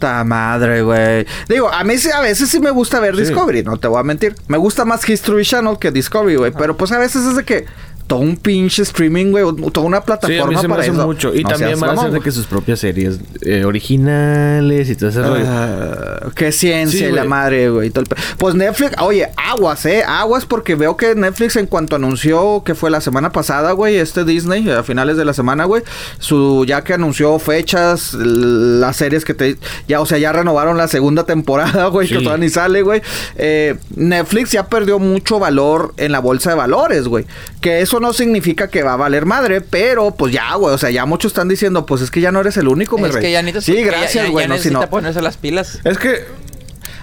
Ta 0.00 0.24
madre, 0.24 0.80
güey. 0.80 1.26
Digo, 1.46 1.70
a 1.70 1.84
mí 1.84 1.98
sí, 1.98 2.08
a 2.10 2.22
veces 2.22 2.48
sí 2.48 2.58
me 2.58 2.70
gusta 2.70 2.98
ver 3.00 3.14
Sí. 3.14 3.20
Discovery, 3.20 3.62
no 3.62 3.76
te 3.76 3.86
voy 3.86 4.00
a 4.00 4.02
mentir. 4.02 4.34
Me 4.48 4.56
gusta 4.56 4.86
más 4.86 5.06
History 5.06 5.44
Channel 5.44 5.76
que 5.78 5.90
Discovery, 5.90 6.36
güey. 6.36 6.52
Pero 6.52 6.74
pues 6.76 6.90
a 6.90 6.98
veces 6.98 7.26
es 7.26 7.36
de 7.36 7.44
que 7.44 7.66
todo 8.10 8.18
un 8.18 8.36
pinche 8.36 8.82
streaming, 8.82 9.30
güey, 9.30 9.44
toda 9.70 9.86
una 9.86 9.98
Sí, 9.98 10.02
a 10.02 10.04
plataforma 10.04 10.46
mí 10.48 10.56
se 10.56 10.62
me 10.62 10.68
para 10.70 10.82
hace 10.82 10.90
eso. 10.90 11.06
mucho. 11.06 11.32
Y 11.32 11.44
No 11.44 11.50
también 11.50 11.78
van 11.78 11.96
a 11.96 12.02
hacer 12.02 12.20
que 12.20 12.32
sus 12.32 12.44
propias 12.46 12.80
series 12.80 13.20
eh, 13.42 13.64
originales 13.64 14.90
y 14.90 14.96
todo 14.96 15.10
ese 15.10 15.22
rollo. 15.22 15.44
Ah, 15.46 16.28
qué 16.34 16.50
ciencia 16.50 16.98
Sí, 16.98 17.04
y 17.04 17.12
la 17.12 17.22
madre, 17.22 17.70
güey. 17.70 17.92
Pues 18.36 18.56
Netflix, 18.56 18.96
oye, 19.00 19.28
aguas, 19.36 19.86
eh, 19.86 20.02
aguas, 20.04 20.44
porque 20.44 20.74
veo 20.74 20.96
que 20.96 21.14
Netflix, 21.14 21.54
en 21.54 21.68
cuanto 21.68 21.94
anunció 21.94 22.64
que 22.64 22.74
fue 22.74 22.90
la 22.90 23.00
semana 23.00 23.30
pasada, 23.30 23.70
güey, 23.72 23.96
este 23.96 24.24
Disney, 24.24 24.68
a 24.70 24.82
finales 24.82 25.16
de 25.16 25.24
la 25.24 25.32
semana, 25.32 25.64
güey, 25.66 25.84
su, 26.18 26.64
ya 26.66 26.82
que 26.82 26.94
anunció 26.94 27.38
fechas, 27.38 28.14
las 28.14 28.96
series 28.96 29.24
que 29.24 29.34
te, 29.34 29.56
ya, 29.86 30.00
o 30.00 30.06
sea, 30.06 30.18
ya 30.18 30.32
renovaron 30.32 30.76
la 30.76 30.88
segunda 30.88 31.22
temporada, 31.26 31.86
güey, 31.90 32.08
que 32.08 32.16
todavía 32.18 32.38
ni 32.44 32.50
sale, 32.50 32.82
güey. 32.82 33.02
Eh, 33.36 33.76
Netflix 33.94 34.50
ya 34.50 34.66
perdió 34.66 34.98
mucho 34.98 35.38
valor 35.38 35.94
en 35.96 36.10
la 36.10 36.18
bolsa 36.18 36.50
de 36.50 36.56
valores, 36.56 37.06
güey. 37.06 37.24
Que 37.60 37.82
eso 37.82 37.99
no 38.00 38.12
significa 38.12 38.68
que 38.68 38.82
va 38.82 38.94
a 38.94 38.96
valer 38.96 39.26
madre, 39.26 39.60
pero 39.60 40.10
pues 40.12 40.32
ya, 40.32 40.54
güey, 40.56 40.74
o 40.74 40.78
sea, 40.78 40.90
ya 40.90 41.06
muchos 41.06 41.30
están 41.32 41.48
diciendo, 41.48 41.86
pues 41.86 42.02
es 42.02 42.10
que 42.10 42.20
ya 42.20 42.32
no 42.32 42.40
eres 42.40 42.56
el 42.56 42.66
único, 42.68 42.98
mi 42.98 43.04
Es 43.08 43.14
rey. 43.14 43.22
que 43.22 43.32
ya 43.32 43.42
necesitas... 43.42 43.76
Sí, 43.78 43.84
gracias, 43.84 44.30
güey, 44.30 44.48
no, 44.48 44.54
si 44.54 44.58
necesita 44.58 44.80
no. 44.86 44.90
ponerse 44.90 45.22
las 45.22 45.36
pilas. 45.36 45.78
Es 45.84 45.98
que, 45.98 46.24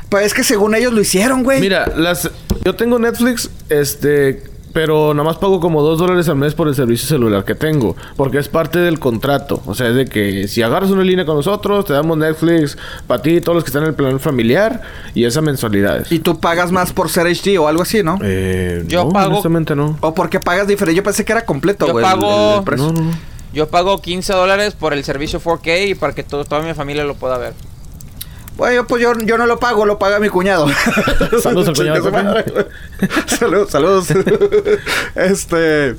Pues 0.09 0.25
es 0.27 0.33
que 0.33 0.43
según 0.43 0.73
ellos 0.75 0.93
lo 0.93 1.01
hicieron, 1.01 1.43
güey. 1.43 1.59
mira, 1.61 1.87
las 1.95 2.29
yo 2.65 2.75
tengo 2.75 2.97
Netflix, 2.99 3.49
este, 3.69 4.43
pero 4.77 5.11
nada 5.15 5.23
más 5.23 5.37
pago 5.37 5.59
como 5.59 5.81
dos 5.81 5.97
dólares 5.97 6.29
al 6.29 6.35
mes 6.35 6.53
por 6.53 6.67
el 6.67 6.75
servicio 6.75 7.07
celular 7.07 7.43
que 7.43 7.55
tengo. 7.55 7.95
Porque 8.15 8.37
es 8.37 8.47
parte 8.47 8.77
del 8.77 8.99
contrato. 8.99 9.59
O 9.65 9.73
sea, 9.73 9.87
es 9.89 9.95
de 9.95 10.05
que 10.05 10.47
si 10.47 10.61
agarras 10.61 10.91
una 10.91 11.01
línea 11.03 11.25
con 11.25 11.35
nosotros, 11.35 11.83
te 11.85 11.93
damos 11.93 12.15
Netflix 12.19 12.77
para 13.07 13.19
ti 13.23 13.37
y 13.37 13.41
todos 13.41 13.55
los 13.55 13.63
que 13.63 13.69
están 13.69 13.81
en 13.81 13.89
el 13.89 13.95
plan 13.95 14.19
familiar 14.19 14.83
y 15.15 15.23
esa 15.25 15.41
mensualidad. 15.41 16.05
Y 16.11 16.19
tú 16.19 16.39
pagas 16.39 16.71
más 16.71 16.93
por 16.93 17.09
ser 17.09 17.25
HD 17.25 17.57
o 17.57 17.67
algo 17.67 17.81
así, 17.81 18.03
¿no? 18.03 18.19
Eh, 18.21 18.83
Yo 18.87 19.05
no, 19.05 19.09
pago- 19.09 19.31
honestamente 19.31 19.75
no. 19.75 19.97
O 20.01 20.13
porque 20.13 20.39
pagas 20.39 20.67
diferente. 20.67 20.95
Yo 20.95 21.01
pensé 21.03 21.25
que 21.25 21.31
era 21.31 21.43
completo, 21.43 21.87
Yo 21.87 21.93
güey. 21.93 22.05
el- 22.05 22.11
pago- 22.11 22.51
el- 22.53 22.57
el 22.59 22.63
precio. 22.63 22.85
No, 22.85 22.93
no, 22.93 23.01
no. 23.01 23.11
Yo 23.53 23.67
pago 23.69 23.99
15 23.99 24.31
dólares 24.33 24.75
por 24.75 24.93
el 24.93 25.03
servicio 25.03 25.39
4K 25.39 25.87
y 25.87 25.95
para 25.95 26.13
que 26.13 26.21
todo, 26.21 26.45
toda 26.45 26.61
mi 26.61 26.75
familia 26.75 27.03
lo 27.03 27.15
pueda 27.15 27.39
ver. 27.39 27.53
Bueno, 28.57 28.87
pues 28.87 29.01
yo, 29.03 29.13
yo 29.19 29.37
no 29.37 29.45
lo 29.45 29.59
pago, 29.59 29.85
lo 29.85 29.99
paga 29.99 30.19
mi 30.19 30.29
cuñado. 30.29 30.67
Saludos 31.41 31.67
al 31.67 31.75
cuñado 31.75 32.43
saludos, 33.27 33.71
saludos. 33.71 34.07
este. 35.15 35.95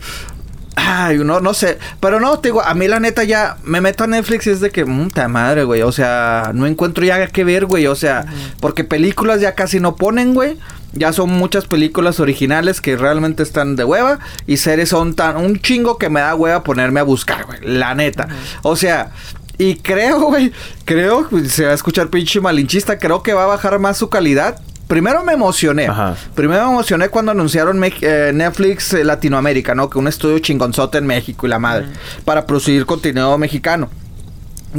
Ay, 0.74 1.18
no, 1.18 1.40
no 1.40 1.54
sé. 1.54 1.78
Pero 2.00 2.20
no, 2.20 2.38
te 2.38 2.48
digo, 2.48 2.62
a 2.62 2.74
mí 2.74 2.86
la 2.88 3.00
neta 3.00 3.24
ya 3.24 3.56
me 3.64 3.80
meto 3.80 4.04
a 4.04 4.06
Netflix 4.06 4.46
y 4.46 4.50
es 4.50 4.60
de 4.60 4.70
que, 4.70 4.84
puta 4.84 5.28
madre, 5.28 5.64
güey. 5.64 5.82
O 5.82 5.92
sea, 5.92 6.52
no 6.54 6.66
encuentro 6.66 7.04
ya 7.04 7.26
qué 7.28 7.44
ver, 7.44 7.66
güey. 7.66 7.86
O 7.86 7.94
sea, 7.94 8.26
porque 8.60 8.84
películas 8.84 9.40
ya 9.40 9.54
casi 9.54 9.80
no 9.80 9.96
ponen, 9.96 10.34
güey. 10.34 10.56
Ya 10.92 11.12
son 11.12 11.30
muchas 11.30 11.66
películas 11.66 12.18
originales 12.20 12.80
que 12.80 12.96
realmente 12.96 13.42
están 13.42 13.76
de 13.76 13.84
hueva. 13.84 14.20
Y 14.46 14.58
series 14.58 14.88
son 14.88 15.14
tan 15.14 15.36
un 15.36 15.60
chingo 15.60 15.98
que 15.98 16.10
me 16.10 16.20
da 16.20 16.34
hueva 16.34 16.62
ponerme 16.62 17.00
a 17.00 17.04
buscar, 17.04 17.44
güey. 17.46 17.58
La 17.62 17.94
neta. 17.94 18.28
O 18.62 18.76
sea, 18.76 19.10
y 19.58 19.74
creo, 19.76 20.20
güey, 20.20 20.52
creo, 20.84 21.28
se 21.48 21.64
va 21.66 21.72
a 21.72 21.74
escuchar 21.74 22.08
pinche 22.08 22.40
malinchista, 22.40 22.98
creo 22.98 23.22
que 23.22 23.32
va 23.34 23.44
a 23.44 23.46
bajar 23.46 23.78
más 23.78 23.96
su 23.98 24.08
calidad. 24.08 24.60
Primero 24.86 25.22
me 25.22 25.34
emocioné. 25.34 25.86
Ajá. 25.86 26.16
Primero 26.34 26.64
me 26.66 26.72
emocioné 26.72 27.08
cuando 27.10 27.32
anunciaron 27.32 27.78
Me- 27.78 27.92
eh, 28.00 28.30
Netflix 28.34 28.94
eh, 28.94 29.04
Latinoamérica, 29.04 29.74
¿no? 29.74 29.90
Que 29.90 29.98
un 29.98 30.08
estudio 30.08 30.38
chingonzote 30.38 30.96
en 30.98 31.06
México 31.06 31.46
y 31.46 31.50
la 31.50 31.58
madre. 31.58 31.86
Para 32.24 32.46
producir 32.46 32.86
contenido 32.86 33.36
mexicano. 33.36 33.90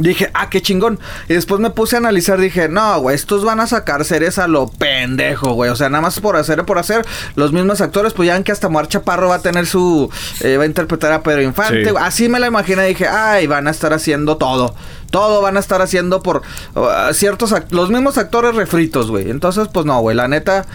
Dije, 0.02 0.30
ah, 0.34 0.48
qué 0.50 0.62
chingón. 0.62 0.98
Y 1.28 1.34
después 1.34 1.60
me 1.60 1.70
puse 1.70 1.96
a 1.96 1.98
analizar, 1.98 2.40
dije, 2.40 2.68
no, 2.68 3.00
güey, 3.00 3.14
estos 3.14 3.44
van 3.44 3.60
a 3.60 3.66
sacar 3.66 4.04
series 4.04 4.38
a 4.38 4.48
lo 4.48 4.68
pendejo, 4.68 5.52
güey. 5.52 5.70
O 5.70 5.76
sea, 5.76 5.88
nada 5.88 6.02
más 6.02 6.20
por 6.20 6.36
hacer, 6.36 6.64
por 6.64 6.78
hacer. 6.78 7.04
Los 7.34 7.52
mismos 7.52 7.80
actores, 7.80 8.12
pues 8.12 8.26
ya 8.26 8.34
ven 8.34 8.44
que 8.44 8.52
hasta 8.52 8.68
Mar 8.68 8.88
Chaparro 8.88 9.28
va 9.28 9.36
a 9.36 9.42
tener 9.42 9.66
su. 9.66 10.10
eh, 10.40 10.56
va 10.56 10.64
a 10.64 10.66
interpretar 10.66 11.12
a 11.12 11.22
Pedro 11.22 11.42
Infante. 11.42 11.84
Sí. 11.84 11.94
Así 11.98 12.28
me 12.28 12.40
la 12.40 12.46
imaginé. 12.46 12.84
Dije, 12.84 13.06
ay, 13.06 13.46
van 13.46 13.68
a 13.68 13.70
estar 13.70 13.92
haciendo 13.92 14.36
todo. 14.36 14.74
Todo 15.10 15.42
van 15.42 15.56
a 15.56 15.60
estar 15.60 15.82
haciendo 15.82 16.22
por 16.22 16.42
uh, 16.76 17.12
ciertos. 17.12 17.54
Los 17.70 17.90
mismos 17.90 18.16
actores 18.16 18.54
refritos, 18.54 19.10
güey. 19.10 19.30
Entonces, 19.30 19.68
pues 19.72 19.84
no, 19.86 20.00
güey. 20.00 20.16
La 20.16 20.28
neta. 20.28 20.66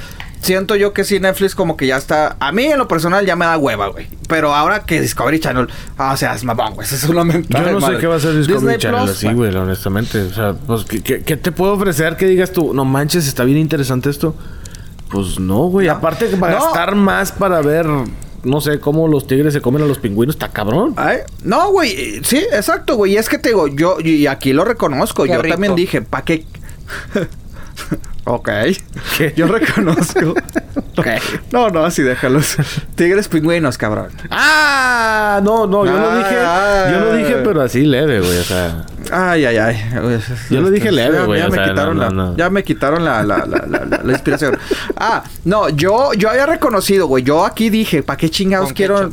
Siento 0.46 0.76
yo 0.76 0.94
que 0.94 1.04
sí, 1.04 1.20
Netflix 1.20 1.56
como 1.56 1.76
que 1.76 1.88
ya 1.88 1.98
está... 1.98 2.36
A 2.40 2.52
mí 2.52 2.66
en 2.66 2.78
lo 2.78 2.88
personal 2.88 3.26
ya 3.26 3.36
me 3.36 3.46
da 3.46 3.58
hueva, 3.58 3.88
güey. 3.88 4.08
Pero 4.28 4.54
ahora 4.54 4.82
que 4.82 5.02
Discovery 5.02 5.40
Channel... 5.40 5.68
ah, 5.98 6.14
o 6.14 6.18
sea, 6.18 6.36
es 6.36 6.44
mamón, 6.44 6.76
güey. 6.76 6.86
Eso 6.86 6.96
es 6.96 7.04
una 7.06 7.24
mentada 7.24 7.66
Yo 7.72 7.80
no 7.80 7.88
sé 7.88 7.98
qué 7.98 8.08
va 8.08 8.14
a 8.14 8.18
hacer 8.18 8.36
Discovery 8.38 8.60
Disney 8.60 8.78
Channel 8.78 9.02
Plus, 9.06 9.12
así, 9.18 9.26
bueno. 9.26 9.38
güey, 9.40 9.56
honestamente. 9.56 10.22
O 10.22 10.30
sea, 10.34 10.54
pues, 10.54 10.86
¿qué, 10.86 11.02
qué, 11.02 11.24
qué 11.24 11.36
te 11.38 11.52
puedo 11.52 11.74
ofrecer 11.74 12.16
que 12.16 12.28
digas 12.28 12.52
tú? 12.52 12.74
No 12.74 12.86
manches, 12.86 13.28
está 13.28 13.44
bien 13.44 13.58
interesante 13.58 14.10
esto. 14.10 14.36
Pues 15.10 15.40
no, 15.40 15.64
güey. 15.70 15.88
No. 15.88 15.94
Aparte 15.94 16.30
que 16.30 16.38
para 16.38 16.58
No. 16.60 16.64
gastar 16.66 16.96
más 16.96 17.32
para 17.32 17.62
ver, 17.62 17.88
no 18.44 18.62
sé, 18.62 18.80
cómo 18.80 19.08
los 19.08 19.26
tigres 19.28 19.54
se 19.54 19.62
comen 19.62 19.82
a 19.82 19.86
los 19.86 19.98
pingüinos, 20.00 20.36
está 20.36 20.50
cabrón. 20.50 20.94
Ay, 20.98 21.20
No, 21.44 21.72
güey, 21.72 22.22
sí, 22.24 22.38
exacto, 22.52 22.96
güey. 22.98 23.14
Y 23.14 23.18
es 23.18 23.30
que 23.30 23.38
te 23.40 23.50
digo, 23.50 23.68
yo, 23.68 23.98
y 24.00 24.28
aquí 24.28 24.54
lo 24.54 24.64
reconozco, 24.66 25.24
Qué 25.24 25.30
yo 25.34 25.42
rico. 25.42 25.54
también 25.54 25.76
dije, 25.76 26.02
¿pa' 26.02 26.24
qué? 26.24 26.46
ok. 28.26 28.50
¿Qué? 29.18 29.34
Yo 29.36 29.48
reconozco. 29.48 30.34
Ok. 30.98 31.08
No, 31.52 31.70
no, 31.70 31.84
así 31.84 32.04
déjalos. 32.04 32.56
Tigres 32.96 33.28
pingüinos, 33.28 33.78
cabrón. 33.78 34.08
Ah, 34.32 35.42
no, 35.44 35.68
no, 35.68 35.86
yo 35.86 35.92
lo 35.92 36.10
Ah, 36.10 36.18
dije, 36.18 36.36
ah, 36.40 36.90
yo 36.90 37.00
lo 37.02 37.14
dije, 37.18 37.36
pero 37.44 37.62
así 37.62 37.84
leve, 37.84 38.22
güey, 38.22 38.38
o 38.38 38.44
sea. 38.44 38.86
Ay, 39.12 39.44
ay, 39.44 39.58
ay. 39.58 39.90
Yo 40.50 40.62
lo 40.62 40.72
dije 40.72 40.94
leve, 40.94 41.18
Ya- 41.18 41.26
güey, 41.26 41.42
Ya, 41.42 41.48
quitaron 41.50 41.98
no, 41.98 42.04
la, 42.04 42.10
no, 42.12 42.32
no. 42.32 42.38
ya 42.38 42.50
me 42.50 42.64
quitaron 42.64 43.04
la, 43.04 43.24
la, 43.24 43.40
la, 43.46 43.66
la, 43.68 43.84
la- 43.86 44.02
la 44.04 44.12
inspiración. 44.14 44.58
Ah, 44.96 45.22
no, 45.44 45.68
yo, 45.68 46.14
yo 46.14 46.30
había 46.30 46.46
reconocido, 46.46 47.08
güey. 47.08 47.26
Yo 47.26 47.44
aquí 47.46 47.70
dije, 47.70 48.02
¿para 48.02 48.16
qué 48.16 48.30
chingados 48.30 48.72
quiero 48.72 49.10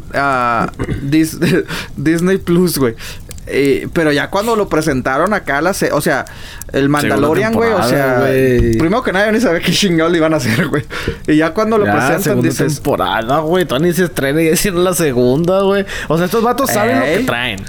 Dis- 1.03 1.64
Disney 1.96 2.38
Plus, 2.38 2.79
güey? 2.79 2.94
Eh, 3.46 3.88
pero 3.92 4.12
ya 4.12 4.31
cuando 4.31 4.55
lo 4.55 4.68
presentaron 4.68 5.35
acá, 5.35 5.61
la 5.61 5.74
se- 5.74 5.90
o 5.92 6.00
sea, 6.00 6.24
el 6.72 6.88
Mandalorian, 6.88 7.52
güey, 7.52 7.72
o 7.72 7.83
sea, 7.83 8.20
güey. 8.20 8.78
primero 8.78 9.02
que 9.02 9.12
nada, 9.12 9.26
yo 9.26 9.33
ni 9.33 9.40
sabía 9.40 9.61
qué 9.61 9.72
chingados 9.72 10.12
le 10.12 10.18
iban 10.18 10.33
a 10.33 10.37
hacer, 10.37 10.68
güey. 10.68 10.85
Y 11.26 11.37
ya 11.37 11.52
cuando 11.52 11.76
lo 11.76 11.85
Ya, 11.87 11.92
presentan, 11.92 12.22
segunda 12.22 12.48
dices, 12.48 12.74
temporada, 12.76 13.38
güey. 13.40 13.66
Ni 13.81 13.92
se 13.92 14.05
estrena 14.05 14.42
y 14.42 14.48
hicieron 14.50 14.85
la 14.85 14.94
segunda, 14.94 15.62
güey. 15.62 15.85
O 16.09 16.16
sea, 16.16 16.26
estos 16.26 16.42
vatos 16.42 16.70
saben 16.70 17.00
lo 17.00 17.05
que 17.05 17.18
traen. 17.24 17.64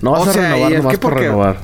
No 0.00 0.12
vas 0.12 0.26
O 0.26 0.30
a 0.30 0.32
sea, 0.32 0.42
y 0.42 0.52
renovar 0.52 0.72
es 0.72 0.78
nomás 0.78 0.92
que 0.92 0.98
por 0.98 1.14
renovar. 1.14 1.56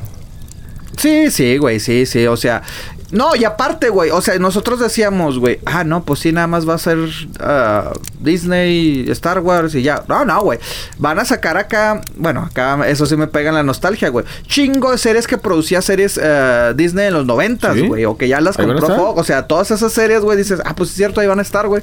Sí, 0.96 1.30
sí, 1.30 1.58
güey, 1.58 1.78
sí, 1.78 2.06
sí, 2.06 2.26
o 2.26 2.36
sea, 2.36 2.62
no, 3.10 3.34
y 3.34 3.44
aparte, 3.44 3.88
güey, 3.88 4.10
o 4.10 4.20
sea, 4.20 4.38
nosotros 4.38 4.80
decíamos, 4.80 5.38
güey, 5.38 5.60
ah, 5.64 5.82
no, 5.82 6.02
pues 6.04 6.20
sí, 6.20 6.30
nada 6.30 6.46
más 6.46 6.68
va 6.68 6.74
a 6.74 6.78
ser 6.78 6.98
ah, 7.40 7.92
Disney, 8.20 9.06
Star 9.10 9.40
Wars 9.40 9.74
y 9.74 9.82
ya. 9.82 10.04
No, 10.08 10.26
no, 10.26 10.42
güey, 10.42 10.58
van 10.98 11.18
a 11.18 11.24
sacar 11.24 11.56
acá, 11.56 12.02
bueno, 12.16 12.42
acá 12.42 12.86
eso 12.86 13.06
sí 13.06 13.16
me 13.16 13.26
pega 13.26 13.48
en 13.48 13.54
la 13.54 13.62
nostalgia, 13.62 14.10
güey. 14.10 14.26
Chingo 14.46 14.90
de 14.90 14.98
series 14.98 15.26
que 15.26 15.38
producía 15.38 15.80
series 15.80 16.20
eh, 16.22 16.74
Disney 16.76 17.06
en 17.06 17.14
los 17.14 17.24
noventas, 17.24 17.74
¿Sí? 17.76 17.86
güey, 17.86 18.04
o 18.04 18.18
que 18.18 18.28
ya 18.28 18.42
las 18.42 18.56
compró. 18.56 18.86
Fox, 18.88 19.20
o 19.20 19.24
sea, 19.24 19.46
todas 19.46 19.70
esas 19.70 19.90
series, 19.90 20.20
güey, 20.20 20.36
dices, 20.36 20.60
ah, 20.66 20.74
pues 20.76 20.90
es 20.90 20.96
cierto, 20.96 21.20
ahí 21.20 21.26
van 21.26 21.38
a 21.38 21.42
estar, 21.42 21.66
güey. 21.66 21.82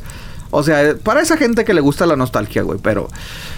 O 0.52 0.62
sea, 0.62 0.96
para 1.04 1.22
esa 1.22 1.38
gente 1.38 1.66
que 1.66 1.74
le 1.74 1.82
gusta 1.82 2.06
la 2.06 2.16
nostalgia, 2.16 2.62
güey, 2.62 2.80
pero... 2.82 3.10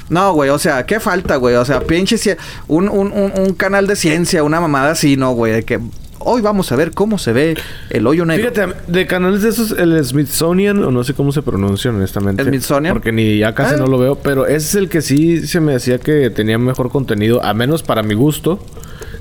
No, 0.09 0.33
güey, 0.33 0.49
o 0.49 0.57
sea, 0.57 0.85
¿qué 0.85 1.01
falta, 1.01 1.35
güey? 1.35 1.55
O 1.55 1.65
sea, 1.65 1.81
pinche... 1.81 2.37
Un, 2.67 2.87
un, 2.87 3.11
un, 3.11 3.33
un 3.35 3.53
canal 3.53 3.87
de 3.87 3.97
ciencia, 3.97 4.41
una 4.41 4.61
mamada 4.61 4.91
así, 4.91 5.17
¿no, 5.17 5.33
güey? 5.33 5.51
De 5.51 5.63
que 5.63 5.79
hoy 6.19 6.41
vamos 6.41 6.71
a 6.71 6.75
ver 6.75 6.91
cómo 6.91 7.17
se 7.17 7.33
ve 7.33 7.55
el 7.89 8.07
hoyo 8.07 8.25
negro. 8.25 8.51
Fíjate, 8.51 8.73
de 8.87 9.07
canales 9.07 9.41
de 9.41 9.49
esos, 9.49 9.71
el 9.71 10.03
Smithsonian, 10.03 10.83
o 10.83 10.91
no 10.91 11.03
sé 11.03 11.13
cómo 11.13 11.31
se 11.31 11.41
pronuncia 11.41 11.91
honestamente. 11.91 12.43
¿Smithsonian? 12.43 12.93
Porque 12.93 13.11
ni 13.11 13.37
ya 13.39 13.53
casi 13.53 13.75
Ah. 13.75 13.77
no 13.77 13.87
lo 13.87 13.97
veo, 13.97 14.15
pero 14.15 14.45
ese 14.45 14.57
es 14.67 14.75
el 14.75 14.89
que 14.89 15.01
sí 15.01 15.45
se 15.47 15.59
me 15.59 15.75
hacía 15.75 15.97
que 15.99 16.29
tenía 16.29 16.57
mejor 16.57 16.89
contenido, 16.89 17.43
a 17.43 17.53
menos 17.53 17.83
para 17.83 18.03
mi 18.03 18.13
gusto, 18.15 18.59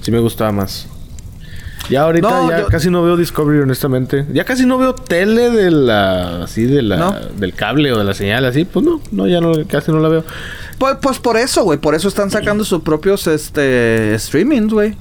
sí 0.01 0.11
me 0.11 0.19
gustaba 0.21 0.53
más. 0.53 0.89
Ya 1.89 2.03
ahorita 2.03 2.29
No, 2.29 2.51
ya 2.51 2.61
yo- 2.63 2.67
casi 2.67 2.91
no 2.91 3.05
veo 3.05 3.17
Discovery, 3.17 3.61
honestamente. 3.61 4.27
Ya 4.33 4.43
casi 4.43 4.67
no 4.67 4.77
veo 4.77 4.93
tele 4.95 5.51
de 5.51 5.71
la... 5.71 6.43
Así 6.43 6.65
de 6.65 6.83
la... 6.83 6.97
¿No? 6.97 7.15
Del 7.39 7.53
cable 7.55 7.93
o 7.93 7.99
de 7.99 8.03
la 8.03 8.13
señal, 8.13 8.45
así. 8.45 8.65
Pues 8.65 8.85
no, 8.85 9.01
no, 9.13 9.29
ya 9.29 9.41
no, 9.41 9.53
casi 9.69 9.93
no 9.93 10.01
la 10.01 10.09
veo. 10.09 10.25
Pues, 10.79 10.97
pues 11.01 11.21
por 11.21 11.37
eso, 11.37 11.63
güey, 11.63 11.79
por 11.79 11.95
eso 11.95 12.09
están 12.09 12.29
sacando 12.33 12.65
sus 12.65 12.83
propios, 12.83 13.29
este, 13.29 14.19
streamings, 14.19 14.73
güey. 14.73 14.97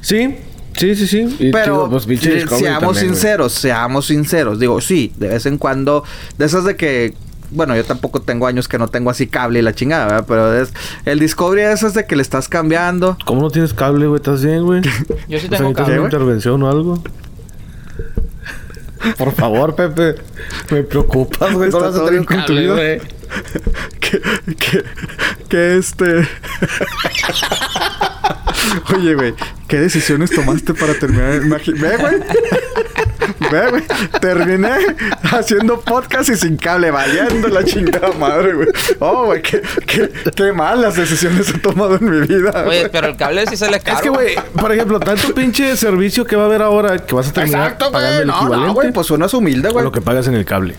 Sí, 0.00 0.36
sí, 0.76 0.94
sí, 0.94 1.06
sí. 1.06 1.36
Y 1.38 1.50
Pero 1.52 1.74
digo, 1.74 1.90
pues, 1.90 2.06
pinche 2.06 2.40
seamos 2.40 2.50
también, 2.50 2.80
güey. 2.80 2.94
sinceros, 2.96 3.52
seamos 3.52 4.06
sinceros. 4.06 4.58
Digo, 4.58 4.80
sí, 4.80 5.12
de 5.16 5.28
vez 5.28 5.46
en 5.46 5.58
cuando, 5.58 6.04
de 6.38 6.44
esas 6.46 6.64
de 6.64 6.76
que, 6.76 7.14
bueno, 7.50 7.76
yo 7.76 7.84
tampoco 7.84 8.22
tengo 8.22 8.46
años 8.46 8.68
que 8.68 8.78
no 8.78 8.88
tengo 8.88 9.10
así 9.10 9.26
cable 9.26 9.58
y 9.60 9.62
la 9.62 9.74
chingada, 9.74 10.06
¿verdad? 10.06 10.24
Pero 10.26 10.54
es, 10.62 10.72
el 11.04 11.18
Discovery 11.18 11.62
de 11.62 11.72
esas 11.72 11.94
de 11.94 12.04
que 12.06 12.16
le 12.16 12.22
estás 12.22 12.48
cambiando. 12.48 13.16
¿Cómo 13.24 13.42
no 13.42 13.50
tienes 13.50 13.72
cable, 13.74 14.06
güey? 14.06 14.16
¿Estás 14.18 14.44
bien, 14.44 14.64
güey? 14.64 14.82
Yo 15.28 15.38
sí 15.38 15.46
O 15.46 15.48
sea, 15.48 15.58
tengo 15.58 15.70
¿necesitas 15.70 15.74
cable. 15.74 15.98
una 15.98 16.04
intervención 16.06 16.62
o 16.62 16.70
algo? 16.70 17.02
Por 19.18 19.32
favor, 19.34 19.74
Pepe. 19.76 20.16
Me 20.70 20.82
preocupas, 20.82 21.52
güey. 21.54 21.70
¿Cómo 21.70 21.84
vas 21.84 21.94
a 21.94 21.98
todo 21.98 22.06
tener 22.06 22.24
bien 22.24 22.24
con 22.24 22.44
tu 22.46 22.52
vida. 22.54 22.74
güey? 22.74 23.00
que, 24.00 24.20
que, 24.56 24.84
que 25.48 25.76
este. 25.78 26.28
Oye, 28.96 29.14
güey, 29.14 29.34
¿qué 29.68 29.78
decisiones 29.80 30.30
tomaste 30.30 30.74
para 30.74 30.94
terminar? 30.94 31.40
Ve, 31.40 31.96
güey. 31.96 32.14
Ve, 33.50 33.70
güey. 33.70 33.82
Terminé 34.20 34.70
haciendo 35.32 35.80
podcast 35.80 36.28
y 36.30 36.36
sin 36.36 36.56
cable, 36.56 36.90
valiendo 36.90 37.48
la 37.48 37.64
chingada 37.64 38.12
madre, 38.18 38.54
güey. 38.54 38.68
Oh, 38.98 39.26
güey, 39.26 39.42
qué, 39.42 39.62
qué, 39.86 40.10
qué 40.34 40.52
malas 40.52 40.96
decisiones 40.96 41.48
he 41.50 41.58
tomado 41.58 41.96
en 41.96 42.04
mi 42.08 42.26
vida. 42.26 42.50
Oye, 42.66 42.80
güey. 42.80 42.90
pero 42.90 43.08
el 43.08 43.16
cable 43.16 43.46
sí 43.46 43.56
sale 43.56 43.80
caro. 43.80 43.96
Es 43.98 44.02
que, 44.02 44.08
güey, 44.08 44.34
por 44.58 44.72
ejemplo, 44.72 45.00
tanto 45.00 45.34
pinche 45.34 45.76
servicio 45.76 46.24
que 46.24 46.36
va 46.36 46.44
a 46.44 46.46
haber 46.46 46.62
ahora 46.62 46.98
que 46.98 47.14
vas 47.14 47.28
a 47.28 47.32
terminar 47.32 47.62
Exacto, 47.72 47.92
pagando 47.92 48.12
güey. 48.16 48.20
el 48.22 48.26
No, 48.28 48.34
equivalente 48.38 48.66
no, 48.68 48.74
güey, 48.74 48.92
pues 48.92 49.10
uno 49.10 49.26
es 49.26 49.34
humilde, 49.34 49.70
güey. 49.70 49.84
lo 49.84 49.92
que 49.92 50.00
pagas 50.00 50.26
en 50.28 50.34
el 50.34 50.44
cable. 50.44 50.74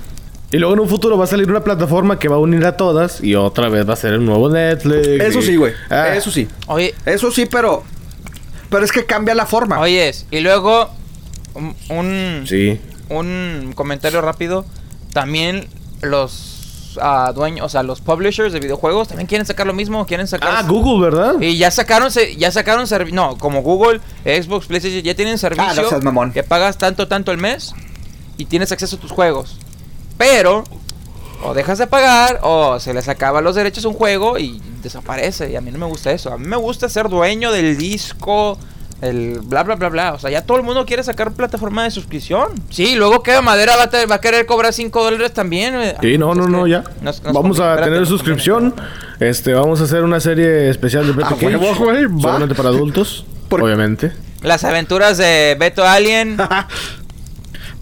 Y 0.52 0.58
luego 0.58 0.74
en 0.76 0.80
un 0.80 0.88
futuro 0.88 1.18
va 1.18 1.26
a 1.26 1.28
salir 1.28 1.50
una 1.50 1.64
plataforma 1.64 2.20
que 2.20 2.30
va 2.30 2.38
a 2.38 2.40
unir 2.40 2.66
a 2.66 2.78
todas 2.78 3.22
y 3.22 3.36
otra 3.36 3.68
vez 3.70 3.88
va 3.88 3.94
a 3.94 3.98
ser 3.98 4.14
el 4.14 4.26
nuevo 4.26 4.50
Netflix. 4.50 5.06
Eso 5.08 5.40
y- 5.40 5.44
sí, 5.44 5.56
güey. 5.58 5.74
Ah. 5.90 6.16
Eso 6.16 6.32
sí. 6.32 6.48
Oye, 6.68 6.96
Eso 7.06 7.32
sí, 7.32 7.46
pero. 7.46 7.84
Pero 8.70 8.84
es 8.86 8.92
que 8.92 9.06
cambia 9.06 9.34
la 9.36 9.46
forma. 9.46 9.80
oyes, 9.80 10.26
y 10.32 10.40
luego 10.42 10.90
un, 11.54 11.76
un, 11.90 12.44
Sí. 12.48 12.80
un 13.10 13.72
comentario 13.76 14.22
rápido. 14.22 14.66
También 15.14 15.68
los 16.02 16.98
ah, 17.02 17.32
dueños, 17.36 17.66
o 17.66 17.70
sea, 17.70 17.84
los 17.84 18.02
publishers 18.02 18.52
de 18.54 18.60
videojuegos 18.60 19.08
también 19.10 19.28
quieren 19.28 19.46
sacar 19.46 19.68
lo 19.68 19.74
mismo, 19.74 20.06
quieren 20.06 20.28
sacar 20.28 20.50
Ah, 20.52 20.64
Google, 20.68 21.10
¿verdad? 21.10 21.36
Y 21.42 21.58
ya 21.58 21.72
sacaron, 21.72 22.10
se- 22.12 22.36
ya 22.38 22.52
sacaron 22.52 22.88
no, 23.14 23.38
como 23.38 23.62
Google, 23.62 24.00
Xbox, 24.24 24.66
PlayStation, 24.68 25.02
ya 25.04 25.14
tienen 25.16 25.38
servicio 25.38 25.66
Ah, 25.70 25.74
no 25.76 25.90
seas 25.90 26.04
mamón. 26.04 26.32
que 26.32 26.44
pagas 26.44 26.78
tanto, 26.78 27.08
tanto 27.08 27.32
el 27.32 27.38
mes 27.38 27.74
y 28.38 28.46
tienes 28.46 28.72
acceso 28.72 28.96
a 28.96 29.00
tus 29.00 29.12
juegos. 29.12 29.60
Pero, 30.18 30.64
o 31.44 31.54
dejas 31.54 31.78
de 31.78 31.88
pagar, 31.88 32.40
o 32.44 32.80
se 32.80 32.94
les 32.94 33.08
acaba 33.08 33.42
los 33.42 33.56
derechos 33.56 33.86
a 33.86 33.90
un 33.90 33.94
juego 33.94 34.38
y 34.40 34.62
desaparece. 34.82 35.52
Y 35.52 35.56
a 35.56 35.62
mí 35.62 35.72
no 35.72 35.78
me 35.80 35.86
gusta 35.86 36.12
eso. 36.12 36.34
A 36.34 36.38
mí 36.38 36.48
me 36.48 36.58
gusta 36.58 36.90
ser 36.90 37.10
dueño 37.10 37.52
del 37.52 37.78
disco, 37.78 38.58
el 39.02 39.40
bla, 39.44 39.62
bla, 39.64 39.76
bla, 39.76 39.90
bla. 39.90 40.14
O 40.14 40.20
sea, 40.20 40.32
ya 40.32 40.42
todo 40.42 40.58
el 40.58 40.64
mundo 40.64 40.84
quiere 40.88 41.04
sacar 41.04 41.32
plataforma 41.34 41.84
de 41.84 41.92
suscripción. 41.92 42.48
Sí, 42.72 42.96
luego 42.96 43.22
que 43.22 43.40
Madera 43.42 43.76
va 43.78 43.84
a, 43.84 43.90
te- 43.92 44.08
va 44.08 44.16
a 44.16 44.22
querer 44.22 44.48
cobrar 44.48 44.74
5 44.74 45.04
dólares 45.04 45.34
también. 45.34 45.76
eh. 45.80 45.96
Sí, 46.02 46.18
no, 46.18 46.34
no, 46.34 46.48
no, 46.48 46.66
ya. 46.66 46.84
nos- 47.02 47.22
nos 47.22 47.34
vamos 47.34 47.58
conviene, 47.58 47.82
a 47.82 47.84
tener 47.84 48.06
suscripción. 48.08 48.74
Este, 49.20 49.54
vamos 49.54 49.82
a 49.82 49.84
hacer 49.84 50.02
una 50.04 50.20
serie 50.20 50.70
especial 50.72 51.06
de 51.06 51.14
Beto 51.14 51.28
Ah, 51.30 51.36
va. 51.36 52.22
solamente 52.22 52.56
para 52.56 52.70
adultos, 52.70 53.26
obviamente. 53.52 54.12
Las 54.42 54.64
aventuras 54.64 55.18
de 55.20 55.56
Beto 55.60 55.84
Alien. 55.86 56.38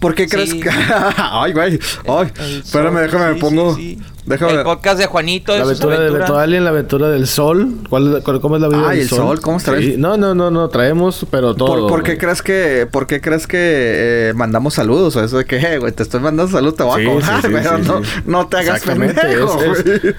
¿Por 0.00 0.14
qué 0.14 0.28
crees 0.28 0.50
Sí. 0.50 0.60
que.? 0.60 0.70
Ay, 1.16 1.52
güey. 1.52 1.78
Ay, 2.06 2.32
El 2.38 2.58
espérame, 2.60 2.92
sol, 2.94 3.02
déjame, 3.02 3.34
me 3.34 3.40
pongo. 3.40 3.74
sí, 3.74 3.98
sí. 3.98 4.02
Déjame. 4.26 4.54
El 4.54 4.62
podcast 4.64 4.98
de 4.98 5.06
Juanito. 5.06 5.52
La 5.52 5.60
sus 5.64 5.68
aventura 5.80 6.00
de. 6.00 6.10
Beto 6.10 6.36
Alien, 6.36 6.64
la 6.64 6.70
aventura 6.70 7.08
del 7.08 7.28
sol. 7.28 7.74
¿Cuál, 7.88 8.22
cuál- 8.24 8.40
cómo 8.40 8.56
es 8.56 8.62
la 8.62 8.66
vida 8.68 8.82
Ay, 8.88 8.96
del 8.98 9.02
el 9.04 9.08
sol, 9.08 9.40
¿cómo? 9.40 9.60
Sí, 9.60 9.94
No, 9.96 10.16
no, 10.16 10.34
no, 10.34 10.50
no, 10.50 10.68
traemos, 10.68 11.24
pero 11.30 11.54
todo. 11.54 11.82
¿Por, 11.82 11.88
por 11.88 12.02
qué 12.02 12.18
crees 12.18 12.42
que, 12.42 12.88
por 12.90 13.06
qué 13.06 13.20
crees 13.20 13.46
que 13.46 13.56
eh, 13.60 14.32
mandamos 14.34 14.74
saludos? 14.74 15.14
O 15.14 15.22
eso 15.22 15.38
de 15.38 15.44
que, 15.44 15.58
eh, 15.58 15.78
güey, 15.78 15.92
te 15.92 16.02
estoy 16.02 16.18
mandando 16.18 16.50
saludos, 16.50 16.74
te 16.76 16.82
voy 16.82 17.02
Sí, 17.02 17.08
a 17.08 17.12
cobrar, 17.12 17.40
sí, 17.42 17.46
sí, 17.48 17.54
pero 17.54 17.76
sí, 17.78 17.82
no, 17.86 18.04
sí. 18.04 18.10
no 18.26 18.46
te 18.48 18.56
hagas 18.56 18.82
pendejo, 18.82 19.62
es- 19.62 19.78
es- 19.78 20.02
güey. 20.02 20.14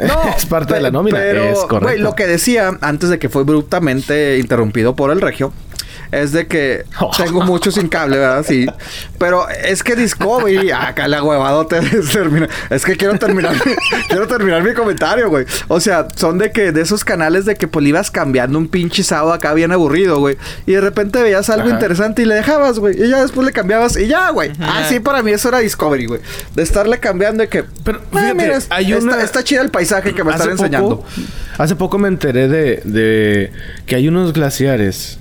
es 0.36 0.46
parte 0.46 0.74
de 0.74 0.80
la 0.80 0.90
nómina, 0.90 1.18
Pero, 1.18 1.44
es 1.44 1.58
correcto. 1.60 1.80
güey, 1.86 1.98
lo 2.00 2.16
que 2.16 2.26
decía 2.26 2.76
antes 2.80 3.10
de 3.10 3.20
que 3.20 3.28
fue 3.28 3.44
brutamente 3.44 4.38
interrumpido 4.38 4.96
por 4.96 5.12
el 5.12 5.20
regio 5.20 5.52
es 6.12 6.30
de 6.32 6.46
que 6.46 6.84
tengo 7.16 7.40
mucho 7.42 7.70
sin 7.72 7.88
cable, 7.88 8.18
¿verdad? 8.18 8.44
Sí. 8.46 8.66
Pero 9.18 9.48
es 9.48 9.82
que 9.82 9.96
Discovery, 9.96 10.70
acá 10.70 11.08
la 11.08 11.22
huevado 11.22 11.66
te 11.66 11.80
termina. 12.12 12.48
Es 12.70 12.84
que 12.84 12.96
quiero 12.96 13.18
terminar, 13.18 13.54
mi- 13.54 13.72
quiero 14.08 14.26
terminar 14.28 14.62
mi 14.62 14.74
comentario, 14.74 15.28
güey. 15.30 15.46
O 15.68 15.80
sea, 15.80 16.06
son 16.14 16.38
de 16.38 16.52
que 16.52 16.70
de 16.70 16.82
esos 16.82 17.04
canales 17.04 17.44
de 17.46 17.56
que 17.56 17.66
pues 17.66 17.84
ibas 17.86 18.10
cambiando 18.10 18.58
un 18.58 18.68
pinche 18.68 19.02
sábado 19.02 19.32
acá 19.32 19.54
bien 19.54 19.72
aburrido, 19.72 20.20
güey. 20.20 20.36
Y 20.66 20.72
de 20.72 20.80
repente 20.80 21.20
veías 21.22 21.50
algo 21.50 21.66
Ajá. 21.66 21.74
interesante 21.74 22.22
y 22.22 22.26
le 22.26 22.34
dejabas, 22.34 22.78
güey. 22.78 23.02
Y 23.02 23.08
ya 23.08 23.22
después 23.22 23.44
le 23.46 23.52
cambiabas 23.52 23.96
y 23.96 24.06
ya, 24.06 24.30
güey. 24.30 24.52
Así 24.60 25.00
para 25.00 25.22
mí 25.22 25.32
eso 25.32 25.48
era 25.48 25.58
Discovery, 25.60 26.06
güey. 26.06 26.20
De 26.54 26.62
estarle 26.62 26.98
cambiando 27.00 27.42
de 27.42 27.48
que. 27.48 27.64
Pero, 27.84 28.00
"Ah, 28.12 28.18
fíjate, 28.18 28.34
mira, 28.34 28.58
hay 28.68 28.92
está, 28.92 29.02
una- 29.04 29.22
está 29.22 29.42
chida 29.42 29.62
el 29.62 29.70
paisaje 29.70 30.14
que 30.14 30.22
me 30.22 30.32
están 30.32 30.50
enseñando. 30.50 31.04
Hace 31.58 31.74
poco 31.74 31.98
me 31.98 32.08
enteré 32.08 32.48
de, 32.48 32.82
de 32.84 33.52
que 33.86 33.94
hay 33.96 34.08
unos 34.08 34.32
glaciares 34.34 35.18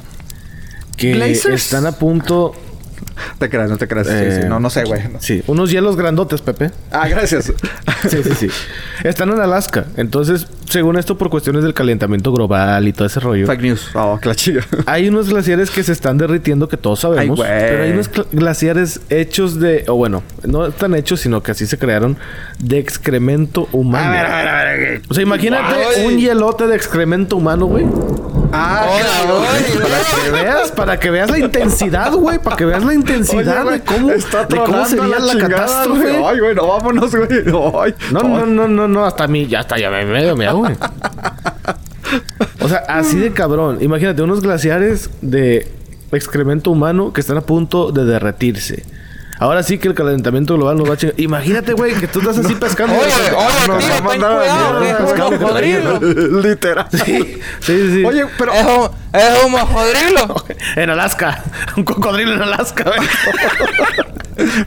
que 1.01 1.53
están 1.53 1.85
a 1.85 1.91
punto. 1.93 2.53
Te 3.39 3.49
creas, 3.49 3.69
no 3.69 3.77
te 3.77 3.87
creas. 3.87 4.07
Sí, 4.07 4.13
eh, 4.15 4.39
sí. 4.41 4.47
No, 4.47 4.59
no 4.59 4.69
sé, 4.69 4.83
güey. 4.83 5.01
Sí, 5.19 5.43
unos 5.47 5.71
hielos 5.71 5.95
grandotes, 5.95 6.41
Pepe. 6.41 6.71
Ah, 6.91 7.07
gracias. 7.07 7.51
Sí, 8.09 8.23
sí, 8.23 8.33
sí. 8.37 8.47
Están 9.03 9.29
en 9.29 9.39
Alaska. 9.39 9.85
Entonces, 9.97 10.47
según 10.71 10.97
esto, 10.97 11.17
por 11.17 11.29
cuestiones 11.29 11.63
del 11.63 11.73
calentamiento 11.73 12.31
global 12.31 12.87
y 12.87 12.93
todo 12.93 13.05
ese 13.05 13.19
rollo, 13.19 13.45
Fake 13.45 13.61
news. 13.61 13.89
Oh, 13.93 14.17
que 14.21 14.29
la 14.29 14.35
chica. 14.35 14.65
hay 14.85 15.07
unos 15.09 15.29
glaciares 15.29 15.69
que 15.69 15.83
se 15.83 15.91
están 15.91 16.17
derritiendo 16.17 16.67
que 16.67 16.77
todos 16.77 17.01
sabemos. 17.01 17.39
Ay, 17.39 17.45
pero 17.47 17.83
hay 17.83 17.91
unos 17.91 18.09
glaciares 18.31 19.01
hechos 19.09 19.59
de. 19.59 19.85
O 19.87 19.95
bueno, 19.95 20.23
no 20.43 20.67
están 20.67 20.95
hechos, 20.95 21.19
sino 21.19 21.43
que 21.43 21.51
así 21.51 21.67
se 21.67 21.77
crearon 21.77 22.17
de 22.59 22.79
excremento 22.79 23.67
humano. 23.71 24.07
A 24.07 24.11
ver, 24.11 24.25
a 24.25 24.37
ver, 24.37 24.47
a 24.47 24.63
ver. 24.63 25.01
O 25.09 25.13
sea, 25.13 25.23
imagínate 25.23 26.05
un 26.05 26.17
hielote 26.17 26.67
de 26.67 26.75
excremento 26.75 27.35
humano, 27.35 27.65
güey. 27.65 27.85
Ah, 28.53 28.85
claro. 28.99 29.43
Para 29.81 30.23
que 30.23 30.31
veas, 30.31 30.71
para 30.71 30.99
que 30.99 31.09
veas 31.09 31.31
la 31.31 31.39
intensidad, 31.39 32.11
güey. 32.13 32.39
Para 32.39 32.55
que 32.55 32.65
veas 32.65 32.83
la 32.83 32.93
intensidad 32.93 33.65
Oye, 33.65 33.77
de 33.77 33.83
cómo, 33.83 34.11
está 34.11 34.45
de 34.45 34.57
cómo 34.57 34.85
sería 34.85 35.19
la, 35.19 35.31
chingada, 35.31 35.49
catástrofe. 35.49 36.23
Ay, 36.25 36.39
güey, 36.39 36.55
no, 36.55 36.67
vámonos, 36.67 37.15
güey. 37.15 37.43
No, 37.45 38.23
no, 38.23 38.45
no, 38.45 38.67
no, 38.67 38.87
no, 38.87 39.05
hasta 39.05 39.23
a 39.23 39.27
mí, 39.27 39.47
ya 39.47 39.61
está, 39.61 39.77
ya 39.77 39.89
me 39.89 40.05
medio 40.05 40.35
me 40.35 40.47
hago, 40.47 40.60
O 42.61 42.69
sea, 42.69 42.79
así 42.87 43.17
de 43.17 43.31
cabrón. 43.31 43.79
Imagínate, 43.81 44.21
unos 44.21 44.41
glaciares 44.41 45.09
de 45.21 45.67
excremento 46.11 46.71
humano 46.71 47.13
que 47.13 47.21
están 47.21 47.37
a 47.37 47.41
punto 47.41 47.91
de 47.91 48.05
derretirse. 48.05 48.83
Ahora 49.41 49.63
sí 49.63 49.79
que 49.79 49.87
el 49.87 49.95
calentamiento 49.95 50.53
global 50.53 50.77
nos 50.77 50.87
va 50.87 50.93
a 50.93 50.97
chingar. 50.97 51.19
Imagínate, 51.19 51.73
güey, 51.73 51.95
que 51.95 52.07
tú 52.07 52.19
estás 52.19 52.37
así 52.37 52.53
pescando. 52.59 52.93
Oye, 52.93 53.31
No, 53.31 53.37
oye, 53.39 53.67
no, 53.67 53.77
tío, 53.79 53.87
ten 53.89 55.39
cuidado, 55.39 55.99
que. 55.99 56.05
Literal. 56.47 56.87
Sí, 56.91 57.39
sí, 57.61 57.91
sí. 57.91 58.05
Oye, 58.05 58.27
pero. 58.37 58.53
Es 58.53 58.65
un, 58.67 58.89
es 59.13 59.43
un 59.43 59.51
mojodrilo. 59.51 60.45
En 60.75 60.91
Alaska. 60.91 61.43
Un 61.75 61.83
cocodrilo 61.83 62.35
en 62.35 62.43
Alaska, 62.43 62.83
güey. 62.83 62.99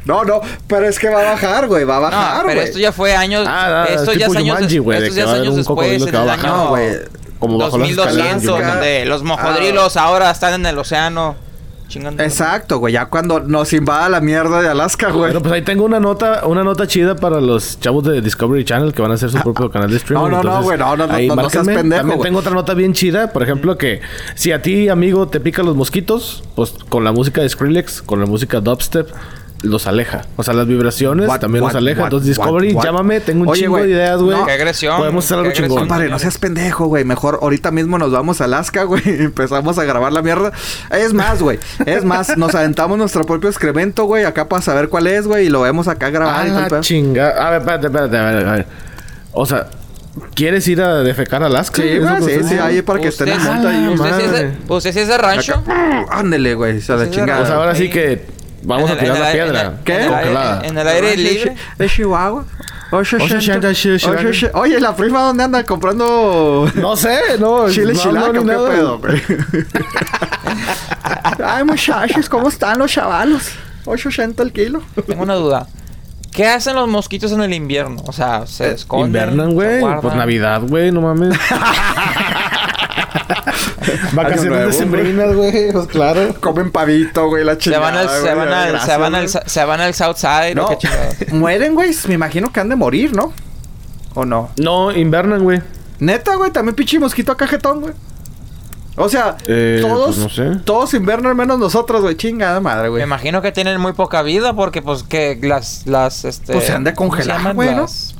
No, 0.06 0.24
no, 0.24 0.40
pero 0.66 0.88
es 0.88 0.98
que 0.98 1.08
va 1.08 1.20
a 1.20 1.24
bajar, 1.34 1.68
güey. 1.68 1.84
Va 1.84 1.98
a 1.98 2.00
bajar, 2.00 2.37
No, 2.38 2.42
güey. 2.42 2.54
pero 2.56 2.66
esto 2.66 2.78
ya 2.80 2.90
fue 2.90 3.14
años. 3.14 3.46
Ah, 3.48 3.84
ah, 3.84 3.92
esto 3.92 4.12
ya 4.12 4.26
es 4.26 4.37
años, 4.37 4.58
que 4.58 5.12
ya 5.14 5.32
años 5.32 5.50
un 5.50 5.56
después, 5.56 5.66
cocodrilo 5.66 6.04
en 6.06 6.10
que 6.10 6.16
va 6.16 6.22
el 6.24 6.30
a 6.30 6.37
bajar, 6.37 6.50
año. 6.50 6.98
Como 7.38 7.58
bajo 7.58 7.78
las 7.78 7.90
escaleras, 7.90 8.42
2200, 8.42 8.50
güey. 8.56 8.66
donde 8.72 9.04
los 9.04 9.22
mojodrilos 9.22 9.96
ahora 9.96 10.30
están 10.32 10.54
en 10.54 10.66
el 10.66 10.76
océano 10.78 11.37
chingando. 11.88 12.23
Exacto, 12.23 12.79
güey. 12.79 12.94
Ya 12.94 13.07
cuando 13.07 13.40
nos 13.40 13.73
invada 13.73 14.09
la 14.09 14.20
mierda 14.20 14.61
de 14.62 14.68
Alaska, 14.68 15.09
güey. 15.11 15.27
Bueno, 15.27 15.40
pues 15.40 15.53
ahí 15.53 15.62
tengo 15.62 15.85
una 15.85 16.01
nota, 16.01 16.47
una 16.47 16.64
nota 16.64 16.87
chida 16.87 17.16
para 17.16 17.40
los 17.40 17.79
chavos 17.81 18.05
de 18.05 18.20
Discovery 18.20 18.64
Channel 18.64 18.92
que 18.92 19.03
van 19.03 19.11
a 19.11 19.14
hacer 19.14 19.31
su 19.31 19.38
propio 19.40 19.70
canal 19.70 19.90
de 19.90 19.97
streaming. 19.97 20.31
No, 20.31 20.42
no, 20.42 20.42
no, 20.42 20.62
güey, 20.62 20.79
no, 20.79 20.97
no, 20.97 21.07
no, 21.07 21.14
ahí 21.14 21.29
no, 21.29 21.37
no 21.37 21.51
seas 21.51 21.64
márquenme. 21.64 21.81
pendejo, 21.83 22.01
También 22.01 22.18
güey. 22.18 22.29
tengo 22.29 22.38
otra 22.40 22.53
nota 22.53 22.75
bien 22.75 22.92
chida, 22.92 23.33
por 23.33 23.42
ejemplo, 23.42 23.79
que 23.79 24.01
si 24.35 24.53
a 24.53 24.62
ti, 24.62 24.88
amigo, 24.88 25.29
te 25.29 25.40
pican 25.40 25.66
los 25.66 25.77
mosquitos, 25.77 26.42
pues 26.55 26.75
con 26.88 27.05
la 27.05 27.12
música 27.12 27.42
de 27.42 27.49
Skrillex, 27.49 28.03
con 28.03 28.20
la 28.20 28.27
música 28.27 28.61
dubstep, 28.61 29.09
los 29.64 29.87
aleja. 29.87 30.22
O 30.37 30.42
sea, 30.42 30.55
las 30.55 30.66
vibraciones 30.66 31.29
What, 31.29 31.40
también 31.40 31.64
what, 31.64 31.72
los 31.72 31.77
aleja. 31.79 32.00
what, 32.03 32.07
Entonces, 32.07 32.29
Discovery, 32.29 32.68
what, 32.68 32.77
what? 32.77 32.85
llámame, 32.85 33.20
tengo 33.20 33.42
un 33.42 33.48
Oye, 33.48 33.62
chingo 33.62 33.79
de 33.79 33.88
ideas, 33.90 34.20
güey. 34.20 34.37
no. 34.38 34.46
Qué 34.46 34.53
agresión. 34.53 34.96
Podemos 34.98 35.24
hacer 35.24 35.38
algo 35.38 35.50
chingón. 35.53 35.79
Compadre, 35.81 36.09
no 36.09 36.18
seas 36.18 36.38
pendejo, 36.38 36.87
güey. 36.87 37.05
Mejor 37.05 37.38
ahorita 37.42 37.70
mismo 37.70 37.98
nos 37.98 38.12
vamos 38.12 38.40
a 38.40 38.44
Alaska, 38.44 38.85
güey. 38.85 39.03
y 39.07 39.11
Empezamos 39.24 39.79
a 39.79 39.85
grabar 39.85 40.12
la 40.12 40.22
mierda. 40.22 40.53
Es 40.90 41.12
más, 41.12 41.42
güey. 41.42 41.59
Es 41.87 42.05
más, 42.05 42.37
nos 42.37 42.55
aventamos 42.55 42.98
nuestro 42.98 43.24
propio 43.24 43.48
excremento, 43.50 44.05
güey. 44.05 44.24
Acá 44.24 44.48
para 44.48 44.62
saber 44.62 44.88
cuál 44.88 45.07
es, 45.07 45.27
güey. 45.27 45.46
Y 45.46 45.48
lo 45.48 45.62
vemos 45.62 45.88
acá 45.88 46.11
grabar 46.11 46.46
y 46.46 46.50
Ah, 46.50 46.66
pedo. 46.68 46.81
chinga. 46.83 47.31
A 47.31 47.50
ver, 47.50 47.61
espérate, 47.61 47.87
espérate, 47.87 48.16
a 48.18 48.22
ver, 48.31 48.46
a 48.48 48.53
ver. 48.53 48.66
O 49.33 49.46
sea, 49.46 49.66
¿quieres 50.35 50.68
ir 50.68 50.81
a 50.81 50.98
defecar 51.03 51.42
a 51.42 51.46
Alaska? 51.46 51.83
Sí, 51.83 51.88
¿Eso 51.88 52.16
güey, 52.20 52.38
sí, 52.42 52.48
sí, 52.48 52.55
ahí 52.55 52.83
para 52.83 53.00
que 53.00 53.09
estén 53.09 53.29
en 53.29 53.42
monta 53.42 53.68
ahí. 53.70 53.88
usted, 53.88 54.05
sí 54.16 54.22
es 54.24 54.31
de, 54.33 54.44
madre. 54.44 54.59
usted 54.68 54.92
sí 54.92 54.98
es 55.00 55.09
de 55.09 55.18
rancho. 55.18 55.62
Ándele, 56.11 56.55
güey. 56.55 56.81
Se 56.81 56.94
la 56.96 57.11
chingada. 57.11 57.42
O 57.42 57.46
sea, 57.46 57.57
ahora 57.57 57.74
sí 57.74 57.88
que 57.90 58.24
vamos 58.64 58.90
a 58.90 58.98
tirar 58.98 59.18
la 59.18 59.33
piedra. 59.33 59.74
¿Qué? 59.85 60.05
En 60.64 60.79
el, 60.79 60.88
aire, 60.88 61.16
libre. 61.16 61.57
De 61.79 61.88
Chihuahua. 61.88 62.44
880. 62.90 63.68
880, 63.68 64.33
sí, 64.33 64.40
sí, 64.40 64.46
Oye, 64.55 64.81
la 64.81 64.95
prima, 64.95 65.22
¿dónde 65.22 65.45
anda 65.45 65.64
comprando 65.64 66.70
No 66.74 66.97
sé, 66.97 67.18
no. 67.41 67.68
chile 67.70 67.95
no, 67.95 68.01
chilaco? 68.01 68.32
no, 68.32 68.41
ni 68.43 68.51
¿Qué 68.51 68.57
pedo, 68.76 68.99
güey? 68.99 69.22
Ay, 71.45 71.64
muchachos, 71.64 72.28
¿cómo 72.28 72.49
están 72.49 72.78
los 72.78 72.93
chavalos? 72.93 73.51
880 73.86 74.43
el 74.43 74.53
kilo. 74.53 74.82
Tengo 75.07 75.22
una 75.22 75.34
duda. 75.34 75.66
¿Qué 76.32 76.47
hacen 76.47 76.74
los 76.74 76.88
mosquitos 76.88 77.30
en 77.32 77.43
el 77.43 77.53
invierno? 77.53 78.03
O 78.07 78.12
sea, 78.12 78.47
se 78.47 78.72
esconden. 78.72 79.07
Invernan, 79.07 79.55
güey. 79.55 79.80
Pues 80.01 80.14
Navidad, 80.14 80.62
güey, 80.62 80.91
no 80.91 81.01
mames. 81.01 81.38
Vacaciones 84.12 84.66
decembrinas, 84.66 85.35
güey. 85.35 85.72
Pues 85.72 85.87
claro. 85.87 86.35
Comen 86.41 86.70
pavito, 86.70 87.28
güey, 87.28 87.45
la 87.45 87.53
Se 87.55 87.59
chingada. 87.59 87.82
van 87.82 87.97
al, 87.97 88.09
se 88.09 88.20
güey, 88.20 88.35
van 88.35 88.49
al, 88.53 88.68
gracias, 88.70 88.85
se 88.93 88.99
van 88.99 89.14
al, 89.14 89.26
güey. 89.28 89.43
se 89.47 89.64
van 89.64 89.80
al 89.80 89.95
Southside. 89.95 90.55
No, 90.55 90.68
mueren, 91.32 91.74
güey. 91.74 91.91
Me 92.09 92.14
imagino 92.14 92.53
que 92.53 92.61
han 92.61 92.68
de 92.68 92.76
morir, 92.76 93.14
¿no? 93.14 93.32
¿O 94.14 94.24
no? 94.24 94.51
No, 94.59 94.93
invernan, 94.93 95.43
güey. 95.43 95.61
Neta, 95.99 96.35
güey, 96.37 96.51
también 96.51 96.74
pinche 96.74 96.99
mosquito 96.99 97.37
cajetón, 97.37 97.80
güey. 97.80 97.95
O 98.97 99.09
sea, 99.09 99.37
Eh, 99.49 99.80
todos, 99.82 100.14
pues 100.14 100.18
no 100.18 100.28
sé. 100.28 100.61
todos 100.64 100.95
invernan 100.95 101.37
menos 101.37 101.59
nosotros, 101.59 102.03
güey. 102.03 102.16
Chingada 102.16 102.61
madre, 102.61 102.85
Me 102.85 102.89
güey. 102.91 103.03
imagino 103.03 103.43
que 103.43 103.51
tienen 103.51 103.80
muy 103.80 103.93
poca 103.93 104.22
vida 104.22 104.53
porque 104.55 104.82
pues 104.82 105.03
que 105.03 105.37
las 105.43 105.85
las 105.87 106.24
este 106.24 106.53
Pues 106.53 106.66
se 106.66 106.72
han 106.72 106.85
de 106.85 106.95
¿cómo 106.95 107.11
se 107.16 107.24
congelar, 107.26 107.55
güey, 107.55 107.74
¿no? 107.74 107.82
Las- 107.82 108.13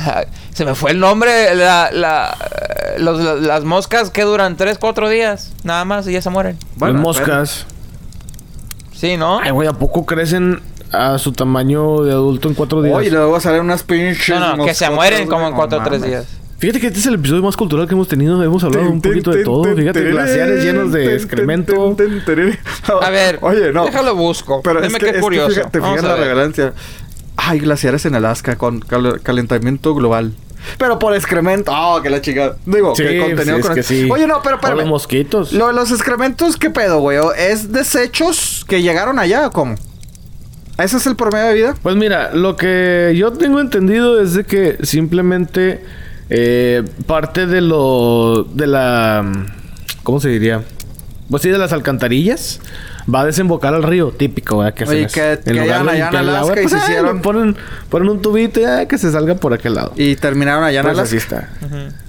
Se 0.54 0.64
me 0.64 0.74
fue 0.74 0.90
el 0.92 1.00
nombre, 1.00 1.54
la, 1.54 1.90
la, 1.92 2.36
eh, 2.40 2.98
los- 2.98 3.20
la- 3.20 3.34
las 3.36 3.64
moscas 3.64 4.10
que 4.10 4.22
duran 4.22 4.56
3, 4.56 4.78
4 4.78 5.08
días, 5.08 5.52
nada 5.64 5.84
más 5.84 6.06
y 6.08 6.12
ya 6.12 6.22
se 6.22 6.30
mueren. 6.30 6.56
Bueno, 6.76 6.94
Las 6.94 7.02
moscas. 7.02 7.66
Sí, 8.92 9.16
¿no? 9.16 9.40
Ay, 9.40 9.50
güey, 9.50 9.68
¿a 9.68 9.72
poco 9.72 10.04
crecen 10.04 10.60
a 10.92 11.18
su 11.18 11.32
tamaño 11.32 12.02
de 12.02 12.12
adulto 12.12 12.48
en 12.48 12.54
cuatro 12.54 12.82
días? 12.82 12.96
Oye, 12.96 13.10
luego 13.10 13.40
salen 13.40 13.60
unas 13.62 13.82
pinches. 13.82 14.38
No, 14.38 14.56
no, 14.56 14.64
que 14.64 14.74
se 14.74 14.90
mueren 14.90 15.26
como 15.28 15.46
en 15.46 15.52
no 15.52 15.56
4 15.56 15.78
o 15.78 15.82
3 15.82 16.00
mames. 16.00 16.08
días. 16.10 16.26
Fíjate 16.58 16.78
que 16.80 16.88
este 16.88 16.98
es 16.98 17.06
el 17.06 17.14
episodio 17.14 17.42
más 17.42 17.56
cultural 17.56 17.88
que 17.88 17.94
hemos 17.94 18.06
tenido. 18.08 18.42
Hemos 18.42 18.62
hablado 18.62 18.90
un 18.90 19.00
poquito 19.00 19.30
de 19.30 19.44
todo. 19.44 19.64
Fíjate, 19.74 20.02
glaciares 20.02 20.62
llenos 20.62 20.92
de 20.92 21.14
excremento. 21.14 21.96
A 23.00 23.08
ver, 23.08 23.38
Oye, 23.40 23.72
no. 23.72 23.86
déjalo 23.86 24.14
busco. 24.14 24.60
Pero 24.62 24.82
Dime 24.82 24.92
es 24.92 24.98
que, 24.98 25.00
qué 25.00 25.06
es 25.10 25.14
que 25.16 25.20
curioso. 25.22 25.54
fíjate, 25.54 25.80
fíjate 25.80 26.00
a 26.00 26.08
la 26.10 26.16
relevancia. 26.16 26.74
Hay 27.42 27.58
glaciares 27.60 28.04
en 28.06 28.14
Alaska 28.14 28.56
con 28.56 28.80
cal- 28.80 29.20
calentamiento 29.22 29.94
global. 29.94 30.32
Pero 30.78 30.98
por 30.98 31.14
excremento. 31.14 31.72
Oh, 31.74 32.02
que 32.02 32.10
la 32.10 32.20
chica. 32.20 32.56
Digo, 32.66 32.94
Sí, 32.94 33.02
que 33.02 33.18
contenido 33.18 33.56
sí, 33.56 33.60
es 33.60 33.66
con 33.66 33.74
que 33.74 33.82
sí. 33.82 34.08
Oye, 34.10 34.26
no, 34.26 34.42
pero 34.42 34.56
espérame. 34.56 34.78
los 34.80 34.88
mosquitos. 34.88 35.52
Lo 35.52 35.72
los 35.72 35.90
excrementos, 35.90 36.56
¿qué 36.58 36.68
pedo, 36.68 37.00
güey? 37.00 37.16
¿O 37.18 37.32
¿Es 37.32 37.72
desechos 37.72 38.64
que 38.68 38.82
llegaron 38.82 39.18
allá 39.18 39.46
o 39.46 39.50
cómo? 39.52 39.74
¿Ese 40.76 40.98
es 40.98 41.06
el 41.06 41.16
promedio 41.16 41.46
de 41.48 41.54
vida? 41.54 41.74
Pues 41.82 41.96
mira, 41.96 42.32
lo 42.34 42.56
que 42.56 43.14
yo 43.16 43.32
tengo 43.32 43.60
entendido 43.60 44.20
es 44.20 44.34
de 44.34 44.44
que 44.44 44.76
simplemente 44.82 45.82
eh, 46.28 46.82
parte 47.06 47.46
de 47.46 47.60
lo... 47.62 48.46
de 48.52 48.66
la... 48.66 49.24
¿Cómo 50.02 50.20
se 50.20 50.28
diría? 50.28 50.62
Pues 51.30 51.42
sí, 51.42 51.48
de 51.50 51.58
las 51.58 51.72
alcantarillas. 51.72 52.60
Va 53.12 53.20
a 53.22 53.24
desembocar 53.24 53.74
al 53.74 53.82
río, 53.82 54.10
típico, 54.10 54.58
¿verdad? 54.58 54.74
Que 54.74 54.84
Oye, 54.84 55.02
eso. 55.04 55.14
que- 55.14 55.32
En 55.32 55.38
que 55.42 55.52
de 55.52 55.60
allá 55.72 55.80
en 56.08 56.14
Alaska 56.16 56.38
agua, 56.40 56.52
y 56.58 56.62
pues, 56.62 56.70
se 56.70 56.76
ay, 56.76 56.82
hicieron- 56.84 57.22
Ponen, 57.22 57.56
ponen 57.88 58.08
un 58.08 58.22
tubito 58.22 58.60
ya 58.60 58.86
que 58.86 58.98
se 58.98 59.10
salga 59.12 59.34
por 59.36 59.52
aquel 59.54 59.74
lado. 59.74 59.92
Y 59.96 60.16
terminaron 60.16 60.64
allá 60.64 60.80
en 60.80 60.86
Pues 60.86 60.98
Alaska. 60.98 61.06
así 61.08 61.16
está. 61.16 61.48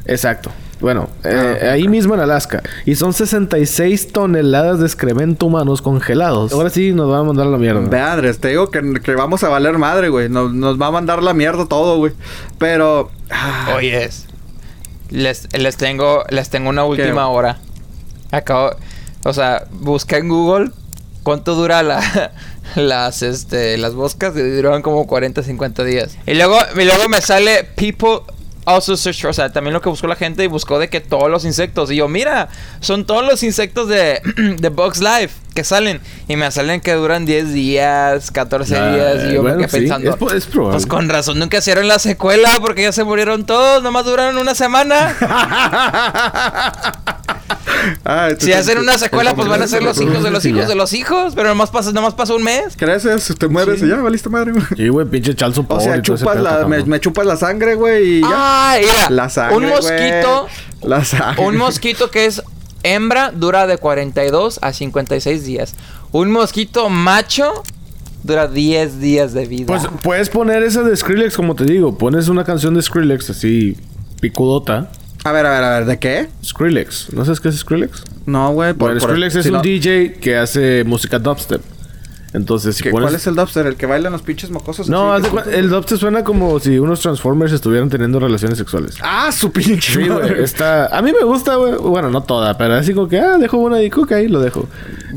Exacto. 0.06 0.52
Bueno, 0.80 1.10
Ah, 1.24 1.30
eh, 1.62 1.70
ahí 1.74 1.88
mismo 1.88 2.16
en 2.16 2.22
Alaska. 2.22 2.64
Y 2.88 2.96
son 2.96 3.14
66 3.14 4.12
toneladas 4.12 4.80
de 4.80 4.88
excremento 4.88 5.46
humanos 5.46 5.80
congelados. 5.84 6.54
Ahora 6.54 6.72
sí 6.72 6.92
nos 6.92 7.08
van 7.08 7.20
a 7.20 7.24
mandar 7.24 7.46
a 7.46 7.50
la 7.52 7.58
mierda. 7.60 7.82
Ve, 7.88 8.00
Andrés, 8.00 8.39
te 8.39 8.48
digo 8.48 8.72
que, 8.72 8.82
que 9.04 9.14
vamos 9.14 9.44
a 9.44 9.50
valer 9.50 9.78
madre, 9.78 10.10
güey. 10.10 10.28
Nos, 10.28 10.52
nos 10.54 10.82
va 10.82 10.88
a 10.88 10.92
mandar 10.92 11.22
la 11.22 11.36
mierda 11.36 11.68
todo, 11.68 11.98
güey. 11.98 12.14
Pero. 12.58 13.12
ah, 13.30 13.74
Oyes. 13.76 14.26
Les, 15.12 15.48
les 15.56 15.78
tengo 15.78 16.24
les 16.30 16.50
tengo 16.50 16.70
una 16.70 16.84
última 16.84 17.28
hora. 17.28 17.58
Acabo, 18.32 18.72
o 19.24 19.34
sea, 19.34 19.66
busqué 19.72 20.18
en 20.18 20.30
Google 20.30 20.72
cuánto 21.24 21.55
dura 21.55 21.84
la 21.84 22.32
las 22.76 23.22
este 23.22 23.78
las 23.78 23.93
moscas 23.93 24.36
y 24.36 24.41
duran 24.41 24.82
como 24.82 25.07
40 25.07 25.43
50 25.43 25.84
días. 25.84 26.17
Y 26.26 26.34
luego 26.34 26.57
y 26.76 26.86
luego 26.86 27.09
me 27.09 27.22
sale 27.22 27.63
people 27.76 28.22
also 28.66 28.95
search, 28.97 29.26
o 29.26 29.34
sea, 29.34 29.51
también 29.51 29.74
lo 29.74 29.82
que 29.82 29.89
buscó 29.89 30.07
la 30.07 30.16
gente 30.16 30.43
y 30.43 30.47
buscó 30.47 30.78
de 30.80 30.89
que 30.89 31.01
todos 31.01 31.30
los 31.30 31.45
insectos 31.45 31.91
y 31.91 31.95
yo, 31.97 32.07
mira, 32.07 32.49
son 32.80 33.05
todos 33.05 33.26
los 33.26 33.43
insectos 33.43 33.88
de 33.88 34.22
de 34.59 34.70
Bugs 34.70 34.99
Life 34.99 35.36
que 35.53 35.64
salen 35.66 35.99
y 36.30 36.36
me 36.38 36.49
salen 36.51 36.80
que 36.80 36.93
duran 36.93 37.26
10 37.26 37.51
días, 37.53 38.32
14 38.32 38.76
Ah, 38.78 38.95
días 38.95 39.30
y 39.30 39.34
yo 39.34 39.41
bueno, 39.41 39.57
me 39.57 39.68
quedé 39.68 39.70
sí, 39.72 39.78
pensando, 39.88 40.09
es 40.32 40.34
es 40.36 40.45
probable. 40.45 40.76
pues 40.78 40.86
con 40.88 41.09
razón 41.09 41.39
nunca 41.39 41.57
hicieron 41.57 41.88
la 41.88 41.99
secuela 41.99 42.49
porque 42.62 42.84
ya 42.84 42.91
se 42.93 43.03
murieron 43.03 43.45
todos, 43.45 43.84
nomás 43.84 44.05
duraron 44.05 44.38
una 44.38 44.55
semana. 44.55 45.16
Tú 48.39 48.45
Si 48.45 48.53
hacen 48.53 48.78
una 48.78 48.97
secuela, 48.97 49.32
te- 49.32 49.36
pues 49.38 49.47
van 49.47 49.62
a 49.62 49.68
ser 49.68 49.82
los 49.84 49.99
hijos 49.99 50.24
de 50.24 50.30
los 50.32 50.43
Sí, 50.43 50.49
hijos 50.49 50.68
de 50.68 50.76
los 50.76 50.93
hijos, 50.93 51.34
pero 51.36 51.49
nomás 51.49 51.70
pasa, 51.72 51.91
nomás 51.91 52.14
pasa 52.14 52.34
un 52.36 52.43
mes. 52.43 52.76
Creces, 52.78 53.34
te 53.38 53.47
mueres 53.47 53.82
y 53.82 53.88
ya, 53.88 53.95
valiste 53.97 54.30
madre, 54.30 54.51
güey. 54.51 54.64
Sí, 54.76 54.88
güey, 54.89 55.05
pinche 55.07 55.36
chalzo 55.36 55.66
O 55.68 55.80
sea, 55.80 56.01
chupas 56.01 56.39
la, 56.39 56.66
me, 56.68 56.84
me 56.84 56.99
chupas 56.99 57.26
la 57.26 57.36
sangre, 57.38 57.76
güey, 57.76 58.18
y 58.18 58.22
ya. 58.22 58.28
Ah, 58.32 58.51
mira, 58.80 59.10
La 59.10 59.30
sangre, 59.30 59.56
un 59.58 59.70
mosquito. 59.70 60.47
La 60.84 61.04
sangre. 61.06 61.45
un 61.45 61.58
mosquito 61.58 62.10
que 62.12 62.26
es 62.26 62.41
hembra 62.84 63.32
dura 63.32 63.68
de 63.68 63.78
42 63.78 64.60
a 64.62 64.74
56 64.74 65.45
días. 65.45 65.76
Un 66.12 66.32
mosquito 66.32 66.89
macho 66.89 67.52
dura 68.24 68.47
10 68.47 68.99
días 68.99 69.34
de 69.34 69.45
vida. 69.45 69.66
Pues 69.68 69.84
puedes 70.02 70.30
poner 70.30 70.64
esa 70.64 70.84
de 70.84 70.95
Skrillex, 70.95 71.36
como 71.36 71.56
te 71.56 71.64
digo. 71.66 71.97
Pones 71.97 72.28
una 72.28 72.43
canción 72.43 72.74
de 72.74 72.82
Skrillex 72.82 73.30
así, 73.30 73.78
picudota. 74.20 74.91
A 75.24 75.32
ver, 75.32 75.45
a 75.45 75.52
ver, 75.52 75.64
a 75.64 75.70
ver, 75.80 75.86
¿de 75.86 75.99
qué? 75.99 76.30
Skrillex. 76.43 77.14
¿No 77.14 77.24
sabes 77.26 77.39
qué 77.39 77.49
es 77.49 77.58
Skrillex? 77.58 78.04
No, 78.26 78.52
güey. 78.54 78.74
Bueno, 78.74 78.99
por- 78.99 79.10
Skrillex 79.12 79.36
es 79.36 79.43
si 79.43 79.49
un 79.49 79.56
no- 79.58 79.62
DJ 79.62 80.14
que 80.20 80.36
hace 80.38 80.84
música 80.84 81.20
dubstep. 81.20 81.62
Entonces, 82.34 82.77
si 82.77 82.84
¿Qué- 82.84 82.91
pones... 82.91 83.07
¿Cuál 83.07 83.15
es 83.15 83.27
el 83.27 83.36
dubster? 83.36 83.67
¿El 83.67 83.75
que 83.75 83.86
bailan 83.86 84.13
los 84.13 84.21
pinches 84.21 84.51
mocosos? 84.51 84.88
No, 84.89 85.13
así, 85.13 85.27
de 85.45 85.59
el 85.59 85.69
dubstep 85.69 85.97
suena 85.97 86.23
como 86.23 86.59
si 86.61 86.79
unos 86.79 87.01
Transformers 87.01 87.51
estuvieran 87.51 87.89
teniendo 87.89 88.19
relaciones 88.19 88.57
sexuales. 88.57 88.95
Ah, 89.01 89.32
su 89.34 89.51
pinche. 89.51 89.93
Sí, 89.93 90.07
güey. 90.07 90.41
Está... 90.41 90.86
A 90.97 91.01
mí 91.01 91.11
me 91.11 91.25
gusta, 91.25 91.55
güey. 91.55 91.75
Bueno, 91.75 92.09
no 92.09 92.23
toda, 92.23 92.57
pero 92.57 92.75
así 92.75 92.93
como 92.93 93.09
que, 93.09 93.19
ah, 93.19 93.38
dejo 93.38 93.57
una 93.57 93.77
de 93.77 93.89
coca 93.89 94.15
ahí, 94.15 94.27
lo 94.29 94.39
dejo. 94.39 94.65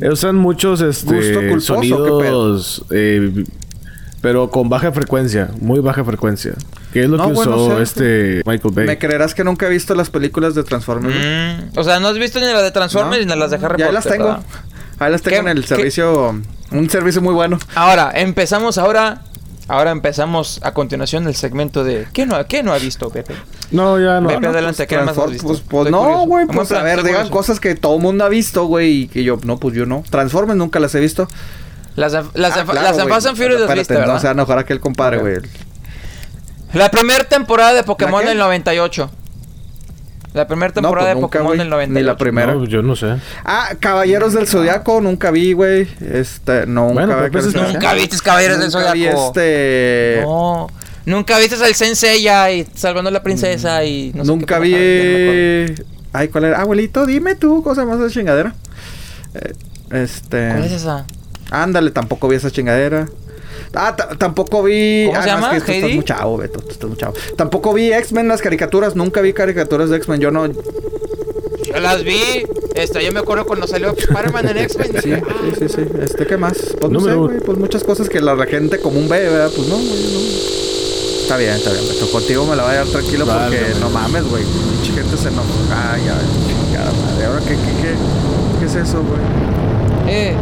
Eh, 0.00 0.08
Usan 0.10 0.34
muchos, 0.36 0.80
este... 0.80 1.14
¿Gusto 1.14 1.38
culposo 1.40 1.74
o 1.76 1.80
qué 1.80 1.88
sonidos... 2.26 2.84
eh, 2.90 3.44
pero 4.20 4.50
con 4.50 4.68
baja 4.70 4.90
frecuencia. 4.90 5.50
Muy 5.60 5.80
baja 5.80 6.02
frecuencia. 6.02 6.54
Que 6.94 7.04
es 7.04 7.10
lo 7.10 7.18
No, 7.18 7.26
que 7.28 7.32
bueno, 7.34 7.56
usó 7.56 7.80
este 7.82 8.40
Michael 8.46 8.74
Bay. 8.74 8.86
¿Me 8.86 8.98
creerás 8.98 9.34
que 9.34 9.44
nunca 9.44 9.66
he 9.66 9.70
visto 9.70 9.94
las 9.94 10.08
películas 10.08 10.54
de 10.54 10.64
Transformers? 10.64 11.14
Mm, 11.14 11.78
o 11.78 11.84
sea, 11.84 12.00
no 12.00 12.08
has 12.08 12.18
visto 12.18 12.40
ni 12.40 12.46
la 12.46 12.62
de 12.62 12.70
Transformers 12.70 13.26
No. 13.26 13.34
ni 13.34 13.40
las 13.40 13.50
de 13.50 13.56
Harry 13.58 13.78
Ya 13.78 13.86
Potter. 13.88 13.92
las 13.92 14.04
tengo. 14.04 14.24
¿verdad? 14.24 14.42
Ahí 14.98 15.10
las 15.12 15.22
tengo 15.22 15.36
¿Qué- 15.36 15.40
en 15.40 15.48
el 15.56 15.62
qué- 15.62 15.68
servicio. 15.68 16.40
Un 16.70 16.90
servicio 16.90 17.20
muy 17.22 17.34
bueno. 17.34 17.58
Ahora, 17.74 18.12
empezamos 18.14 18.78
ahora. 18.78 19.22
Ahora 19.66 19.92
empezamos 19.92 20.60
a 20.62 20.74
continuación 20.74 21.26
el 21.26 21.34
segmento 21.34 21.84
de 21.84 22.06
¿Qué 22.12 22.26
no, 22.26 22.44
qué 22.46 22.62
no 22.62 22.74
ha 22.74 22.78
visto 22.78 23.08
Pepe? 23.08 23.34
No, 23.70 23.98
ya 23.98 24.20
no. 24.20 24.28
Pepe, 24.28 24.46
adelante, 24.46 24.86
¿qué 24.86 24.98
más 24.98 25.16
has 25.16 25.30
visto? 25.30 25.46
Pues, 25.48 25.60
pues 25.66 25.90
no, 25.90 26.26
güey. 26.26 26.46
Pues 26.46 26.68
plan, 26.68 26.82
a 26.82 26.84
ver, 26.84 26.96
digan 26.98 27.12
curioso. 27.28 27.30
cosas 27.30 27.60
que 27.60 27.74
todo 27.74 27.96
el 27.96 28.02
mundo 28.02 28.24
ha 28.24 28.28
visto, 28.28 28.66
güey. 28.66 29.02
Y 29.04 29.08
que 29.08 29.24
yo, 29.24 29.38
no, 29.42 29.56
pues 29.58 29.74
yo 29.74 29.86
no. 29.86 30.04
Transformers 30.10 30.58
nunca 30.58 30.80
las 30.80 30.94
he 30.94 31.00
visto. 31.00 31.28
Las 31.96 32.12
de, 32.12 32.18
las 32.34 32.52
Ah, 32.58 32.64
claro, 32.64 33.08
las 33.08 33.26
and 33.26 33.36
Furious 33.38 33.60
las 33.62 33.74
viste, 33.74 33.94
No 33.94 34.00
¿verdad? 34.00 34.18
se 34.18 34.24
va 34.24 34.30
a 34.30 34.34
enojar 34.34 34.58
aquel 34.58 34.80
compadre, 34.80 35.18
güey. 35.18 35.36
La 36.74 36.90
primera 36.90 37.24
temporada 37.24 37.72
de 37.72 37.84
Pokémon 37.84 38.22
del 38.24 38.36
98. 38.36 39.10
La 40.34 40.46
primera 40.48 40.68
No, 40.68 40.74
temporada 40.74 41.06
pues 41.12 41.16
de 41.16 41.20
nunca, 41.22 41.38
Pokémon 41.38 41.56
del 41.58 41.70
98. 41.70 42.00
Ni 42.00 42.04
la 42.06 42.16
primera. 42.16 42.54
No, 42.54 42.64
yo 42.66 42.82
no 42.82 42.96
sé. 42.96 43.16
Ah, 43.44 43.70
Caballeros 43.80 44.32
del 44.34 44.46
Zodiaco, 44.48 45.00
nunca 45.00 45.30
vi, 45.30 45.52
güey. 45.52 45.88
Este, 46.00 46.66
nunca 46.66 46.92
Bueno, 46.92 47.14
vi 47.16 47.20
pero 47.30 47.32
pues 47.32 47.46
es- 47.46 47.52
Caballeros 47.54 47.72
del 47.72 47.72
Nunca 47.82 47.94
viste 47.94 48.16
Caballeros 48.18 48.58
del 48.58 48.70
Nunca 48.72 48.92
vi 48.92 49.04
Zodiaco. 49.04 49.26
este. 49.28 50.20
No. 50.22 50.66
Nunca 51.06 51.38
viste 51.38 51.64
al 51.64 51.74
Sensei 51.74 52.20
ya 52.22 52.50
y 52.50 52.66
salvando 52.74 53.08
a 53.08 53.12
la 53.12 53.22
princesa 53.22 53.84
y 53.84 54.10
no 54.14 54.24
sé 54.24 54.30
nunca 54.30 54.56
qué 54.58 54.64
vi. 54.64 54.72
pendejada, 54.72 55.88
Ay, 56.12 56.28
¿cuál 56.28 56.44
era? 56.44 56.60
Abuelito, 56.60 57.06
dime 57.06 57.34
tú, 57.36 57.62
cosa 57.62 57.84
más 57.84 58.00
de 58.00 58.08
chingadera. 58.10 58.54
Eh, 59.34 59.52
este. 59.92 60.48
¿Cuál 60.48 60.64
es 60.64 60.72
esa? 60.72 61.04
Ándale, 61.50 61.90
tampoco 61.92 62.26
vi 62.28 62.36
esa 62.36 62.50
chingadera. 62.50 63.06
Ah, 63.72 63.94
ta- 63.96 64.10
tampoco 64.18 64.62
vi. 64.62 65.06
¿Cómo 65.06 65.18
ah, 65.18 65.22
se 65.22 65.28
no, 65.30 65.34
es 65.36 65.40
llama? 65.42 65.50
que 65.50 65.56
tú 65.60 65.72
estás 65.72 65.76
¿Heidi? 65.84 65.94
muy 65.96 66.04
chavo, 66.04 66.36
Beto. 66.36 66.60
Tú 66.60 66.70
estás 66.70 66.88
muy 66.88 66.98
chavo. 66.98 67.14
Tampoco 67.36 67.72
vi 67.72 67.92
X-Men, 67.92 68.28
las 68.28 68.42
caricaturas. 68.42 68.94
Nunca 68.96 69.20
vi 69.20 69.32
caricaturas 69.32 69.90
de 69.90 69.96
X-Men. 69.96 70.20
Yo 70.20 70.30
no. 70.30 70.46
Yo 70.46 71.80
las 71.80 72.04
vi. 72.04 72.44
Esta, 72.74 73.00
yo 73.00 73.12
me 73.12 73.20
acuerdo 73.20 73.46
cuando 73.46 73.66
salió 73.66 73.94
Spider-Man 73.96 74.48
en 74.48 74.58
X-Men. 74.58 74.92
Sí, 75.02 75.12
sí, 75.14 75.54
sí, 75.60 75.68
sí. 75.68 75.82
Este, 76.02 76.26
¿qué 76.26 76.36
más? 76.36 76.56
Pues 76.80 76.92
no, 76.92 77.00
sé, 77.00 77.14
güey. 77.14 77.40
Pues 77.40 77.56
muchas 77.58 77.84
cosas 77.84 78.08
que 78.08 78.20
la 78.20 78.36
gente 78.46 78.78
común 78.80 79.08
ve, 79.08 79.28
¿verdad? 79.28 79.50
Pues 79.54 79.68
no, 79.68 79.76
güey, 79.76 80.02
no. 80.12 80.18
Está 81.22 81.36
bien, 81.38 81.52
está 81.54 81.72
bien, 81.72 81.84
Beto. 81.88 82.10
Contigo 82.10 82.44
me 82.44 82.54
la 82.56 82.64
voy 82.64 82.72
a 82.72 82.76
dar 82.76 82.86
tranquilo 82.86 83.24
Vale, 83.24 83.56
porque 83.56 83.70
vale. 83.70 83.80
no 83.80 83.90
mames, 83.90 84.24
güey. 84.28 84.44
Mucha 84.44 84.92
gente 84.92 85.16
se 85.16 85.28
enoja. 85.28 85.92
Ay, 85.94 86.02
ya, 86.04 86.18
chingada 86.46 86.92
madre. 86.92 87.24
Ahora, 87.26 87.40
¿qué, 87.40 87.54
qué, 87.54 87.82
qué, 87.82 87.94
qué 88.60 88.66
es 88.66 88.74
eso, 88.74 89.02
güey? 89.02 89.20
¡Eh! 90.14 90.34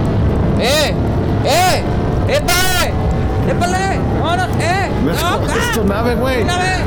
¡Eh! 0.61 0.95
¡Eh! 1.45 1.83
¡Épale! 2.29 2.72
¡Épale! 3.49 4.01
¡Vámonos! 4.21 4.49
¡Eh! 4.61 4.91
No, 5.05 5.47
es 5.47 5.73
tu 5.73 5.85
nave, 5.85 6.15
güey. 6.15 6.43
¡Una 6.43 6.59
vez! 6.59 6.79